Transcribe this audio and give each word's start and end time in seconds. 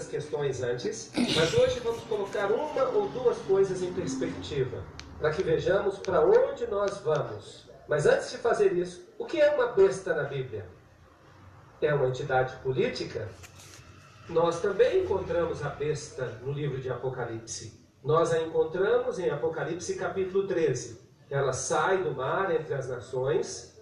dessas 0.00 0.06
questões 0.06 0.62
antes, 0.62 1.12
mas 1.36 1.54
hoje 1.54 1.80
vamos 1.80 2.02
colocar 2.04 2.50
uma 2.50 2.84
ou 2.88 3.08
duas 3.08 3.36
coisas 3.38 3.82
em 3.82 3.92
perspectiva, 3.92 4.82
para 5.18 5.30
que 5.30 5.42
vejamos 5.42 5.98
para 5.98 6.20
onde 6.24 6.66
nós 6.66 6.98
vamos. 6.98 7.68
Mas 7.86 8.06
antes 8.06 8.30
de 8.30 8.38
fazer 8.38 8.72
isso, 8.72 9.06
o 9.18 9.26
que 9.26 9.40
é 9.40 9.54
uma 9.54 9.68
besta 9.68 10.14
na 10.14 10.24
Bíblia? 10.24 10.66
É 11.82 11.92
uma 11.92 12.06
entidade 12.06 12.56
política? 12.56 13.28
Nós 14.28 14.60
também 14.60 15.02
encontramos 15.04 15.62
a 15.62 15.68
besta 15.70 16.24
no 16.42 16.52
livro 16.52 16.80
de 16.80 16.88
Apocalipse. 16.88 17.80
Nós 18.02 18.32
a 18.32 18.40
encontramos 18.40 19.18
em 19.18 19.28
Apocalipse 19.28 19.96
capítulo 19.96 20.46
13. 20.46 21.00
Ela 21.28 21.52
sai 21.52 22.02
do 22.02 22.12
mar 22.12 22.54
entre 22.54 22.74
as 22.74 22.88
nações 22.88 23.78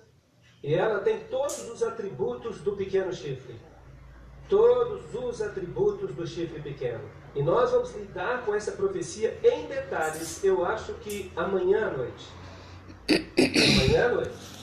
e 0.63 0.75
ela 0.75 1.01
tem 1.01 1.21
todos 1.25 1.69
os 1.71 1.83
atributos 1.83 2.61
do 2.61 2.77
pequeno 2.77 3.13
chifre. 3.13 3.61
Todos 4.49 5.03
os 5.15 5.43
atributos 5.43 6.15
do 6.15 6.27
chifre 6.27 6.61
pequeno. 6.61 7.01
E 7.35 7.43
nós 7.43 7.71
vamos 7.71 7.95
lidar 7.95 8.45
com 8.45 8.55
essa 8.55 8.73
profecia 8.73 9.39
em 9.45 9.67
detalhes, 9.67 10.43
eu 10.43 10.65
acho 10.65 10.95
que 10.95 11.31
amanhã 11.37 11.89
à 11.89 11.91
noite. 11.91 12.27
Amanhã 13.09 14.07
à 14.07 14.09
noite. 14.15 14.59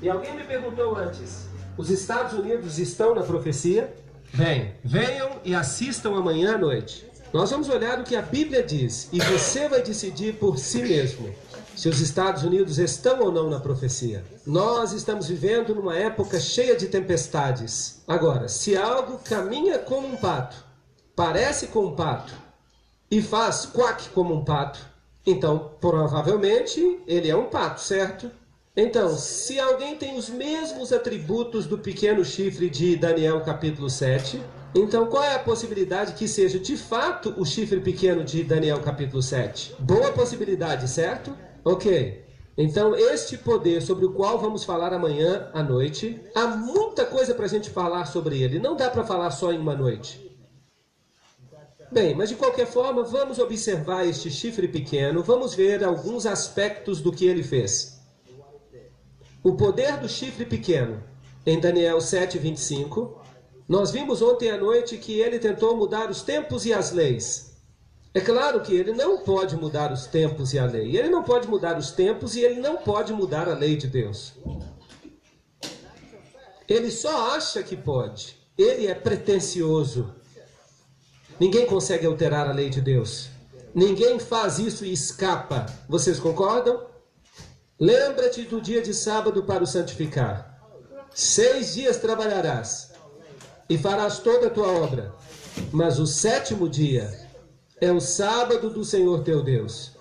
E 0.00 0.08
alguém 0.08 0.34
me 0.34 0.44
perguntou 0.44 0.96
antes: 0.96 1.48
os 1.76 1.90
Estados 1.90 2.32
Unidos 2.32 2.78
estão 2.78 3.14
na 3.14 3.22
profecia? 3.22 3.94
Bem, 4.34 4.74
venham 4.84 5.40
e 5.44 5.54
assistam 5.54 6.16
amanhã 6.16 6.54
à 6.54 6.58
noite. 6.58 7.06
Nós 7.32 7.50
vamos 7.50 7.68
olhar 7.68 8.00
o 8.00 8.04
que 8.04 8.16
a 8.16 8.22
Bíblia 8.22 8.62
diz 8.62 9.08
e 9.12 9.18
você 9.20 9.68
vai 9.68 9.82
decidir 9.82 10.34
por 10.36 10.58
si 10.58 10.82
mesmo 10.82 11.34
se 11.78 11.88
os 11.88 12.00
Estados 12.00 12.42
Unidos 12.42 12.76
estão 12.80 13.20
ou 13.20 13.30
não 13.30 13.48
na 13.48 13.60
profecia. 13.60 14.24
Nós 14.44 14.92
estamos 14.92 15.28
vivendo 15.28 15.76
numa 15.76 15.96
época 15.96 16.40
cheia 16.40 16.76
de 16.76 16.88
tempestades. 16.88 18.02
Agora, 18.08 18.48
se 18.48 18.76
algo 18.76 19.18
caminha 19.18 19.78
como 19.78 20.08
um 20.08 20.16
pato, 20.16 20.56
parece 21.14 21.68
com 21.68 21.86
um 21.86 21.94
pato 21.94 22.32
e 23.08 23.22
faz 23.22 23.64
quack 23.64 24.08
como 24.08 24.34
um 24.34 24.44
pato, 24.44 24.80
então 25.24 25.70
provavelmente 25.80 26.98
ele 27.06 27.30
é 27.30 27.36
um 27.36 27.44
pato, 27.44 27.80
certo? 27.80 28.28
Então, 28.76 29.16
se 29.16 29.60
alguém 29.60 29.94
tem 29.94 30.18
os 30.18 30.28
mesmos 30.28 30.92
atributos 30.92 31.64
do 31.64 31.78
pequeno 31.78 32.24
chifre 32.24 32.68
de 32.68 32.96
Daniel 32.96 33.40
capítulo 33.42 33.88
7, 33.88 34.42
então 34.74 35.06
qual 35.06 35.22
é 35.22 35.36
a 35.36 35.38
possibilidade 35.38 36.14
que 36.14 36.26
seja 36.26 36.58
de 36.58 36.76
fato 36.76 37.32
o 37.38 37.44
chifre 37.44 37.78
pequeno 37.78 38.24
de 38.24 38.42
Daniel 38.42 38.80
capítulo 38.80 39.22
7? 39.22 39.76
Boa 39.78 40.10
possibilidade, 40.10 40.88
certo? 40.88 41.46
Ok. 41.64 42.24
Então, 42.56 42.96
este 42.96 43.38
poder 43.38 43.80
sobre 43.80 44.04
o 44.04 44.12
qual 44.12 44.38
vamos 44.38 44.64
falar 44.64 44.92
amanhã 44.92 45.48
à 45.54 45.62
noite, 45.62 46.20
há 46.34 46.48
muita 46.48 47.06
coisa 47.06 47.32
para 47.32 47.44
a 47.44 47.48
gente 47.48 47.70
falar 47.70 48.04
sobre 48.06 48.42
ele. 48.42 48.58
Não 48.58 48.74
dá 48.74 48.90
para 48.90 49.04
falar 49.04 49.30
só 49.30 49.52
em 49.52 49.58
uma 49.58 49.76
noite. 49.76 50.28
Bem, 51.90 52.14
mas 52.14 52.28
de 52.28 52.34
qualquer 52.34 52.66
forma, 52.66 53.02
vamos 53.02 53.38
observar 53.38 54.06
este 54.06 54.30
chifre 54.30 54.68
pequeno, 54.68 55.22
vamos 55.22 55.54
ver 55.54 55.82
alguns 55.82 56.26
aspectos 56.26 57.00
do 57.00 57.12
que 57.12 57.26
ele 57.26 57.42
fez. 57.42 57.98
O 59.42 59.54
poder 59.54 59.96
do 59.96 60.08
chifre 60.08 60.44
pequeno, 60.44 61.02
em 61.46 61.58
Daniel 61.58 62.00
7, 62.00 62.38
25, 62.38 63.22
nós 63.68 63.90
vimos 63.90 64.20
ontem 64.20 64.50
à 64.50 64.58
noite 64.58 64.98
que 64.98 65.20
ele 65.20 65.38
tentou 65.38 65.76
mudar 65.76 66.10
os 66.10 66.22
tempos 66.22 66.66
e 66.66 66.74
as 66.74 66.90
leis. 66.90 67.47
É 68.14 68.20
claro 68.20 68.60
que 68.60 68.74
ele 68.74 68.92
não 68.92 69.18
pode 69.18 69.54
mudar 69.56 69.92
os 69.92 70.06
tempos 70.06 70.52
e 70.54 70.58
a 70.58 70.64
lei. 70.64 70.96
Ele 70.96 71.08
não 71.08 71.22
pode 71.22 71.46
mudar 71.46 71.76
os 71.76 71.90
tempos 71.90 72.34
e 72.34 72.40
ele 72.40 72.60
não 72.60 72.78
pode 72.78 73.12
mudar 73.12 73.48
a 73.48 73.54
lei 73.54 73.76
de 73.76 73.86
Deus. 73.86 74.32
Ele 76.66 76.90
só 76.90 77.34
acha 77.36 77.62
que 77.62 77.76
pode. 77.76 78.36
Ele 78.56 78.86
é 78.86 78.94
pretensioso. 78.94 80.14
Ninguém 81.38 81.66
consegue 81.66 82.06
alterar 82.06 82.48
a 82.48 82.52
lei 82.52 82.68
de 82.68 82.80
Deus. 82.80 83.28
Ninguém 83.74 84.18
faz 84.18 84.58
isso 84.58 84.84
e 84.84 84.92
escapa. 84.92 85.66
Vocês 85.88 86.18
concordam? 86.18 86.86
Lembra-te 87.78 88.42
do 88.42 88.60
dia 88.60 88.82
de 88.82 88.92
sábado 88.92 89.44
para 89.44 89.62
o 89.62 89.66
santificar. 89.66 90.58
Seis 91.14 91.74
dias 91.74 91.98
trabalharás 91.98 92.92
e 93.68 93.78
farás 93.78 94.18
toda 94.18 94.48
a 94.48 94.50
tua 94.50 94.68
obra. 94.68 95.14
Mas 95.70 95.98
o 95.98 96.06
sétimo 96.06 96.68
dia 96.68 97.27
é 97.80 97.92
o 97.92 98.00
sábado 98.00 98.70
do 98.70 98.84
Senhor 98.84 99.22
teu 99.22 99.42
Deus. 99.42 99.92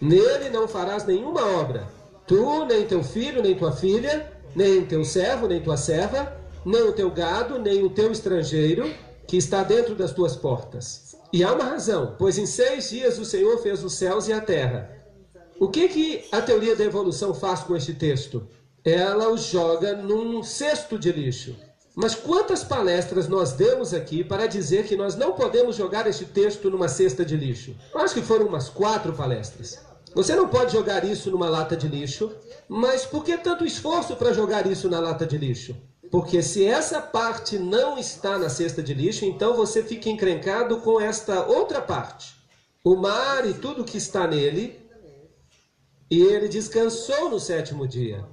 Nele 0.00 0.50
não 0.50 0.66
farás 0.66 1.06
nenhuma 1.06 1.44
obra, 1.58 1.86
tu, 2.26 2.64
nem 2.64 2.86
teu 2.86 3.02
filho, 3.02 3.42
nem 3.42 3.54
tua 3.54 3.72
filha, 3.72 4.32
nem 4.54 4.84
teu 4.84 5.04
servo, 5.04 5.46
nem 5.46 5.60
tua 5.60 5.76
serva, 5.76 6.36
nem 6.64 6.82
o 6.82 6.92
teu 6.92 7.10
gado, 7.10 7.58
nem 7.58 7.82
o 7.82 7.90
teu 7.90 8.10
estrangeiro, 8.10 8.90
que 9.26 9.36
está 9.36 9.62
dentro 9.62 9.94
das 9.94 10.12
tuas 10.12 10.36
portas. 10.36 11.16
E 11.32 11.42
há 11.42 11.52
uma 11.52 11.64
razão, 11.64 12.14
pois 12.18 12.38
em 12.38 12.46
seis 12.46 12.90
dias 12.90 13.18
o 13.18 13.24
Senhor 13.24 13.58
fez 13.58 13.82
os 13.82 13.94
céus 13.94 14.28
e 14.28 14.32
a 14.32 14.40
terra. 14.40 14.90
O 15.58 15.68
que, 15.68 15.88
que 15.88 16.24
a 16.32 16.40
teoria 16.40 16.76
da 16.76 16.84
evolução 16.84 17.34
faz 17.34 17.60
com 17.60 17.76
este 17.76 17.94
texto? 17.94 18.46
Ela 18.84 19.28
os 19.30 19.44
joga 19.44 19.96
num 19.96 20.42
cesto 20.42 20.98
de 20.98 21.10
lixo. 21.10 21.56
Mas 21.94 22.14
quantas 22.14 22.64
palestras 22.64 23.28
nós 23.28 23.52
demos 23.52 23.94
aqui 23.94 24.24
para 24.24 24.48
dizer 24.48 24.84
que 24.84 24.96
nós 24.96 25.14
não 25.14 25.32
podemos 25.32 25.76
jogar 25.76 26.08
este 26.08 26.24
texto 26.24 26.68
numa 26.68 26.88
cesta 26.88 27.24
de 27.24 27.36
lixo? 27.36 27.76
Eu 27.92 28.00
acho 28.00 28.14
que 28.14 28.22
foram 28.22 28.46
umas 28.46 28.68
quatro 28.68 29.12
palestras. 29.12 29.78
Você 30.12 30.34
não 30.34 30.48
pode 30.48 30.72
jogar 30.72 31.04
isso 31.04 31.30
numa 31.30 31.48
lata 31.48 31.76
de 31.76 31.86
lixo, 31.86 32.32
mas 32.68 33.04
por 33.04 33.24
que 33.24 33.36
tanto 33.38 33.64
esforço 33.64 34.16
para 34.16 34.32
jogar 34.32 34.66
isso 34.66 34.88
na 34.88 34.98
lata 34.98 35.24
de 35.24 35.38
lixo? 35.38 35.76
Porque 36.10 36.42
se 36.42 36.64
essa 36.64 37.00
parte 37.00 37.58
não 37.58 37.96
está 37.96 38.38
na 38.38 38.48
cesta 38.48 38.82
de 38.82 38.92
lixo, 38.92 39.24
então 39.24 39.54
você 39.54 39.82
fica 39.82 40.08
encrencado 40.08 40.80
com 40.80 41.00
esta 41.00 41.44
outra 41.46 41.80
parte. 41.80 42.34
O 42.82 42.96
mar 42.96 43.48
e 43.48 43.54
tudo 43.54 43.84
que 43.84 43.96
está 43.96 44.26
nele, 44.26 44.80
e 46.10 46.20
ele 46.22 46.48
descansou 46.48 47.30
no 47.30 47.40
sétimo 47.40 47.86
dia. 47.86 48.24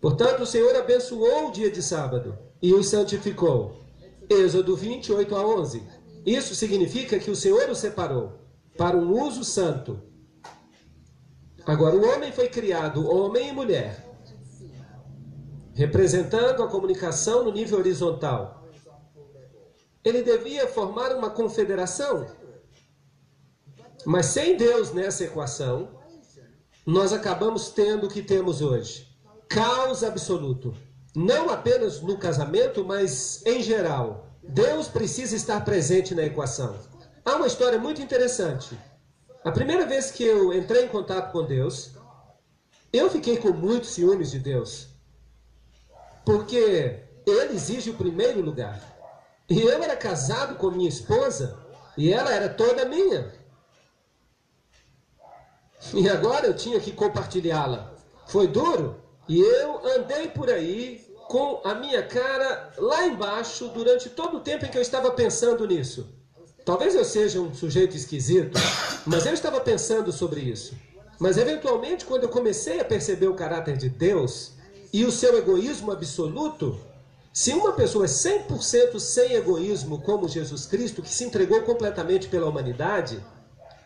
Portanto, 0.00 0.42
o 0.42 0.46
Senhor 0.46 0.74
abençoou 0.76 1.48
o 1.48 1.52
dia 1.52 1.70
de 1.70 1.82
sábado 1.82 2.38
e 2.60 2.72
o 2.72 2.82
santificou. 2.82 3.84
Êxodo 4.28 4.76
28 4.76 5.34
a 5.34 5.46
11. 5.46 5.82
Isso 6.24 6.54
significa 6.54 7.18
que 7.18 7.30
o 7.30 7.36
Senhor 7.36 7.68
o 7.70 7.74
separou 7.74 8.32
para 8.76 8.96
um 8.96 9.22
uso 9.22 9.44
santo. 9.44 10.02
Agora, 11.64 11.96
o 11.96 12.04
homem 12.04 12.30
foi 12.30 12.48
criado 12.48 13.08
homem 13.08 13.48
e 13.48 13.52
mulher, 13.52 14.04
representando 15.74 16.62
a 16.62 16.68
comunicação 16.68 17.44
no 17.44 17.52
nível 17.52 17.78
horizontal. 17.78 18.68
Ele 20.04 20.22
devia 20.22 20.68
formar 20.68 21.16
uma 21.16 21.30
confederação. 21.30 22.26
Mas 24.04 24.26
sem 24.26 24.56
Deus 24.56 24.92
nessa 24.92 25.24
equação, 25.24 25.88
nós 26.84 27.12
acabamos 27.12 27.70
tendo 27.70 28.06
o 28.06 28.10
que 28.10 28.22
temos 28.22 28.62
hoje 28.62 29.05
caos 29.48 30.02
absoluto. 30.04 30.74
Não 31.14 31.50
apenas 31.50 32.00
no 32.00 32.18
casamento, 32.18 32.84
mas 32.84 33.44
em 33.46 33.62
geral. 33.62 34.26
Deus 34.42 34.86
precisa 34.86 35.34
estar 35.34 35.64
presente 35.64 36.14
na 36.14 36.22
equação. 36.22 36.76
Há 37.24 37.36
uma 37.36 37.46
história 37.46 37.78
muito 37.78 38.00
interessante. 38.00 38.78
A 39.44 39.50
primeira 39.50 39.86
vez 39.86 40.10
que 40.10 40.24
eu 40.24 40.52
entrei 40.52 40.84
em 40.84 40.88
contato 40.88 41.32
com 41.32 41.44
Deus, 41.44 41.92
eu 42.92 43.10
fiquei 43.10 43.36
com 43.38 43.50
muitos 43.50 43.90
ciúmes 43.90 44.30
de 44.30 44.38
Deus. 44.38 44.88
Porque 46.24 47.02
Ele 47.26 47.54
exige 47.54 47.90
o 47.90 47.96
primeiro 47.96 48.40
lugar. 48.40 48.80
E 49.48 49.60
eu 49.60 49.82
era 49.82 49.96
casado 49.96 50.56
com 50.56 50.70
minha 50.70 50.88
esposa 50.88 51.58
e 51.96 52.12
ela 52.12 52.32
era 52.32 52.48
toda 52.48 52.84
minha. 52.84 53.32
E 55.94 56.08
agora 56.08 56.46
eu 56.46 56.54
tinha 56.54 56.80
que 56.80 56.92
compartilhá-la. 56.92 57.94
Foi 58.26 58.48
duro? 58.48 59.05
E 59.28 59.40
eu 59.40 59.86
andei 59.96 60.28
por 60.28 60.48
aí 60.48 61.04
com 61.28 61.60
a 61.64 61.74
minha 61.74 62.02
cara 62.02 62.72
lá 62.78 63.06
embaixo 63.06 63.68
durante 63.68 64.08
todo 64.08 64.36
o 64.36 64.40
tempo 64.40 64.64
em 64.64 64.68
que 64.68 64.78
eu 64.78 64.82
estava 64.82 65.10
pensando 65.10 65.66
nisso. 65.66 66.08
Talvez 66.64 66.94
eu 66.94 67.04
seja 67.04 67.40
um 67.40 67.54
sujeito 67.54 67.96
esquisito, 67.96 68.58
mas 69.04 69.26
eu 69.26 69.32
estava 69.32 69.60
pensando 69.60 70.12
sobre 70.12 70.40
isso. 70.40 70.74
Mas 71.18 71.38
eventualmente, 71.38 72.04
quando 72.04 72.24
eu 72.24 72.28
comecei 72.28 72.80
a 72.80 72.84
perceber 72.84 73.28
o 73.28 73.34
caráter 73.34 73.76
de 73.76 73.88
Deus 73.88 74.52
e 74.92 75.04
o 75.04 75.12
seu 75.12 75.36
egoísmo 75.36 75.90
absoluto, 75.90 76.78
se 77.32 77.52
uma 77.52 77.72
pessoa 77.72 78.04
é 78.04 78.08
100% 78.08 78.98
sem 78.98 79.34
egoísmo, 79.34 80.00
como 80.00 80.28
Jesus 80.28 80.66
Cristo, 80.66 81.02
que 81.02 81.08
se 81.12 81.24
entregou 81.24 81.62
completamente 81.62 82.28
pela 82.28 82.46
humanidade, 82.46 83.22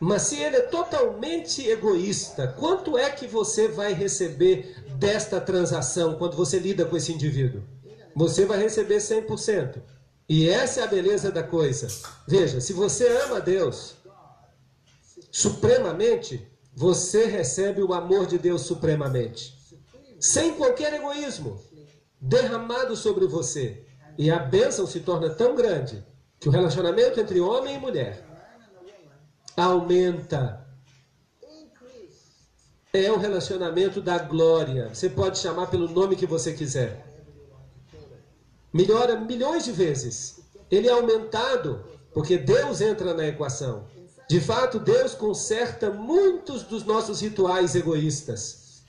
mas 0.01 0.23
se 0.23 0.37
ele 0.37 0.57
é 0.57 0.63
totalmente 0.63 1.69
egoísta, 1.69 2.49
quanto 2.59 2.97
é 2.97 3.11
que 3.11 3.27
você 3.27 3.69
vai 3.69 3.93
receber 3.93 4.75
desta 4.97 5.39
transação 5.39 6.17
quando 6.17 6.35
você 6.35 6.59
lida 6.59 6.87
com 6.87 6.97
esse 6.97 7.13
indivíduo? 7.13 7.63
Você 8.17 8.47
vai 8.47 8.59
receber 8.59 8.97
100%. 8.97 9.83
E 10.27 10.49
essa 10.49 10.81
é 10.81 10.85
a 10.85 10.87
beleza 10.87 11.31
da 11.31 11.43
coisa. 11.43 11.87
Veja, 12.27 12.63
se 12.63 12.73
você 12.73 13.07
ama 13.25 13.43
Deus 13.43 13.97
supremamente, 15.31 16.49
você 16.75 17.27
recebe 17.27 17.83
o 17.83 17.93
amor 17.93 18.25
de 18.25 18.39
Deus 18.39 18.63
supremamente. 18.63 19.55
Sem 20.19 20.55
qualquer 20.55 20.95
egoísmo. 20.95 21.61
derramado 22.19 22.97
sobre 22.97 23.27
você. 23.27 23.85
E 24.17 24.31
a 24.31 24.39
bênção 24.39 24.87
se 24.87 25.01
torna 25.01 25.29
tão 25.31 25.55
grande 25.55 26.05
que 26.39 26.49
o 26.49 26.53
relacionamento 26.53 27.21
entre 27.21 27.41
homem 27.41 27.77
e 27.77 27.79
mulher 27.79 28.30
aumenta. 29.57 30.67
É 32.93 33.11
um 33.13 33.19
relacionamento 33.19 34.01
da 34.01 34.19
glória. 34.19 34.89
Você 34.93 35.09
pode 35.09 35.39
chamar 35.39 35.69
pelo 35.69 35.89
nome 35.89 36.17
que 36.17 36.27
você 36.27 36.53
quiser. 36.53 37.07
Melhora 38.73 39.21
milhões 39.21 39.65
de 39.65 39.73
vezes. 39.73 40.41
Ele 40.71 40.89
é 40.89 40.93
aumentado 40.93 41.85
porque 42.13 42.37
Deus 42.37 42.81
entra 42.81 43.15
na 43.15 43.27
equação. 43.27 43.87
De 44.29 44.41
fato, 44.41 44.79
Deus 44.79 45.15
conserta 45.15 45.91
muitos 45.91 46.63
dos 46.63 46.85
nossos 46.85 47.21
rituais 47.21 47.75
egoístas. 47.75 48.83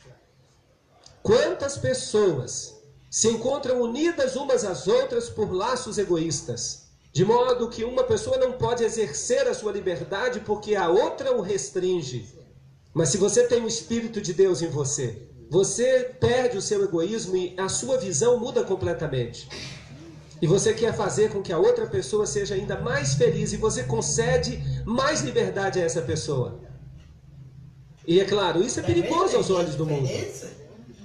Quantas 1.24 1.78
pessoas 1.78 2.76
se 3.10 3.28
encontram 3.28 3.82
unidas 3.82 4.36
umas 4.36 4.64
às 4.64 4.88
outras 4.88 5.30
por 5.30 5.52
laços 5.52 5.98
egoístas, 5.98 6.81
de 7.14 7.26
modo 7.26 7.70
que 7.70 7.84
uma 7.84 8.04
pessoa 8.04 8.38
não 8.38 8.54
pode 8.54 8.84
exercer 8.84 9.48
a 9.48 9.54
sua 9.54 9.72
liberdade 9.72 10.40
porque 10.42 10.76
a 10.76 10.88
outra 10.88 11.36
o 11.36 11.42
restringe. 11.42 12.26
Mas 12.94 13.10
se 13.10 13.18
você 13.18 13.44
tem 13.48 13.62
o 13.64 13.68
Espírito 13.68 14.22
de 14.22 14.34
Deus 14.34 14.62
em 14.62 14.68
você, 14.68 15.28
você 15.50 16.16
perde 16.20 16.58
o 16.58 16.62
seu 16.62 16.84
egoísmo 16.84 17.36
e 17.36 17.54
a 17.58 17.68
sua 17.68 17.98
visão 17.98 18.40
muda 18.40 18.64
completamente. 18.64 19.50
E 20.42 20.48
você 20.48 20.74
quer 20.74 20.96
fazer 20.96 21.30
com 21.30 21.42
que 21.42 21.52
a 21.52 21.58
outra 21.58 21.86
pessoa 21.86 22.26
seja 22.26 22.56
ainda 22.56 22.80
mais 22.80 23.14
feliz 23.14 23.52
e 23.54 23.58
você 23.58 23.84
concede 23.84 24.64
mais 24.86 25.22
liberdade 25.22 25.80
a 25.80 25.84
essa 25.84 26.02
pessoa. 26.02 26.60
E 28.08 28.20
é 28.20 28.26
claro, 28.26 28.64
isso 28.64 28.80
é 28.80 28.84
perigoso 28.84 29.38
aos 29.38 29.50
olhos 29.50 29.76
do 29.76 29.86
mundo. 29.86 30.10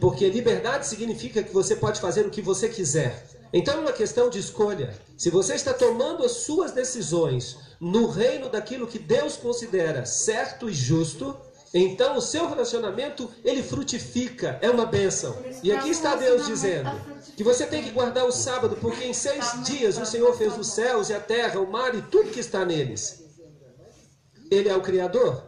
Porque 0.00 0.28
liberdade 0.30 0.86
significa 0.86 1.42
que 1.42 1.52
você 1.52 1.76
pode 1.76 2.00
fazer 2.00 2.24
o 2.24 2.30
que 2.30 2.40
você 2.40 2.68
quiser. 2.68 3.35
Então 3.52 3.74
é 3.74 3.80
uma 3.80 3.92
questão 3.92 4.28
de 4.28 4.38
escolha. 4.38 4.94
Se 5.16 5.30
você 5.30 5.54
está 5.54 5.72
tomando 5.72 6.24
as 6.24 6.32
suas 6.32 6.72
decisões 6.72 7.56
no 7.80 8.06
reino 8.06 8.48
daquilo 8.48 8.86
que 8.86 8.98
Deus 8.98 9.36
considera 9.36 10.04
certo 10.04 10.68
e 10.68 10.72
justo, 10.72 11.36
então 11.72 12.16
o 12.16 12.22
seu 12.22 12.48
relacionamento 12.48 13.30
ele 13.44 13.62
frutifica, 13.62 14.58
é 14.62 14.70
uma 14.70 14.86
bênção. 14.86 15.36
E 15.62 15.72
aqui 15.72 15.90
está 15.90 16.16
Deus 16.16 16.46
dizendo 16.46 16.90
que 17.36 17.44
você 17.44 17.66
tem 17.66 17.82
que 17.82 17.90
guardar 17.90 18.24
o 18.24 18.32
sábado, 18.32 18.76
porque 18.80 19.04
em 19.04 19.12
seis 19.12 19.62
dias 19.64 19.98
o 19.98 20.06
Senhor 20.06 20.34
fez 20.36 20.56
os 20.56 20.68
céus 20.68 21.10
e 21.10 21.14
a 21.14 21.20
terra, 21.20 21.60
o 21.60 21.70
mar 21.70 21.94
e 21.94 22.02
tudo 22.02 22.30
que 22.30 22.40
está 22.40 22.64
neles. 22.64 23.24
Ele 24.50 24.68
é 24.68 24.76
o 24.76 24.82
Criador. 24.82 25.44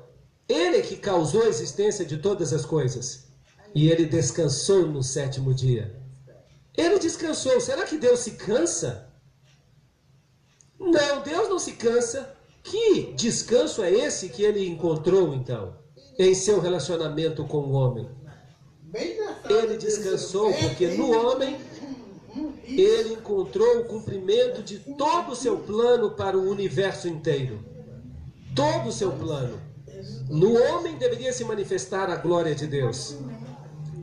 Ele 0.48 0.78
é 0.78 0.82
que 0.82 0.96
causou 0.96 1.42
a 1.42 1.48
existência 1.48 2.04
de 2.04 2.16
todas 2.18 2.52
as 2.52 2.64
coisas. 2.64 3.28
E 3.74 3.90
ele 3.90 4.06
descansou 4.06 4.86
no 4.86 5.02
sétimo 5.02 5.54
dia. 5.54 5.97
Ele 6.78 7.00
descansou. 7.00 7.60
Será 7.60 7.84
que 7.84 7.98
Deus 7.98 8.20
se 8.20 8.32
cansa? 8.32 9.10
Não, 10.78 11.22
Deus 11.22 11.48
não 11.48 11.58
se 11.58 11.72
cansa. 11.72 12.32
Que 12.62 13.12
descanso 13.14 13.82
é 13.82 13.90
esse 13.90 14.28
que 14.28 14.44
ele 14.44 14.64
encontrou 14.68 15.34
então 15.34 15.76
em 16.16 16.34
seu 16.34 16.60
relacionamento 16.60 17.44
com 17.44 17.58
o 17.58 17.72
homem? 17.72 18.08
Ele 19.48 19.76
descansou 19.76 20.52
porque 20.54 20.88
no 20.88 21.10
homem 21.10 21.58
ele 22.64 23.14
encontrou 23.14 23.80
o 23.80 23.84
cumprimento 23.84 24.62
de 24.62 24.78
todo 24.78 25.32
o 25.32 25.36
seu 25.36 25.58
plano 25.58 26.12
para 26.12 26.38
o 26.38 26.48
universo 26.48 27.08
inteiro. 27.08 27.64
Todo 28.54 28.88
o 28.88 28.92
seu 28.92 29.10
plano. 29.12 29.60
No 30.28 30.54
homem 30.54 30.96
deveria 30.96 31.32
se 31.32 31.44
manifestar 31.44 32.08
a 32.08 32.16
glória 32.16 32.54
de 32.54 32.66
Deus. 32.68 33.16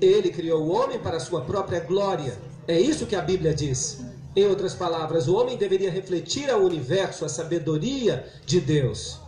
Ele 0.01 0.29
criou 0.29 0.63
o 0.63 0.71
homem 0.71 0.99
para 0.99 1.17
a 1.17 1.21
sua 1.21 1.41
própria 1.41 1.79
glória. 1.79 2.37
É 2.67 2.79
isso 2.79 3.05
que 3.05 3.15
a 3.15 3.21
Bíblia 3.21 3.53
diz. 3.53 3.99
Em 4.35 4.45
outras 4.45 4.73
palavras, 4.73 5.27
o 5.27 5.35
homem 5.35 5.55
deveria 5.55 5.91
refletir 5.91 6.49
ao 6.49 6.61
universo 6.61 7.23
a 7.23 7.29
sabedoria 7.29 8.25
de 8.45 8.59
Deus. 8.59 9.19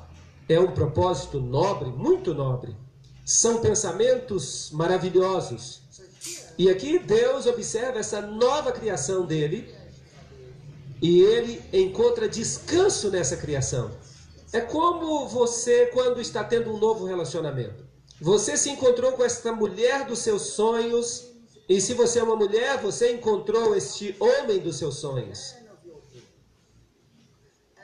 É 0.49 0.59
um 0.59 0.71
propósito 0.71 1.39
nobre, 1.39 1.89
muito 1.89 2.33
nobre. 2.33 2.75
São 3.25 3.61
pensamentos 3.61 4.69
maravilhosos. 4.71 5.81
E 6.57 6.69
aqui 6.69 6.97
Deus 6.97 7.45
observa 7.45 7.99
essa 7.99 8.21
nova 8.21 8.71
criação 8.71 9.25
dele 9.25 9.73
e 11.01 11.21
ele 11.21 11.61
encontra 11.71 12.27
descanso 12.27 13.11
nessa 13.11 13.37
criação. 13.37 13.91
É 14.51 14.61
como 14.61 15.27
você 15.27 15.87
quando 15.87 16.19
está 16.19 16.43
tendo 16.43 16.73
um 16.73 16.79
novo 16.79 17.05
relacionamento. 17.05 17.85
Você 18.19 18.57
se 18.57 18.71
encontrou 18.71 19.11
com 19.11 19.23
esta 19.23 19.51
mulher 19.51 20.05
dos 20.05 20.19
seus 20.19 20.41
sonhos, 20.41 21.27
e 21.67 21.81
se 21.81 21.93
você 21.93 22.19
é 22.19 22.23
uma 22.23 22.35
mulher, 22.35 22.77
você 22.81 23.11
encontrou 23.11 23.75
este 23.75 24.15
homem 24.19 24.59
dos 24.59 24.77
seus 24.77 24.95
sonhos. 24.95 25.55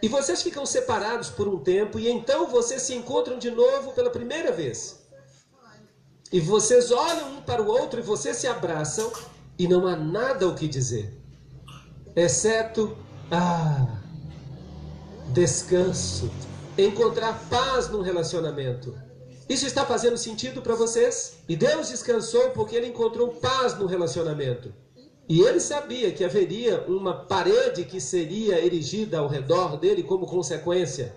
E 0.02 0.08
vocês 0.08 0.42
ficam 0.42 0.66
separados 0.66 1.30
por 1.30 1.48
um 1.48 1.60
tempo, 1.60 2.00
e 2.00 2.10
então 2.10 2.48
vocês 2.48 2.82
se 2.82 2.94
encontram 2.94 3.38
de 3.38 3.52
novo 3.52 3.92
pela 3.94 4.10
primeira 4.10 4.52
vez. 4.52 5.02
E 6.32 6.40
vocês 6.40 6.92
olham 6.92 7.38
um 7.38 7.42
para 7.42 7.62
o 7.62 7.68
outro 7.68 8.00
e 8.00 8.04
vocês 8.04 8.38
se 8.38 8.48
abraçam, 8.48 9.12
e 9.58 9.68
não 9.68 9.86
há 9.86 9.96
nada 9.96 10.48
o 10.48 10.56
que 10.56 10.68
dizer, 10.68 11.14
exceto, 12.16 12.98
ah, 13.32 14.02
descanso, 15.32 16.32
encontrar 16.78 17.48
paz 17.50 17.88
no 17.90 18.02
relacionamento. 18.02 18.98
Isso 19.50 19.66
está 19.66 19.86
fazendo 19.86 20.18
sentido 20.18 20.62
para 20.62 20.76
vocês? 20.76 21.40
E 21.50 21.56
Deus 21.56 21.90
descansou 21.90 22.52
porque 22.52 22.76
ele 22.76 22.88
encontrou 22.88 23.28
paz 23.30 23.78
no 23.78 23.86
relacionamento. 23.86 24.74
E 25.28 25.42
ele 25.42 25.60
sabia 25.60 26.12
que 26.12 26.24
haveria 26.24 26.84
uma 26.88 27.26
parede 27.26 27.86
que 27.86 28.00
seria 28.00 28.64
erigida 28.64 29.20
ao 29.20 29.28
redor 29.28 29.78
dele 29.78 30.04
como 30.04 30.26
consequência. 30.26 31.16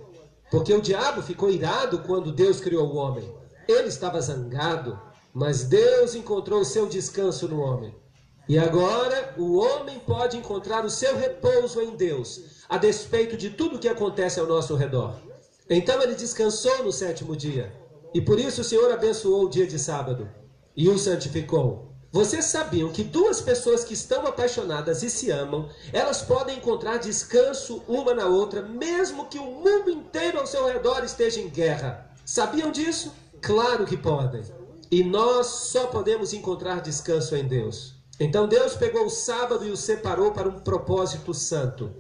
Porque 0.51 0.73
o 0.73 0.81
diabo 0.81 1.23
ficou 1.23 1.51
irado 1.51 2.01
quando 2.01 2.33
Deus 2.33 2.61
criou 2.61 2.89
o 2.89 2.97
homem. 2.97 3.33
Ele 3.69 3.89
estava 3.89 4.21
zangado, 4.21 4.99
mas 5.35 5.65
Deus 5.65 6.15
encontrou 6.15 6.61
o 6.61 6.65
seu 6.65 6.87
descanso 6.87 7.49
no 7.49 7.61
homem. 7.61 7.95
E 8.49 8.59
agora 8.59 9.35
o 9.37 9.57
homem 9.57 9.99
pode 9.99 10.37
encontrar 10.37 10.85
o 10.85 10.91
seu 10.91 11.17
repouso 11.17 11.81
em 11.81 11.97
Deus, 11.97 12.65
a 12.69 12.79
despeito 12.79 13.37
de 13.37 13.51
tudo 13.51 13.79
que 13.79 13.89
acontece 13.89 14.39
ao 14.39 14.47
nosso 14.47 14.77
redor. 14.77 15.17
Então 15.69 16.01
ele 16.01 16.15
descansou 16.15 16.85
no 16.85 16.93
sétimo 16.93 17.35
dia. 17.35 17.86
E 18.17 18.21
por 18.23 18.41
isso 18.41 18.63
o 18.63 18.65
Senhor 18.65 18.91
abençoou 18.91 19.45
o 19.45 19.49
dia 19.51 19.67
de 19.67 19.79
sábado 19.79 20.27
e 20.75 20.89
o 20.89 20.97
santificou. 20.97 21.93
Vocês 22.11 22.47
sabiam 22.47 22.91
que 22.91 23.05
duas 23.05 23.43
pessoas 23.43 23.85
que 23.85 23.93
estão 23.93 24.27
apaixonadas 24.27 25.03
e 25.03 25.11
se 25.11 25.31
amam, 25.31 25.69
elas 25.93 26.23
podem 26.23 26.57
encontrar 26.57 26.97
descanso 26.97 27.83
uma 27.87 28.15
na 28.15 28.25
outra, 28.25 28.63
mesmo 28.63 29.27
que 29.27 29.39
o 29.39 29.45
mundo 29.45 29.91
inteiro 29.91 30.39
ao 30.39 30.47
seu 30.47 30.67
redor 30.67 31.05
esteja 31.05 31.43
em 31.43 31.51
guerra. 31.51 32.11
Sabiam 32.25 32.73
disso? 32.73 33.13
Claro 33.43 33.85
que 33.85 33.99
podem. 33.99 34.41
E 34.91 35.05
nós 35.05 35.49
só 35.49 35.89
podemos 35.89 36.33
encontrar 36.33 36.81
descanso 36.81 37.37
em 37.37 37.47
Deus. 37.47 37.97
Então 38.19 38.49
Deus 38.49 38.73
pegou 38.73 39.05
o 39.05 39.11
sábado 39.11 39.63
e 39.67 39.71
o 39.71 39.77
separou 39.77 40.33
para 40.33 40.49
um 40.49 40.59
propósito 40.61 41.35
santo. 41.35 41.93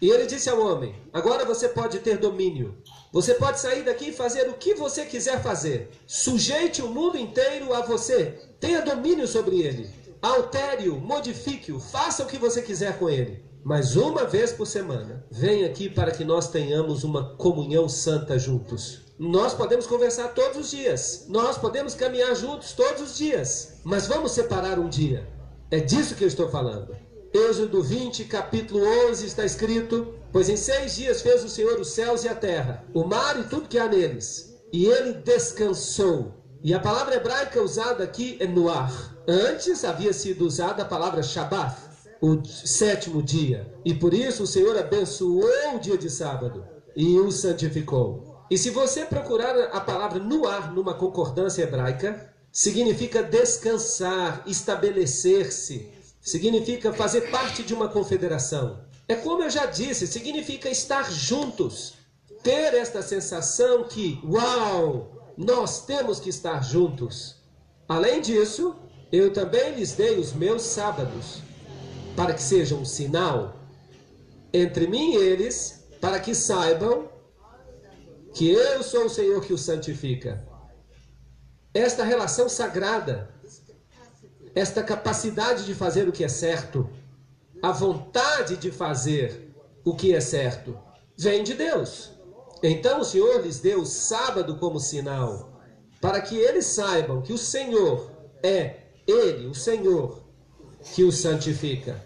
E 0.00 0.08
ele 0.08 0.26
disse 0.26 0.48
ao 0.48 0.60
homem: 0.60 0.94
Agora 1.12 1.44
você 1.44 1.68
pode 1.68 1.98
ter 1.98 2.18
domínio. 2.18 2.76
Você 3.14 3.34
pode 3.34 3.60
sair 3.60 3.84
daqui 3.84 4.08
e 4.08 4.12
fazer 4.12 4.48
o 4.48 4.54
que 4.54 4.74
você 4.74 5.04
quiser 5.04 5.40
fazer. 5.40 5.88
Sujeite 6.04 6.82
o 6.82 6.88
mundo 6.88 7.16
inteiro 7.16 7.72
a 7.72 7.80
você. 7.80 8.34
Tenha 8.58 8.82
domínio 8.82 9.28
sobre 9.28 9.62
ele. 9.62 9.88
Altere-o, 10.20 11.00
modifique-o, 11.00 11.78
faça 11.78 12.24
o 12.24 12.26
que 12.26 12.36
você 12.36 12.60
quiser 12.60 12.98
com 12.98 13.08
ele. 13.08 13.44
Mas 13.62 13.94
uma 13.94 14.24
vez 14.24 14.50
por 14.50 14.66
semana, 14.66 15.24
venha 15.30 15.64
aqui 15.64 15.88
para 15.88 16.10
que 16.10 16.24
nós 16.24 16.48
tenhamos 16.48 17.04
uma 17.04 17.36
comunhão 17.36 17.88
santa 17.88 18.36
juntos. 18.36 19.02
Nós 19.16 19.54
podemos 19.54 19.86
conversar 19.86 20.34
todos 20.34 20.58
os 20.58 20.70
dias. 20.72 21.26
Nós 21.28 21.56
podemos 21.56 21.94
caminhar 21.94 22.34
juntos 22.34 22.72
todos 22.72 23.00
os 23.00 23.16
dias. 23.16 23.74
Mas 23.84 24.08
vamos 24.08 24.32
separar 24.32 24.76
um 24.76 24.88
dia. 24.88 25.28
É 25.70 25.78
disso 25.78 26.16
que 26.16 26.24
eu 26.24 26.28
estou 26.28 26.48
falando. 26.48 26.96
Êxodo 27.34 27.82
20, 27.82 28.26
capítulo 28.26 28.80
11, 29.10 29.26
está 29.26 29.44
escrito: 29.44 30.14
Pois 30.30 30.48
em 30.48 30.56
seis 30.56 30.94
dias 30.94 31.20
fez 31.20 31.42
o 31.42 31.48
Senhor 31.48 31.80
os 31.80 31.88
céus 31.88 32.22
e 32.22 32.28
a 32.28 32.34
terra, 32.34 32.84
o 32.94 33.02
mar 33.02 33.40
e 33.40 33.48
tudo 33.48 33.68
que 33.68 33.76
há 33.76 33.88
neles, 33.88 34.54
e 34.72 34.86
ele 34.86 35.14
descansou. 35.14 36.32
E 36.62 36.72
a 36.72 36.78
palavra 36.78 37.16
hebraica 37.16 37.60
usada 37.60 38.04
aqui 38.04 38.36
é 38.38 38.46
noar. 38.46 39.16
Antes 39.26 39.84
havia 39.84 40.12
sido 40.12 40.46
usada 40.46 40.82
a 40.82 40.86
palavra 40.86 41.24
Shabbat, 41.24 41.76
o 42.20 42.40
sétimo 42.44 43.20
dia. 43.20 43.66
E 43.84 43.92
por 43.92 44.14
isso 44.14 44.44
o 44.44 44.46
Senhor 44.46 44.78
abençoou 44.78 45.74
o 45.74 45.80
dia 45.80 45.98
de 45.98 46.08
sábado 46.08 46.64
e 46.94 47.18
o 47.18 47.32
santificou. 47.32 48.46
E 48.48 48.56
se 48.56 48.70
você 48.70 49.04
procurar 49.04 49.58
a 49.72 49.80
palavra 49.80 50.20
noar 50.20 50.72
numa 50.72 50.94
concordância 50.94 51.64
hebraica, 51.64 52.32
significa 52.52 53.24
descansar, 53.24 54.44
estabelecer-se, 54.46 56.03
significa 56.24 56.90
fazer 56.94 57.30
parte 57.30 57.62
de 57.62 57.74
uma 57.74 57.86
confederação. 57.86 58.82
É 59.06 59.14
como 59.14 59.42
eu 59.42 59.50
já 59.50 59.66
disse, 59.66 60.06
significa 60.06 60.70
estar 60.70 61.12
juntos, 61.12 61.94
ter 62.42 62.72
esta 62.74 63.02
sensação 63.02 63.84
que, 63.84 64.18
uau, 64.24 65.34
nós 65.36 65.84
temos 65.84 66.18
que 66.18 66.30
estar 66.30 66.64
juntos. 66.64 67.36
Além 67.86 68.22
disso, 68.22 68.74
eu 69.12 69.32
também 69.34 69.74
lhes 69.74 69.92
dei 69.92 70.18
os 70.18 70.32
meus 70.32 70.62
sábados, 70.62 71.42
para 72.16 72.32
que 72.32 72.42
sejam 72.42 72.80
um 72.80 72.84
sinal 72.84 73.56
entre 74.52 74.86
mim 74.86 75.12
e 75.12 75.16
eles, 75.16 75.84
para 76.00 76.18
que 76.18 76.34
saibam 76.34 77.08
que 78.32 78.48
eu 78.48 78.82
sou 78.82 79.04
o 79.06 79.10
Senhor 79.10 79.44
que 79.44 79.52
os 79.52 79.60
santifica. 79.60 80.42
Esta 81.74 82.02
relação 82.02 82.48
sagrada, 82.48 83.28
esta 84.54 84.82
capacidade 84.82 85.64
de 85.64 85.74
fazer 85.74 86.08
o 86.08 86.12
que 86.12 86.22
é 86.22 86.28
certo, 86.28 86.88
a 87.60 87.72
vontade 87.72 88.56
de 88.56 88.70
fazer 88.70 89.52
o 89.84 89.94
que 89.94 90.14
é 90.14 90.20
certo, 90.20 90.78
vem 91.16 91.42
de 91.42 91.54
Deus. 91.54 92.12
Então 92.62 93.00
o 93.00 93.04
Senhor 93.04 93.42
lhes 93.42 93.58
deu 93.58 93.80
o 93.80 93.86
sábado 93.86 94.56
como 94.56 94.78
sinal, 94.78 95.60
para 96.00 96.20
que 96.20 96.36
eles 96.36 96.66
saibam 96.66 97.20
que 97.20 97.32
o 97.32 97.38
Senhor 97.38 98.10
é 98.42 98.76
Ele, 99.06 99.46
o 99.46 99.54
Senhor, 99.54 100.22
que 100.94 101.02
os 101.02 101.18
santifica. 101.18 102.02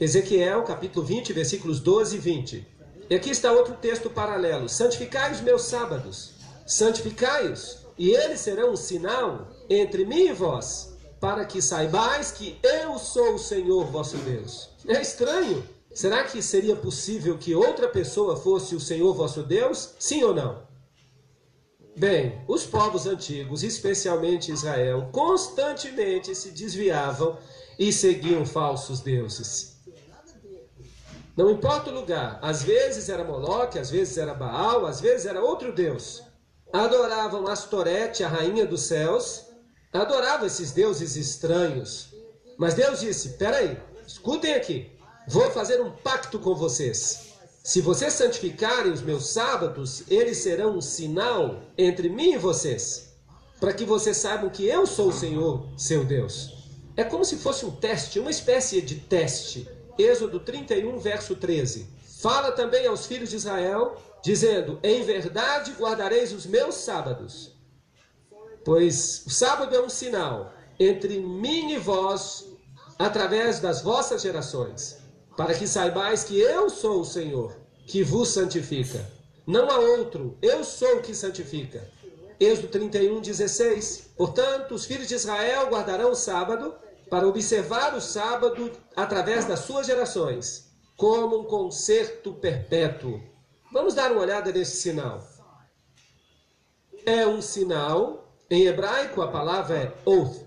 Ezequiel, 0.00 0.62
capítulo 0.62 1.04
20, 1.04 1.32
versículos 1.32 1.80
12 1.80 2.16
e 2.16 2.18
20. 2.18 2.66
E 3.10 3.14
aqui 3.14 3.30
está 3.30 3.52
outro 3.52 3.74
texto 3.74 4.10
paralelo: 4.10 4.68
Santificai 4.68 5.32
os 5.32 5.40
meus 5.40 5.62
sábados, 5.62 6.34
santificai-os, 6.66 7.86
e 7.96 8.10
eles 8.10 8.40
serão 8.40 8.72
um 8.72 8.76
sinal 8.76 9.48
entre 9.68 10.04
mim 10.04 10.28
e 10.28 10.32
vós, 10.32 10.94
para 11.20 11.44
que 11.44 11.60
saibais 11.60 12.30
que 12.30 12.58
eu 12.62 12.98
sou 12.98 13.34
o 13.34 13.38
Senhor 13.38 13.84
vosso 13.86 14.16
Deus. 14.18 14.70
É 14.86 15.00
estranho. 15.00 15.64
Será 15.92 16.22
que 16.24 16.40
seria 16.40 16.76
possível 16.76 17.36
que 17.38 17.54
outra 17.54 17.88
pessoa 17.88 18.36
fosse 18.36 18.74
o 18.74 18.80
Senhor 18.80 19.12
vosso 19.14 19.42
Deus? 19.42 19.94
Sim 19.98 20.22
ou 20.22 20.34
não? 20.34 20.62
Bem, 21.96 22.40
os 22.46 22.64
povos 22.64 23.06
antigos, 23.06 23.64
especialmente 23.64 24.52
Israel, 24.52 25.08
constantemente 25.10 26.32
se 26.34 26.50
desviavam 26.52 27.36
e 27.76 27.92
seguiam 27.92 28.46
falsos 28.46 29.00
deuses. 29.00 29.76
Não 31.36 31.50
importa 31.50 31.90
o 31.90 31.94
lugar, 31.94 32.38
às 32.42 32.62
vezes 32.62 33.08
era 33.08 33.24
Moloque, 33.24 33.78
às 33.78 33.90
vezes 33.90 34.16
era 34.18 34.34
Baal, 34.34 34.86
às 34.86 35.00
vezes 35.00 35.26
era 35.26 35.42
outro 35.42 35.72
deus. 35.72 36.22
Adoravam 36.72 37.48
Astorete, 37.48 38.22
a 38.22 38.28
rainha 38.28 38.66
dos 38.66 38.82
céus, 38.82 39.46
adoravam 39.92 40.46
esses 40.46 40.72
deuses 40.72 41.16
estranhos. 41.16 42.14
Mas 42.56 42.74
Deus 42.74 43.00
disse: 43.00 43.30
peraí, 43.30 43.76
escutem 44.06 44.54
aqui, 44.54 44.90
vou 45.26 45.50
fazer 45.50 45.80
um 45.80 45.90
pacto 45.90 46.38
com 46.38 46.54
vocês. 46.54 47.28
Se 47.62 47.80
vocês 47.80 48.14
santificarem 48.14 48.92
os 48.92 49.02
meus 49.02 49.28
sábados, 49.28 50.04
eles 50.08 50.38
serão 50.38 50.78
um 50.78 50.80
sinal 50.80 51.62
entre 51.76 52.08
mim 52.08 52.32
e 52.32 52.38
vocês, 52.38 53.14
para 53.60 53.72
que 53.72 53.84
vocês 53.84 54.16
saibam 54.16 54.48
que 54.48 54.66
eu 54.66 54.86
sou 54.86 55.08
o 55.08 55.12
Senhor, 55.12 55.68
seu 55.76 56.04
Deus. 56.04 56.54
É 56.96 57.04
como 57.04 57.24
se 57.24 57.36
fosse 57.36 57.66
um 57.66 57.70
teste, 57.70 58.18
uma 58.18 58.30
espécie 58.30 58.80
de 58.80 58.96
teste 58.96 59.68
Êxodo 59.98 60.38
31, 60.38 60.96
verso 60.98 61.34
13. 61.34 61.88
Fala 62.20 62.52
também 62.52 62.86
aos 62.86 63.06
filhos 63.06 63.30
de 63.30 63.36
Israel, 63.36 64.00
dizendo: 64.22 64.78
Em 64.80 65.02
verdade 65.02 65.72
guardareis 65.72 66.32
os 66.32 66.46
meus 66.46 66.76
sábados, 66.76 67.52
pois 68.68 69.22
o 69.26 69.30
sábado 69.30 69.74
é 69.74 69.80
um 69.80 69.88
sinal 69.88 70.52
entre 70.78 71.20
mim 71.20 71.72
e 71.72 71.78
vós, 71.78 72.44
através 72.98 73.60
das 73.60 73.80
vossas 73.80 74.20
gerações, 74.20 74.98
para 75.38 75.54
que 75.54 75.66
saibais 75.66 76.22
que 76.22 76.38
eu 76.38 76.68
sou 76.68 77.00
o 77.00 77.04
Senhor, 77.04 77.56
que 77.86 78.02
vos 78.02 78.28
santifica. 78.28 79.10
Não 79.46 79.70
há 79.70 79.78
outro, 79.78 80.36
eu 80.42 80.62
sou 80.62 80.98
o 80.98 81.00
que 81.00 81.14
santifica. 81.14 81.90
Êxodo 82.38 82.68
31, 82.68 83.22
16. 83.22 84.10
Portanto, 84.14 84.74
os 84.74 84.84
filhos 84.84 85.08
de 85.08 85.14
Israel 85.14 85.70
guardarão 85.70 86.10
o 86.10 86.14
sábado 86.14 86.74
para 87.08 87.26
observar 87.26 87.94
o 87.94 88.02
sábado 88.02 88.70
através 88.94 89.46
das 89.46 89.60
suas 89.60 89.86
gerações, 89.86 90.70
como 90.94 91.40
um 91.40 91.44
concerto 91.44 92.34
perpétuo. 92.34 93.18
Vamos 93.72 93.94
dar 93.94 94.12
uma 94.12 94.20
olhada 94.20 94.52
nesse 94.52 94.76
sinal. 94.76 95.26
É 97.06 97.26
um 97.26 97.40
sinal, 97.40 98.27
em 98.50 98.66
hebraico 98.66 99.20
a 99.20 99.28
palavra 99.28 99.76
é 99.76 99.94
oath. 100.04 100.46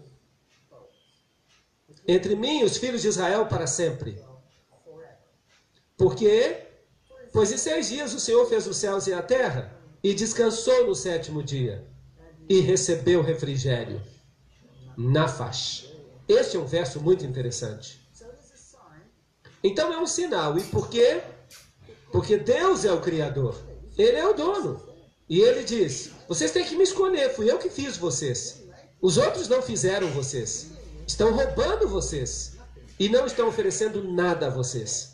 Entre 2.08 2.36
mim 2.36 2.62
e 2.62 2.64
os 2.64 2.78
filhos 2.78 3.02
de 3.02 3.08
Israel 3.08 3.46
para 3.46 3.68
sempre. 3.68 4.22
Por 5.98 6.16
quê? 6.16 6.68
Pois 7.32 7.52
em 7.52 7.58
seis 7.58 7.90
dias 7.90 8.14
o 8.14 8.20
Senhor 8.20 8.46
fez 8.48 8.66
os 8.68 8.78
céus 8.78 9.08
e 9.08 9.14
a 9.14 9.22
terra, 9.22 9.74
e 10.04 10.14
descansou 10.14 10.88
no 10.88 10.96
sétimo 10.96 11.44
dia, 11.44 11.88
e 12.50 12.60
recebeu 12.60 13.22
refrigério. 13.22 14.02
Nafash. 14.98 15.94
Este 16.28 16.58
é 16.58 16.60
um 16.60 16.66
verso 16.66 17.00
muito 17.00 17.26
interessante. 17.26 18.02
Então 19.64 19.94
é 19.94 20.00
um 20.00 20.08
sinal. 20.08 20.58
E 20.58 20.64
por 20.64 20.90
quê? 20.90 21.22
Porque 22.12 22.38
Deus 22.38 22.84
é 22.84 22.92
o 22.92 23.00
Criador. 23.00 23.56
Ele 23.98 24.18
é 24.18 24.28
o 24.28 24.34
dono. 24.34 24.91
E 25.32 25.40
ele 25.40 25.64
diz: 25.64 26.10
Vocês 26.28 26.52
têm 26.52 26.66
que 26.66 26.76
me 26.76 26.84
escolher. 26.84 27.34
Fui 27.34 27.50
eu 27.50 27.58
que 27.58 27.70
fiz 27.70 27.96
vocês. 27.96 28.64
Os 29.02 29.16
outros 29.16 29.48
não 29.48 29.62
fizeram 29.62 30.10
vocês. 30.10 30.72
Estão 31.08 31.34
roubando 31.34 31.88
vocês. 31.88 32.58
E 33.00 33.08
não 33.08 33.26
estão 33.26 33.48
oferecendo 33.48 34.04
nada 34.04 34.48
a 34.48 34.50
vocês, 34.50 35.14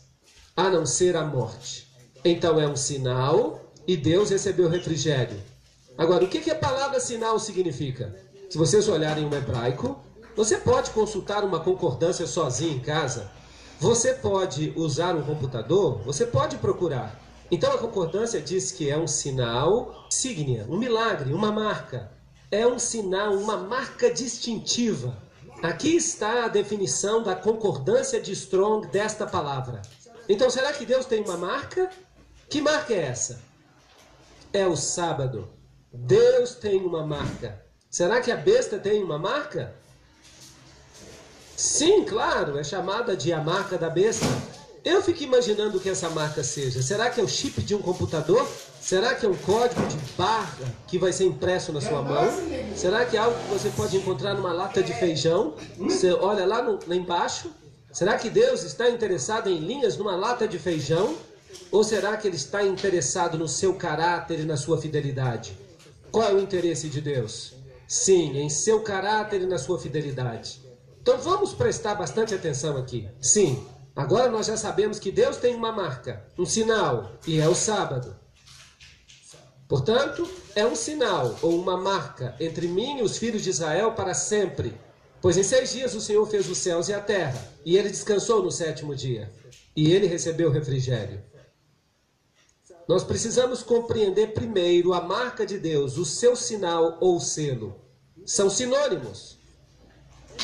a 0.55 0.71
não 0.71 0.87
ser 0.87 1.15
a 1.15 1.23
morte. 1.23 1.87
Então 2.25 2.59
é 2.59 2.67
um 2.67 2.75
sinal 2.75 3.71
e 3.87 3.95
Deus 3.95 4.31
recebeu 4.31 4.67
refrigério. 4.67 5.39
Agora, 5.95 6.25
o 6.25 6.27
que, 6.27 6.41
que 6.41 6.51
a 6.51 6.55
palavra 6.55 6.99
sinal 6.99 7.37
significa? 7.37 8.13
Se 8.49 8.57
vocês 8.57 8.89
olharem 8.89 9.25
o 9.25 9.33
hebraico, 9.33 10.03
você 10.35 10.57
pode 10.57 10.89
consultar 10.89 11.45
uma 11.45 11.59
concordância 11.59 12.25
sozinho 12.25 12.75
em 12.75 12.79
casa. 12.79 13.31
Você 13.79 14.15
pode 14.15 14.73
usar 14.75 15.15
um 15.15 15.21
computador, 15.21 16.01
você 16.03 16.25
pode 16.25 16.57
procurar. 16.57 17.26
Então 17.49 17.71
a 17.71 17.77
concordância 17.77 18.41
diz 18.41 18.71
que 18.71 18.89
é 18.89 18.97
um 18.97 19.07
sinal 19.07 20.05
signia, 20.09 20.65
um 20.69 20.77
milagre, 20.77 21.33
uma 21.33 21.51
marca. 21.51 22.11
É 22.51 22.65
um 22.67 22.77
sinal, 22.77 23.33
uma 23.35 23.57
marca 23.57 24.11
distintiva. 24.11 25.17
Aqui 25.61 25.95
está 25.95 26.45
a 26.45 26.47
definição 26.49 27.23
da 27.23 27.35
concordância 27.35 28.21
de 28.21 28.31
Strong 28.33 28.87
desta 28.87 29.25
palavra. 29.25 29.81
Então 30.29 30.49
será 30.49 30.73
que 30.73 30.85
Deus 30.85 31.05
tem 31.05 31.23
uma 31.23 31.37
marca? 31.37 31.89
Que 32.49 32.61
marca 32.61 32.93
é 32.93 33.05
essa? 33.05 33.41
É 34.53 34.67
o 34.67 34.75
sábado. 34.75 35.49
Deus 35.91 36.55
tem 36.55 36.81
uma 36.81 37.05
marca. 37.05 37.65
Será 37.89 38.21
que 38.21 38.31
a 38.31 38.35
besta 38.35 38.77
tem 38.77 39.01
uma 39.01 39.17
marca? 39.17 39.73
Sim, 41.55 42.05
claro, 42.05 42.57
é 42.59 42.63
chamada 42.63 43.17
de 43.17 43.33
a 43.33 43.41
marca 43.41 43.77
da 43.77 43.89
besta. 43.89 44.27
Eu 44.87 45.01
fico 45.01 45.21
imaginando 45.21 45.77
o 45.77 45.81
que 45.81 45.89
essa 45.89 46.09
marca 46.09 46.41
seja. 46.41 46.81
Será 46.81 47.09
que 47.09 47.19
é 47.19 47.23
o 47.23 47.27
chip 47.27 47.61
de 47.61 47.75
um 47.75 47.81
computador? 47.81 48.47
Será 48.79 49.13
que 49.15 49.25
é 49.25 49.29
um 49.29 49.35
código 49.35 49.85
de 49.85 49.97
barra 50.17 50.73
que 50.87 50.97
vai 50.97 51.11
ser 51.11 51.25
impresso 51.25 51.73
na 51.73 51.81
sua 51.81 52.01
mão? 52.01 52.25
Será 52.73 53.05
que 53.05 53.17
é 53.17 53.19
algo 53.19 53.37
que 53.37 53.49
você 53.49 53.69
pode 53.71 53.97
encontrar 53.97 54.33
numa 54.33 54.53
lata 54.53 54.81
de 54.81 54.93
feijão? 54.93 55.55
Você 55.77 56.13
olha 56.13 56.45
lá, 56.45 56.61
no, 56.61 56.79
lá 56.87 56.95
embaixo. 56.95 57.51
Será 57.91 58.17
que 58.17 58.29
Deus 58.29 58.63
está 58.63 58.89
interessado 58.89 59.49
em 59.49 59.59
linhas 59.59 59.97
numa 59.97 60.15
lata 60.15 60.47
de 60.47 60.57
feijão? 60.57 61.17
Ou 61.69 61.83
será 61.83 62.15
que 62.15 62.25
Ele 62.25 62.37
está 62.37 62.63
interessado 62.63 63.37
no 63.37 63.49
seu 63.49 63.73
caráter 63.73 64.39
e 64.39 64.45
na 64.45 64.55
sua 64.55 64.79
fidelidade? 64.79 65.59
Qual 66.09 66.29
é 66.29 66.33
o 66.33 66.39
interesse 66.39 66.87
de 66.87 67.01
Deus? 67.01 67.55
Sim, 67.89 68.37
em 68.37 68.49
seu 68.49 68.79
caráter 68.79 69.41
e 69.41 69.45
na 69.47 69.57
sua 69.57 69.77
fidelidade. 69.77 70.61
Então 71.01 71.17
vamos 71.17 71.53
prestar 71.53 71.95
bastante 71.95 72.33
atenção 72.33 72.77
aqui. 72.77 73.05
Sim, 73.19 73.67
agora 73.97 74.31
nós 74.31 74.45
já 74.45 74.55
sabemos 74.55 74.99
que 74.99 75.11
Deus 75.11 75.35
tem 75.35 75.55
uma 75.55 75.71
marca, 75.71 76.25
um 76.37 76.45
sinal, 76.45 77.11
e 77.27 77.39
é 77.39 77.49
o 77.49 77.55
sábado. 77.55 78.15
Portanto, 79.67 80.25
é 80.55 80.65
um 80.65 80.75
sinal 80.75 81.37
ou 81.41 81.59
uma 81.59 81.75
marca 81.75 82.33
entre 82.39 82.67
mim 82.67 82.99
e 82.99 83.01
os 83.01 83.17
filhos 83.17 83.43
de 83.43 83.49
Israel 83.49 83.91
para 83.91 84.13
sempre. 84.13 84.79
Pois 85.21 85.35
em 85.35 85.43
seis 85.43 85.73
dias 85.73 85.93
o 85.93 85.99
Senhor 85.99 86.25
fez 86.27 86.49
os 86.49 86.57
céus 86.57 86.87
e 86.87 86.93
a 86.93 87.01
terra, 87.01 87.43
e 87.65 87.75
ele 87.75 87.89
descansou 87.89 88.41
no 88.41 88.51
sétimo 88.51 88.95
dia, 88.95 89.29
e 89.75 89.91
ele 89.91 90.07
recebeu 90.07 90.49
refrigério. 90.49 91.21
Nós 92.87 93.03
precisamos 93.03 93.61
compreender 93.61 94.33
primeiro 94.33 94.93
a 94.93 95.01
marca 95.01 95.45
de 95.45 95.59
Deus, 95.59 95.97
o 95.97 96.05
seu 96.05 96.35
sinal 96.35 96.97
ou 97.01 97.19
selo. 97.19 97.75
São 98.25 98.49
sinônimos. 98.49 99.37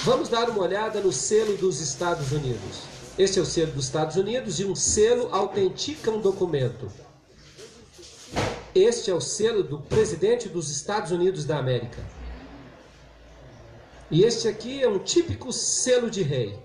Vamos 0.03 0.27
dar 0.27 0.50
uma 0.50 0.63
olhada 0.63 1.00
no 1.00 1.13
selo 1.13 1.55
dos 1.55 1.79
Estados 1.79 2.31
Unidos. 2.33 2.92
Este 3.17 3.38
é 3.38 3.41
o 3.43 3.46
selo 3.46 3.72
dos 3.74 3.86
Estados 3.86 4.15
Unidos 4.15 4.60
e 4.60 4.65
um 4.65 4.75
selo 4.75 5.29
autentica 5.32 6.10
um 6.10 6.20
documento. 6.20 6.91
Este 8.74 9.12
é 9.12 9.13
o 9.13 9.22
selo 9.22 9.62
do 9.62 9.79
presidente 9.79 10.50
dos 10.50 10.72
Estados 10.72 11.12
Unidos 11.12 11.46
da 11.46 11.60
América. 11.60 12.03
E 14.10 14.24
este 14.24 14.48
aqui 14.48 14.82
é 14.82 14.88
um 14.88 14.98
típico 14.98 15.53
selo 15.53 16.10
de 16.10 16.24
rei. 16.24 16.58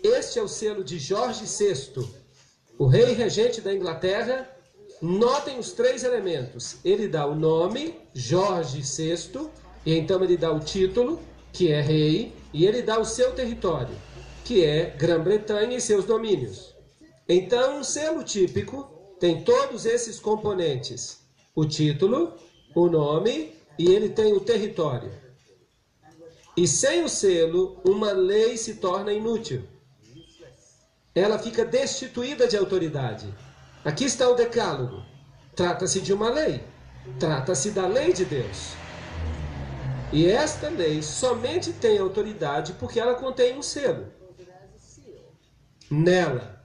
Este 0.00 0.38
é 0.38 0.42
o 0.42 0.46
selo 0.46 0.84
de 0.84 0.96
Jorge 0.96 1.44
VI, 1.44 2.08
o 2.78 2.86
rei 2.86 3.12
regente 3.14 3.60
da 3.60 3.74
Inglaterra. 3.74 4.48
Notem 5.02 5.58
os 5.58 5.72
três 5.72 6.04
elementos. 6.04 6.76
Ele 6.84 7.08
dá 7.08 7.26
o 7.26 7.34
nome, 7.34 7.96
Jorge 8.14 8.80
VI, 8.80 9.48
e 9.84 9.94
então 9.94 10.22
ele 10.22 10.36
dá 10.36 10.52
o 10.52 10.60
título, 10.60 11.20
que 11.52 11.70
é 11.72 11.80
rei, 11.80 12.32
e 12.52 12.64
ele 12.64 12.82
dá 12.82 12.98
o 12.98 13.04
seu 13.04 13.32
território, 13.32 13.94
que 14.48 14.64
é 14.64 14.88
Grã-Bretanha 14.96 15.76
e 15.76 15.80
seus 15.80 16.06
domínios. 16.06 16.74
Então, 17.28 17.80
um 17.80 17.84
selo 17.84 18.24
típico 18.24 18.82
tem 19.20 19.44
todos 19.44 19.84
esses 19.84 20.18
componentes: 20.18 21.18
o 21.54 21.66
título, 21.66 22.32
o 22.74 22.88
nome 22.88 23.52
e 23.78 23.92
ele 23.92 24.08
tem 24.08 24.32
o 24.32 24.40
território. 24.40 25.12
E 26.56 26.66
sem 26.66 27.04
o 27.04 27.10
selo, 27.10 27.78
uma 27.84 28.10
lei 28.12 28.56
se 28.56 28.76
torna 28.76 29.12
inútil. 29.12 29.64
Ela 31.14 31.38
fica 31.38 31.62
destituída 31.62 32.48
de 32.48 32.56
autoridade. 32.56 33.28
Aqui 33.84 34.06
está 34.06 34.30
o 34.30 34.34
Decálogo. 34.34 35.02
Trata-se 35.54 36.00
de 36.00 36.14
uma 36.14 36.30
lei. 36.30 36.64
Trata-se 37.20 37.70
da 37.72 37.86
lei 37.86 38.14
de 38.14 38.24
Deus. 38.24 38.72
E 40.10 40.26
esta 40.26 40.70
lei 40.70 41.02
somente 41.02 41.70
tem 41.70 41.98
autoridade 41.98 42.72
porque 42.80 42.98
ela 42.98 43.12
contém 43.12 43.54
um 43.54 43.62
selo. 43.62 44.16
Nela. 45.90 46.64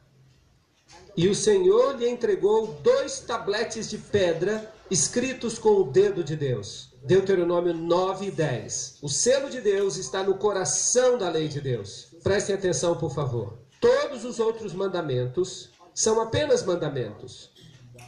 E 1.15 1.27
o 1.27 1.35
Senhor 1.35 1.95
lhe 1.97 2.09
entregou 2.09 2.67
dois 2.81 3.19
tabletes 3.19 3.89
de 3.89 3.97
pedra 3.97 4.71
escritos 4.89 5.57
com 5.57 5.75
o 5.75 5.91
dedo 5.91 6.23
de 6.23 6.35
Deus. 6.35 6.93
Deuteronômio 7.03 7.73
9 7.73 8.27
e 8.27 8.31
10. 8.31 8.99
O 9.01 9.09
selo 9.09 9.49
de 9.49 9.61
Deus 9.61 9.97
está 9.97 10.23
no 10.23 10.35
coração 10.35 11.17
da 11.17 11.29
lei 11.29 11.47
de 11.47 11.59
Deus. 11.61 12.07
Prestem 12.23 12.55
atenção, 12.55 12.95
por 12.95 13.13
favor. 13.13 13.57
Todos 13.79 14.23
os 14.23 14.39
outros 14.39 14.73
mandamentos 14.73 15.69
são 15.93 16.21
apenas 16.21 16.63
mandamentos. 16.63 17.51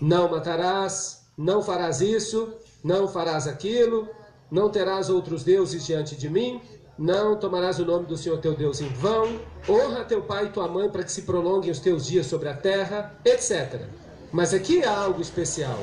Não 0.02 0.30
matarás, 0.30 1.26
não 1.38 1.62
farás 1.62 2.02
isso, 2.02 2.54
não 2.84 3.08
farás 3.08 3.48
aquilo, 3.48 4.10
não 4.50 4.70
terás 4.70 5.10
outros 5.10 5.44
deuses 5.44 5.86
diante 5.86 6.16
de 6.16 6.30
mim, 6.30 6.62
não 6.98 7.38
tomarás 7.38 7.80
o 7.80 7.86
nome 7.86 8.06
do 8.06 8.18
Senhor 8.18 8.38
teu 8.40 8.56
Deus 8.56 8.82
em 8.82 8.88
vão, 8.90 9.40
honra 9.68 10.06
teu 10.06 10.22
pai 10.22 10.46
e 10.46 10.50
tua 10.50 10.68
mãe 10.68 10.90
para 10.90 11.04
que 11.04 11.12
se 11.12 11.24
prolonguem 11.24 11.72
os 11.72 11.80
teus 11.80 12.06
dias 12.06 12.26
sobre 12.26 12.50
a 12.50 12.54
terra, 12.54 13.20
etc. 13.26 13.82
Mas 14.32 14.54
aqui 14.54 14.84
há 14.84 14.98
algo 14.98 15.22
especial. 15.22 15.80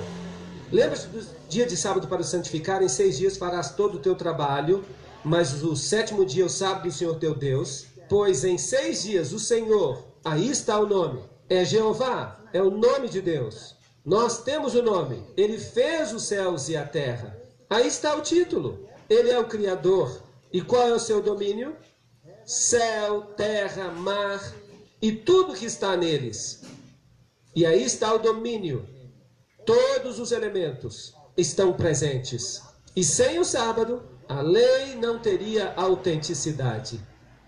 Lembra-se 0.71 1.07
do 1.09 1.23
dia 1.49 1.66
de 1.66 1.76
sábado 1.76 2.09
para 2.09 2.23
o 2.23 2.25
santificar, 2.25 2.83
em 2.83 2.88
seis 2.88 3.19
dias 3.19 3.37
farás 3.37 3.75
todo 3.75 3.97
o 3.97 4.00
teu 4.00 4.14
trabalho, 4.14 4.85
mas 5.22 5.62
o 5.62 5.77
sétimo 5.77 6.25
dia 6.25 6.44
é 6.44 6.46
o 6.46 6.51
sábado 6.51 6.85
do 6.85 6.92
Senhor 6.92 7.16
teu 7.16 7.35
Deus, 7.35 7.87
pois 8.09 8.44
em 8.44 8.57
seis 8.57 9.03
dias 9.03 9.33
o 9.33 9.38
Senhor, 9.38 10.03
aí 10.25 10.51
está 10.51 10.79
o 10.81 10.87
nome, 10.87 11.20
é 11.48 11.64
Jeová, 11.64 12.40
é 12.53 12.62
o 12.62 12.70
nome 12.70 13.09
de 13.09 13.20
Deus. 13.20 13.77
Nós 14.05 14.42
temos 14.42 14.75
o 14.75 14.83
nome, 14.83 15.22
ele 15.37 15.59
fez 15.59 16.12
os 16.12 16.25
céus 16.25 16.68
e 16.68 16.77
a 16.77 16.85
terra. 16.85 17.38
Aí 17.70 17.87
está 17.87 18.14
o 18.14 18.20
título. 18.20 18.87
Ele 19.09 19.31
é 19.31 19.38
o 19.38 19.46
Criador. 19.46 20.20
E 20.53 20.61
qual 20.61 20.88
é 20.88 20.93
o 20.93 20.99
seu 20.99 21.23
domínio? 21.23 21.77
Céu, 22.45 23.23
terra, 23.37 23.91
mar 23.91 24.41
e 25.01 25.12
tudo 25.12 25.55
que 25.55 25.65
está 25.65 25.97
neles. 25.97 26.62
E 27.55 27.65
aí 27.65 27.83
está 27.83 28.12
o 28.12 28.19
domínio. 28.19 28.87
Todos 29.65 30.19
os 30.19 30.33
elementos 30.33 31.15
estão 31.37 31.73
presentes. 31.73 32.62
E 32.95 33.03
sem 33.03 33.38
o 33.38 33.45
sábado, 33.45 34.03
a 34.29 34.41
lei 34.41 34.95
não 34.97 35.19
teria 35.19 35.73
autenticidade. 35.75 37.01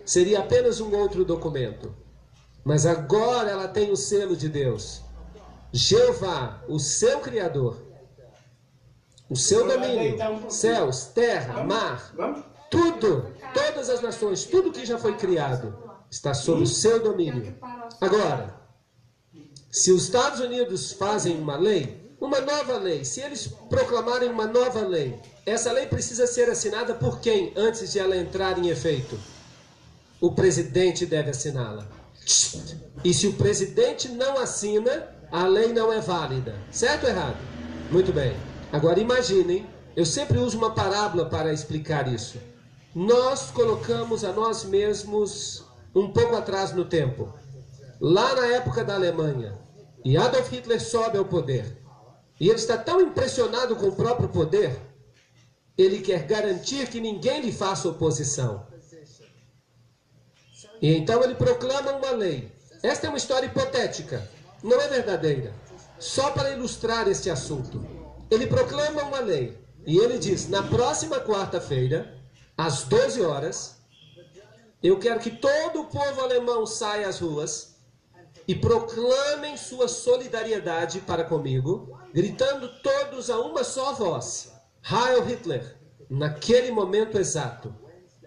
Seria 0.03 0.39
apenas 0.39 0.79
um 0.79 0.95
outro 0.95 1.23
documento. 1.23 1.95
Mas 2.63 2.85
agora 2.85 3.51
ela 3.51 3.67
tem 3.67 3.91
o 3.91 3.95
selo 3.95 4.35
de 4.35 4.49
Deus. 4.49 5.01
Jeová, 5.71 6.63
o 6.67 6.79
seu 6.79 7.19
Criador, 7.19 7.81
o 9.29 9.35
seu 9.35 9.67
domínio, 9.67 10.17
céus, 10.49 11.05
terra, 11.05 11.63
mar, 11.63 12.13
tudo, 12.69 13.33
todas 13.53 13.89
as 13.89 14.01
nações, 14.01 14.45
tudo 14.45 14.71
que 14.71 14.85
já 14.85 14.97
foi 14.97 15.15
criado, 15.15 15.77
está 16.09 16.33
sob 16.33 16.63
o 16.63 16.67
seu 16.67 17.01
domínio. 17.01 17.55
Agora, 18.01 18.55
se 19.71 19.91
os 19.91 20.03
Estados 20.03 20.39
Unidos 20.39 20.93
fazem 20.93 21.37
uma 21.37 21.57
lei, 21.57 22.15
uma 22.19 22.39
nova 22.39 22.77
lei, 22.77 23.03
se 23.03 23.21
eles 23.21 23.47
proclamarem 23.69 24.29
uma 24.29 24.47
nova 24.47 24.81
lei, 24.87 25.19
essa 25.45 25.71
lei 25.71 25.85
precisa 25.85 26.25
ser 26.25 26.49
assinada 26.49 26.93
por 26.93 27.19
quem 27.19 27.53
antes 27.55 27.91
de 27.91 27.99
ela 27.99 28.15
entrar 28.15 28.57
em 28.57 28.69
efeito? 28.69 29.19
O 30.19 30.31
presidente 30.31 31.05
deve 31.05 31.29
assiná-la. 31.29 31.85
E 33.03 33.13
se 33.13 33.27
o 33.27 33.33
presidente 33.33 34.07
não 34.09 34.37
assina, 34.39 35.09
a 35.31 35.45
lei 35.45 35.71
não 35.71 35.91
é 35.91 35.99
válida. 35.99 36.55
Certo 36.71 37.03
ou 37.03 37.09
errado? 37.09 37.37
Muito 37.91 38.11
bem. 38.11 38.35
Agora 38.71 38.99
imaginem, 38.99 39.67
eu 39.95 40.05
sempre 40.05 40.37
uso 40.39 40.57
uma 40.57 40.73
parábola 40.73 41.29
para 41.29 41.53
explicar 41.53 42.11
isso. 42.11 42.39
Nós 42.95 43.51
colocamos 43.51 44.23
a 44.23 44.31
nós 44.31 44.63
mesmos 44.63 45.65
um 45.93 46.11
pouco 46.11 46.35
atrás 46.35 46.73
no 46.73 46.85
tempo. 46.85 47.31
Lá 47.99 48.33
na 48.35 48.47
época 48.47 48.83
da 48.83 48.95
Alemanha, 48.95 49.59
e 50.03 50.17
Adolf 50.17 50.49
Hitler 50.49 50.81
sobe 50.81 51.17
ao 51.17 51.25
poder. 51.25 51.77
E 52.39 52.47
ele 52.47 52.55
está 52.55 52.77
tão 52.77 53.01
impressionado 53.01 53.75
com 53.75 53.87
o 53.87 53.95
próprio 53.95 54.29
poder, 54.29 54.79
ele 55.77 55.99
quer 55.99 56.23
garantir 56.25 56.87
que 56.87 57.01
ninguém 57.01 57.41
lhe 57.41 57.51
faça 57.51 57.89
oposição. 57.89 58.65
E 60.81 60.95
então 60.95 61.23
ele 61.23 61.35
proclama 61.35 61.91
uma 61.91 62.11
lei. 62.11 62.51
Esta 62.81 63.07
é 63.07 63.09
uma 63.09 63.17
história 63.17 63.47
hipotética 63.47 64.35
não 64.65 64.81
é 64.81 64.87
verdadeira. 64.87 65.53
Só 65.99 66.31
para 66.31 66.51
ilustrar 66.51 67.07
este 67.07 67.29
assunto. 67.29 67.85
Ele 68.29 68.47
proclama 68.47 69.03
uma 69.03 69.19
lei 69.19 69.57
e 69.85 69.97
ele 69.97 70.17
diz: 70.17 70.49
na 70.49 70.63
próxima 70.63 71.19
quarta-feira, 71.19 72.17
às 72.57 72.83
12 72.83 73.21
horas, 73.21 73.75
eu 74.81 74.99
quero 74.99 75.19
que 75.19 75.31
todo 75.31 75.81
o 75.81 75.85
povo 75.85 76.21
alemão 76.21 76.65
saia 76.65 77.07
às 77.07 77.19
ruas 77.19 77.75
e 78.47 78.55
proclamem 78.55 79.57
sua 79.57 79.87
solidariedade 79.87 80.99
para 81.01 81.23
comigo, 81.23 81.99
gritando 82.13 82.69
todos 82.81 83.29
a 83.29 83.39
uma 83.39 83.63
só 83.63 83.93
voz: 83.93 84.53
Heil 84.83 85.25
Hitler! 85.25 85.75
Naquele 86.09 86.71
momento 86.71 87.17
exato. 87.17 87.73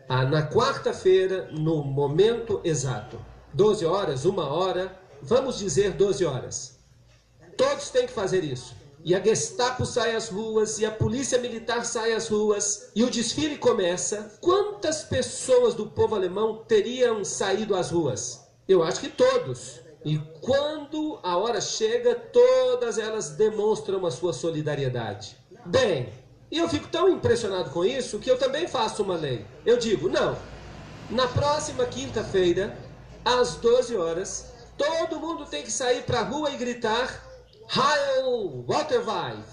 Ah, 0.09 0.25
na 0.25 0.49
quarta-feira, 0.49 1.49
no 1.53 1.85
momento 1.85 2.61
exato. 2.65 3.25
12 3.55 3.87
horas, 3.87 4.25
uma 4.25 4.49
hora, 4.49 4.99
vamos 5.23 5.59
dizer 5.59 5.93
12 5.93 6.25
horas. 6.25 6.79
Todos 7.57 7.91
têm 7.91 8.07
que 8.07 8.13
fazer 8.13 8.43
isso. 8.43 8.75
E 9.09 9.15
a 9.15 9.21
Gestapo 9.25 9.87
sai 9.87 10.15
às 10.15 10.29
ruas, 10.29 10.79
e 10.79 10.85
a 10.85 10.91
polícia 10.91 11.39
militar 11.39 11.83
sai 11.87 12.13
às 12.13 12.29
ruas, 12.29 12.91
e 12.95 13.03
o 13.03 13.09
desfile 13.09 13.57
começa. 13.57 14.37
Quantas 14.39 15.03
pessoas 15.03 15.73
do 15.73 15.87
povo 15.87 16.15
alemão 16.15 16.63
teriam 16.69 17.25
saído 17.25 17.75
às 17.75 17.91
ruas? 17.91 18.47
Eu 18.69 18.83
acho 18.83 19.01
que 19.01 19.09
todos. 19.09 19.81
E 20.05 20.19
quando 20.43 21.19
a 21.23 21.39
hora 21.39 21.59
chega, 21.59 22.15
todas 22.15 22.99
elas 22.99 23.31
demonstram 23.31 24.05
a 24.05 24.11
sua 24.11 24.35
solidariedade. 24.35 25.39
Bem, 25.65 26.13
e 26.51 26.59
eu 26.59 26.69
fico 26.69 26.89
tão 26.89 27.09
impressionado 27.09 27.71
com 27.71 27.87
isso 27.87 28.19
que 28.19 28.31
eu 28.31 28.37
também 28.37 28.69
faço 28.69 29.03
uma 29.03 29.17
lei. 29.17 29.43
Eu 29.65 29.79
digo, 29.79 30.11
não, 30.11 30.37
na 31.09 31.27
próxima 31.29 31.87
quinta-feira, 31.87 32.77
às 33.25 33.55
12 33.55 33.97
horas, 33.97 34.53
Todo 34.79 35.19
mundo 35.19 35.45
tem 35.45 35.65
que 35.65 35.73
sair 35.73 36.05
para 36.05 36.21
a 36.21 36.23
rua 36.23 36.53
e 36.53 36.57
gritar 36.57 37.28
Heil 37.69 38.65
Waterweif. 38.67 39.47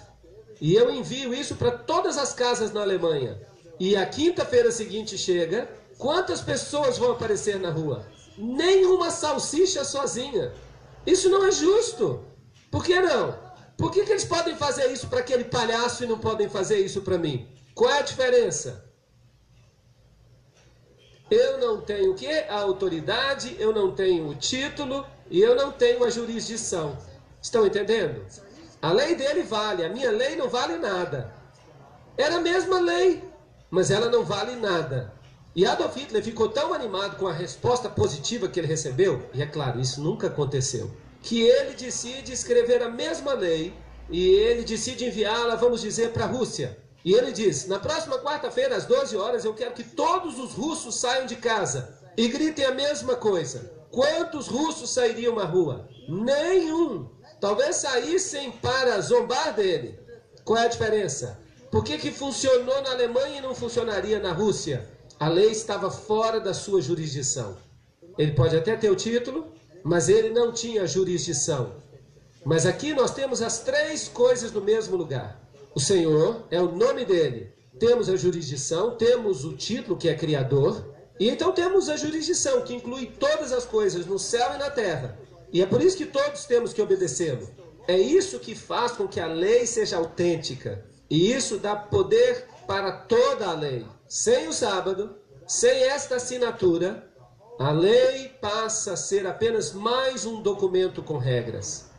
E 0.62 0.74
eu 0.74 0.90
envio 0.90 1.34
isso 1.34 1.56
para 1.56 1.72
todas 1.72 2.18
as 2.18 2.34
casas 2.34 2.72
na 2.72 2.82
Alemanha. 2.82 3.40
E 3.80 3.96
a 3.96 4.06
quinta-feira 4.06 4.72
seguinte 4.72 5.18
chega, 5.18 5.70
quantas 5.98 6.42
pessoas 6.42 6.98
vão 6.98 7.12
aparecer 7.12 7.60
na 7.60 7.70
rua? 7.70 8.06
Nenhuma 8.38 9.12
salsicha 9.12 9.84
sozinha. 9.84 10.54
Isso 11.06 11.30
não 11.30 11.46
é 11.46 11.52
justo. 11.52 12.24
Por 12.72 12.84
que 12.84 13.00
não? 13.00 13.38
Por 13.78 13.92
que, 13.92 14.06
que 14.06 14.12
eles 14.12 14.24
podem 14.24 14.56
fazer 14.56 14.90
isso 14.92 15.08
para 15.08 15.20
aquele 15.20 15.44
palhaço 15.44 16.04
e 16.04 16.08
não 16.08 16.18
podem 16.18 16.48
fazer 16.48 16.80
isso 16.80 17.02
para 17.02 17.18
mim? 17.18 17.48
Qual 17.74 17.92
é 17.92 18.00
a 18.00 18.04
diferença? 18.04 18.86
Eu 21.30 21.58
não 21.58 21.82
tenho 21.82 22.12
o 22.12 22.16
quê? 22.16 22.46
A 22.48 22.60
autoridade, 22.60 23.58
eu 23.60 23.74
não 23.74 23.94
tenho 23.94 24.30
o 24.30 24.36
título, 24.36 25.06
e 25.30 25.42
eu 25.42 25.56
não 25.56 25.72
tenho 25.72 26.04
a 26.04 26.10
jurisdição. 26.10 26.98
Estão 27.46 27.64
entendendo? 27.64 28.26
A 28.82 28.92
lei 28.92 29.14
dele 29.14 29.44
vale, 29.44 29.86
a 29.86 29.90
minha 29.90 30.10
lei 30.10 30.36
não 30.36 30.50
vale 30.50 30.78
nada. 30.78 31.32
Era 32.18 32.38
a 32.38 32.42
mesma 32.42 32.80
lei, 32.80 33.24
mas 33.70 33.92
ela 33.92 34.10
não 34.10 34.26
vale 34.26 34.56
nada. 34.56 35.14
E 35.56 35.64
Adolf 35.64 35.96
Hitler 35.96 36.24
ficou 36.24 36.50
tão 36.50 36.74
animado 36.74 37.18
com 37.18 37.28
a 37.28 37.32
resposta 37.32 37.88
positiva 37.88 38.48
que 38.48 38.60
ele 38.60 38.68
recebeu, 38.68 39.30
e 39.32 39.44
é 39.44 39.46
claro, 39.46 39.80
isso 39.80 40.02
nunca 40.02 40.26
aconteceu, 40.26 40.90
que 41.22 41.40
ele 41.40 41.76
decide 41.76 42.34
escrever 42.34 42.82
a 42.82 42.90
mesma 42.90 43.34
lei 43.34 43.76
e 44.10 44.28
ele 44.28 44.64
decide 44.64 45.06
enviá-la, 45.06 45.54
vamos 45.54 45.82
dizer, 45.82 46.14
para 46.14 46.26
a 46.26 46.28
Rússia. 46.28 46.76
E 47.06 47.14
ele 47.14 47.32
diz: 47.32 47.68
na 47.68 47.78
próxima 47.78 48.18
quarta-feira, 48.18 48.76
às 48.76 48.86
12 48.86 49.16
horas, 49.18 49.46
eu 49.46 49.54
quero 49.54 49.76
que 49.76 49.84
todos 49.84 50.40
os 50.40 50.54
russos 50.54 50.96
saiam 50.96 51.28
de 51.28 51.36
casa 51.36 51.96
e 52.18 52.28
gritem 52.28 52.66
a 52.66 52.72
mesma 52.72 53.16
coisa. 53.16 53.72
Quantos 53.92 54.48
russos 54.48 54.90
sairiam 54.90 55.38
à 55.38 55.46
rua? 55.46 55.88
Nenhum. 56.10 57.15
Talvez 57.46 57.76
saíssem 57.76 58.50
para 58.54 59.00
zombar 59.02 59.54
dele. 59.54 60.00
Qual 60.44 60.58
é 60.58 60.66
a 60.66 60.68
diferença? 60.68 61.40
Por 61.70 61.84
que, 61.84 61.96
que 62.00 62.10
funcionou 62.10 62.82
na 62.82 62.90
Alemanha 62.90 63.38
e 63.38 63.42
não 63.42 63.54
funcionaria 63.54 64.18
na 64.18 64.32
Rússia? 64.32 64.90
A 65.20 65.30
lei 65.30 65.52
estava 65.52 65.92
fora 65.92 66.40
da 66.40 66.56
sua 66.56 66.82
jurisdição. 66.82 67.56
Ele 68.18 68.32
pode 68.32 68.58
até 68.58 68.76
ter 68.76 68.90
o 68.90 68.96
título, 68.96 69.54
mas 69.84 70.10
ele 70.10 70.32
não 70.32 70.52
tinha 70.52 70.88
jurisdição. 70.88 71.76
Mas 72.44 72.66
aqui 72.66 72.96
nós 72.96 73.12
temos 73.14 73.44
as 73.44 73.60
três 73.60 74.08
coisas 74.08 74.52
no 74.52 74.62
mesmo 74.62 74.98
lugar. 74.98 75.40
O 75.76 75.80
Senhor 75.80 76.48
é 76.50 76.60
o 76.60 76.72
nome 76.72 77.06
dele. 77.06 77.54
Temos 77.80 78.10
a 78.10 78.16
jurisdição, 78.16 78.96
temos 78.98 79.46
o 79.46 79.56
título 79.56 79.96
que 79.96 80.10
é 80.10 80.16
criador, 80.16 80.84
e 81.20 81.30
então 81.30 81.52
temos 81.52 81.90
a 81.90 81.96
jurisdição 81.96 82.62
que 82.62 82.74
inclui 82.74 83.06
todas 83.06 83.54
as 83.54 83.66
coisas 83.66 84.08
no 84.08 84.18
céu 84.18 84.56
e 84.56 84.58
na 84.58 84.72
terra. 84.72 85.16
E 85.56 85.62
é 85.62 85.66
por 85.66 85.82
isso 85.82 85.96
que 85.96 86.06
todos 86.06 86.44
temos 86.44 86.74
que 86.74 86.82
obedecê-lo. 86.82 87.50
É 87.88 87.98
isso 87.98 88.40
que 88.40 88.54
faz 88.54 88.92
com 88.92 89.08
que 89.08 89.22
a 89.22 89.26
lei 89.26 89.66
seja 89.66 89.96
autêntica. 89.96 90.84
E 91.10 91.32
isso 91.32 91.58
dá 91.58 91.74
poder 91.74 92.46
para 92.68 92.92
toda 92.92 93.48
a 93.48 93.54
lei. 93.54 93.86
Sem 94.06 94.50
o 94.50 94.52
sábado, 94.52 95.16
sem 95.48 95.84
esta 95.84 96.18
assinatura, 96.18 97.10
a 97.58 97.72
lei 97.72 98.28
passa 98.42 98.92
a 98.92 98.98
ser 98.98 99.26
apenas 99.26 99.72
mais 99.72 100.26
um 100.26 100.42
documento 100.42 101.02
com 101.02 101.18
regras. 101.18 101.90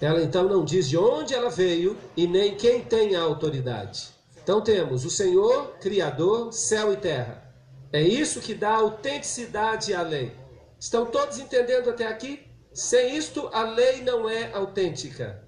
Ela 0.00 0.22
então 0.22 0.48
não 0.48 0.64
diz 0.64 0.88
de 0.88 0.96
onde 0.96 1.34
ela 1.34 1.50
veio 1.50 1.98
e 2.16 2.26
nem 2.26 2.54
quem 2.54 2.80
tem 2.80 3.14
a 3.14 3.20
autoridade. 3.20 4.08
Então 4.42 4.62
temos 4.62 5.04
o 5.04 5.10
Senhor, 5.10 5.74
Criador, 5.82 6.50
céu 6.50 6.94
e 6.94 6.96
terra. 6.96 7.52
É 7.92 8.00
isso 8.00 8.40
que 8.40 8.54
dá 8.54 8.70
autenticidade 8.70 9.92
à 9.92 10.00
lei. 10.00 10.32
Estão 10.80 11.04
todos 11.04 11.38
entendendo 11.38 11.90
até 11.90 12.06
aqui? 12.06 12.45
Sem 12.76 13.16
isto, 13.16 13.48
a 13.54 13.62
lei 13.62 14.02
não 14.02 14.28
é 14.28 14.52
autêntica. 14.52 15.42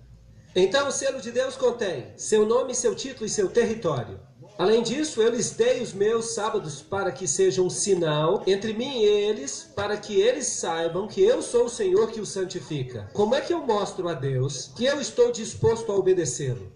Então, 0.57 0.89
o 0.89 0.91
selo 0.91 1.21
de 1.21 1.31
Deus 1.31 1.57
contém 1.57 2.11
seu 2.17 2.47
nome, 2.47 2.75
seu 2.75 2.95
título 2.95 3.27
e 3.27 3.29
seu 3.29 3.51
território. 3.51 4.19
Além 4.57 4.83
disso, 4.83 5.21
eu 5.21 5.31
lhes 5.31 5.51
dei 5.51 5.83
os 5.83 5.93
meus 5.93 6.33
sábados 6.33 6.81
para 6.81 7.13
que 7.13 7.29
sejam 7.29 7.67
um 7.67 7.71
sinal 7.71 8.43
entre 8.47 8.73
mim 8.73 9.03
e 9.03 9.05
eles, 9.05 9.71
para 9.77 9.99
que 9.99 10.19
eles 10.19 10.47
saibam 10.47 11.07
que 11.07 11.23
eu 11.23 11.43
sou 11.43 11.67
o 11.67 11.69
Senhor 11.69 12.11
que 12.11 12.19
os 12.19 12.31
santifica. 12.31 13.11
Como 13.13 13.35
é 13.35 13.43
que 13.43 13.53
eu 13.53 13.61
mostro 13.61 14.09
a 14.09 14.15
Deus 14.15 14.73
que 14.75 14.87
eu 14.87 14.99
estou 14.99 15.31
disposto 15.31 15.93
a 15.93 15.97
obedecê-lo? 15.97 16.73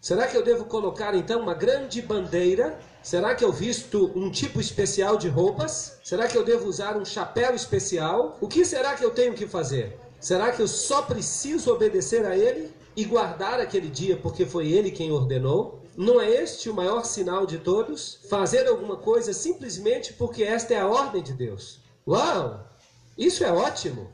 Será 0.00 0.26
que 0.26 0.38
eu 0.38 0.42
devo 0.42 0.64
colocar 0.64 1.14
então 1.14 1.38
uma 1.38 1.52
grande 1.52 2.00
bandeira? 2.00 2.80
Será 3.02 3.34
que 3.34 3.42
eu 3.42 3.50
visto 3.50 4.12
um 4.14 4.30
tipo 4.30 4.60
especial 4.60 5.16
de 5.16 5.26
roupas? 5.26 5.98
Será 6.04 6.28
que 6.28 6.36
eu 6.36 6.44
devo 6.44 6.68
usar 6.68 6.98
um 6.98 7.04
chapéu 7.04 7.54
especial? 7.54 8.36
O 8.42 8.46
que 8.46 8.62
será 8.64 8.94
que 8.94 9.02
eu 9.02 9.10
tenho 9.10 9.32
que 9.32 9.46
fazer? 9.46 9.98
Será 10.20 10.52
que 10.52 10.60
eu 10.60 10.68
só 10.68 11.00
preciso 11.00 11.72
obedecer 11.72 12.26
a 12.26 12.36
Ele 12.36 12.70
e 12.94 13.04
guardar 13.04 13.58
aquele 13.58 13.88
dia 13.88 14.18
porque 14.18 14.44
foi 14.44 14.70
Ele 14.70 14.90
quem 14.90 15.10
ordenou? 15.10 15.82
Não 15.96 16.20
é 16.20 16.30
este 16.30 16.68
o 16.68 16.74
maior 16.74 17.04
sinal 17.04 17.46
de 17.46 17.58
todos? 17.58 18.18
Fazer 18.28 18.66
alguma 18.68 18.96
coisa 18.96 19.32
simplesmente 19.32 20.12
porque 20.12 20.42
esta 20.42 20.74
é 20.74 20.80
a 20.80 20.86
ordem 20.86 21.22
de 21.22 21.32
Deus. 21.32 21.80
Uau! 22.06 22.66
Isso 23.16 23.42
é 23.42 23.50
ótimo! 23.50 24.10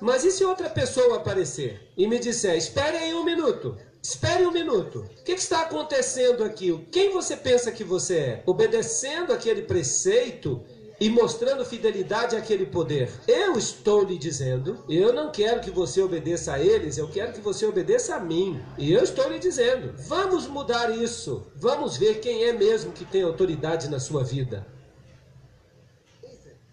Mas 0.00 0.24
e 0.24 0.32
se 0.32 0.44
outra 0.44 0.68
pessoa 0.68 1.16
aparecer 1.16 1.92
e 1.96 2.06
me 2.06 2.18
disser: 2.18 2.56
espere 2.56 2.96
aí 2.96 3.14
um 3.14 3.24
minuto, 3.24 3.76
espere 4.08 4.46
um 4.46 4.52
minuto, 4.52 5.00
o 5.00 5.24
que, 5.24 5.32
está 5.32 5.62
acontecendo 5.62 6.44
aqui? 6.44 6.86
Quem 6.92 7.10
você 7.10 7.36
pensa 7.36 7.72
que 7.72 7.82
você 7.82 8.16
é? 8.16 8.42
Obedecendo 8.46 9.32
aquele 9.32 9.62
preceito 9.62 10.62
e 11.00 11.10
mostrando 11.10 11.64
fidelidade 11.64 12.36
àquele 12.36 12.66
poder. 12.66 13.10
Eu 13.26 13.58
estou 13.58 14.04
lhe 14.04 14.16
dizendo, 14.16 14.84
eu 14.88 15.12
não 15.12 15.32
quero 15.32 15.60
que 15.60 15.72
você 15.72 16.00
obedeça 16.00 16.54
a 16.54 16.60
eles, 16.60 16.96
eu 16.96 17.08
quero 17.08 17.32
que 17.32 17.40
você 17.40 17.66
obedeça 17.66 18.14
a 18.14 18.20
mim. 18.20 18.62
E 18.78 18.92
eu 18.92 19.02
estou 19.02 19.28
lhe 19.28 19.40
dizendo, 19.40 19.92
vamos 20.06 20.46
mudar 20.46 20.88
isso. 20.96 21.44
Vamos 21.56 21.96
ver 21.96 22.20
quem 22.20 22.44
é 22.44 22.52
mesmo 22.52 22.92
que 22.92 23.04
tem 23.04 23.22
autoridade 23.22 23.90
na 23.90 23.98
sua 23.98 24.22
vida. 24.22 24.64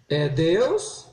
É 0.08 0.28
Deus 0.28 1.06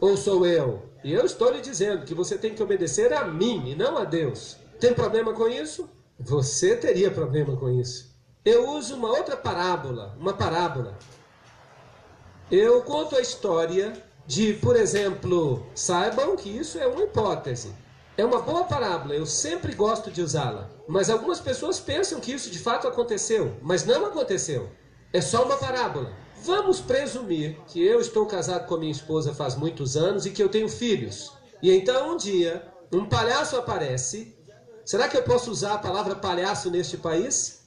ou 0.00 0.16
sou 0.16 0.46
eu? 0.46 0.82
E 1.04 1.12
eu 1.12 1.26
estou 1.26 1.52
lhe 1.52 1.60
dizendo 1.60 2.06
que 2.06 2.14
você 2.14 2.38
tem 2.38 2.54
que 2.54 2.62
obedecer 2.62 3.12
a 3.12 3.26
mim 3.26 3.70
e 3.70 3.74
não 3.74 3.98
a 3.98 4.04
Deus. 4.04 4.63
Tem 4.78 4.92
problema 4.92 5.32
com 5.32 5.48
isso? 5.48 5.88
Você 6.18 6.76
teria 6.76 7.10
problema 7.10 7.56
com 7.56 7.68
isso. 7.68 8.14
Eu 8.44 8.70
uso 8.70 8.96
uma 8.96 9.08
outra 9.08 9.36
parábola, 9.36 10.14
uma 10.18 10.34
parábola 10.34 10.96
eu 12.50 12.82
conto 12.82 13.16
a 13.16 13.20
história 13.20 13.94
de, 14.26 14.52
por 14.54 14.76
exemplo, 14.76 15.66
saibam 15.74 16.36
que 16.36 16.50
isso 16.50 16.78
é 16.78 16.86
uma 16.86 17.02
hipótese. 17.02 17.72
É 18.18 18.24
uma 18.24 18.42
boa 18.42 18.64
parábola, 18.64 19.14
eu 19.14 19.24
sempre 19.24 19.74
gosto 19.74 20.10
de 20.10 20.20
usá-la. 20.20 20.70
Mas 20.86 21.08
algumas 21.08 21.40
pessoas 21.40 21.80
pensam 21.80 22.20
que 22.20 22.32
isso 22.32 22.50
de 22.50 22.58
fato 22.58 22.86
aconteceu, 22.86 23.56
mas 23.62 23.84
não 23.86 24.06
aconteceu. 24.06 24.68
É 25.10 25.22
só 25.22 25.44
uma 25.44 25.56
parábola. 25.56 26.12
Vamos 26.44 26.80
presumir 26.80 27.58
que 27.66 27.82
eu 27.82 27.98
estou 27.98 28.26
casado 28.26 28.66
com 28.66 28.74
a 28.74 28.78
minha 28.78 28.92
esposa 28.92 29.34
faz 29.34 29.56
muitos 29.56 29.96
anos 29.96 30.26
e 30.26 30.30
que 30.30 30.42
eu 30.42 30.50
tenho 30.50 30.68
filhos. 30.68 31.32
E 31.62 31.72
então 31.72 32.12
um 32.12 32.16
dia, 32.16 32.62
um 32.92 33.06
palhaço 33.06 33.56
aparece. 33.56 34.33
Será 34.84 35.08
que 35.08 35.16
eu 35.16 35.22
posso 35.22 35.50
usar 35.50 35.74
a 35.74 35.78
palavra 35.78 36.14
palhaço 36.14 36.70
neste 36.70 36.96
país? 36.96 37.64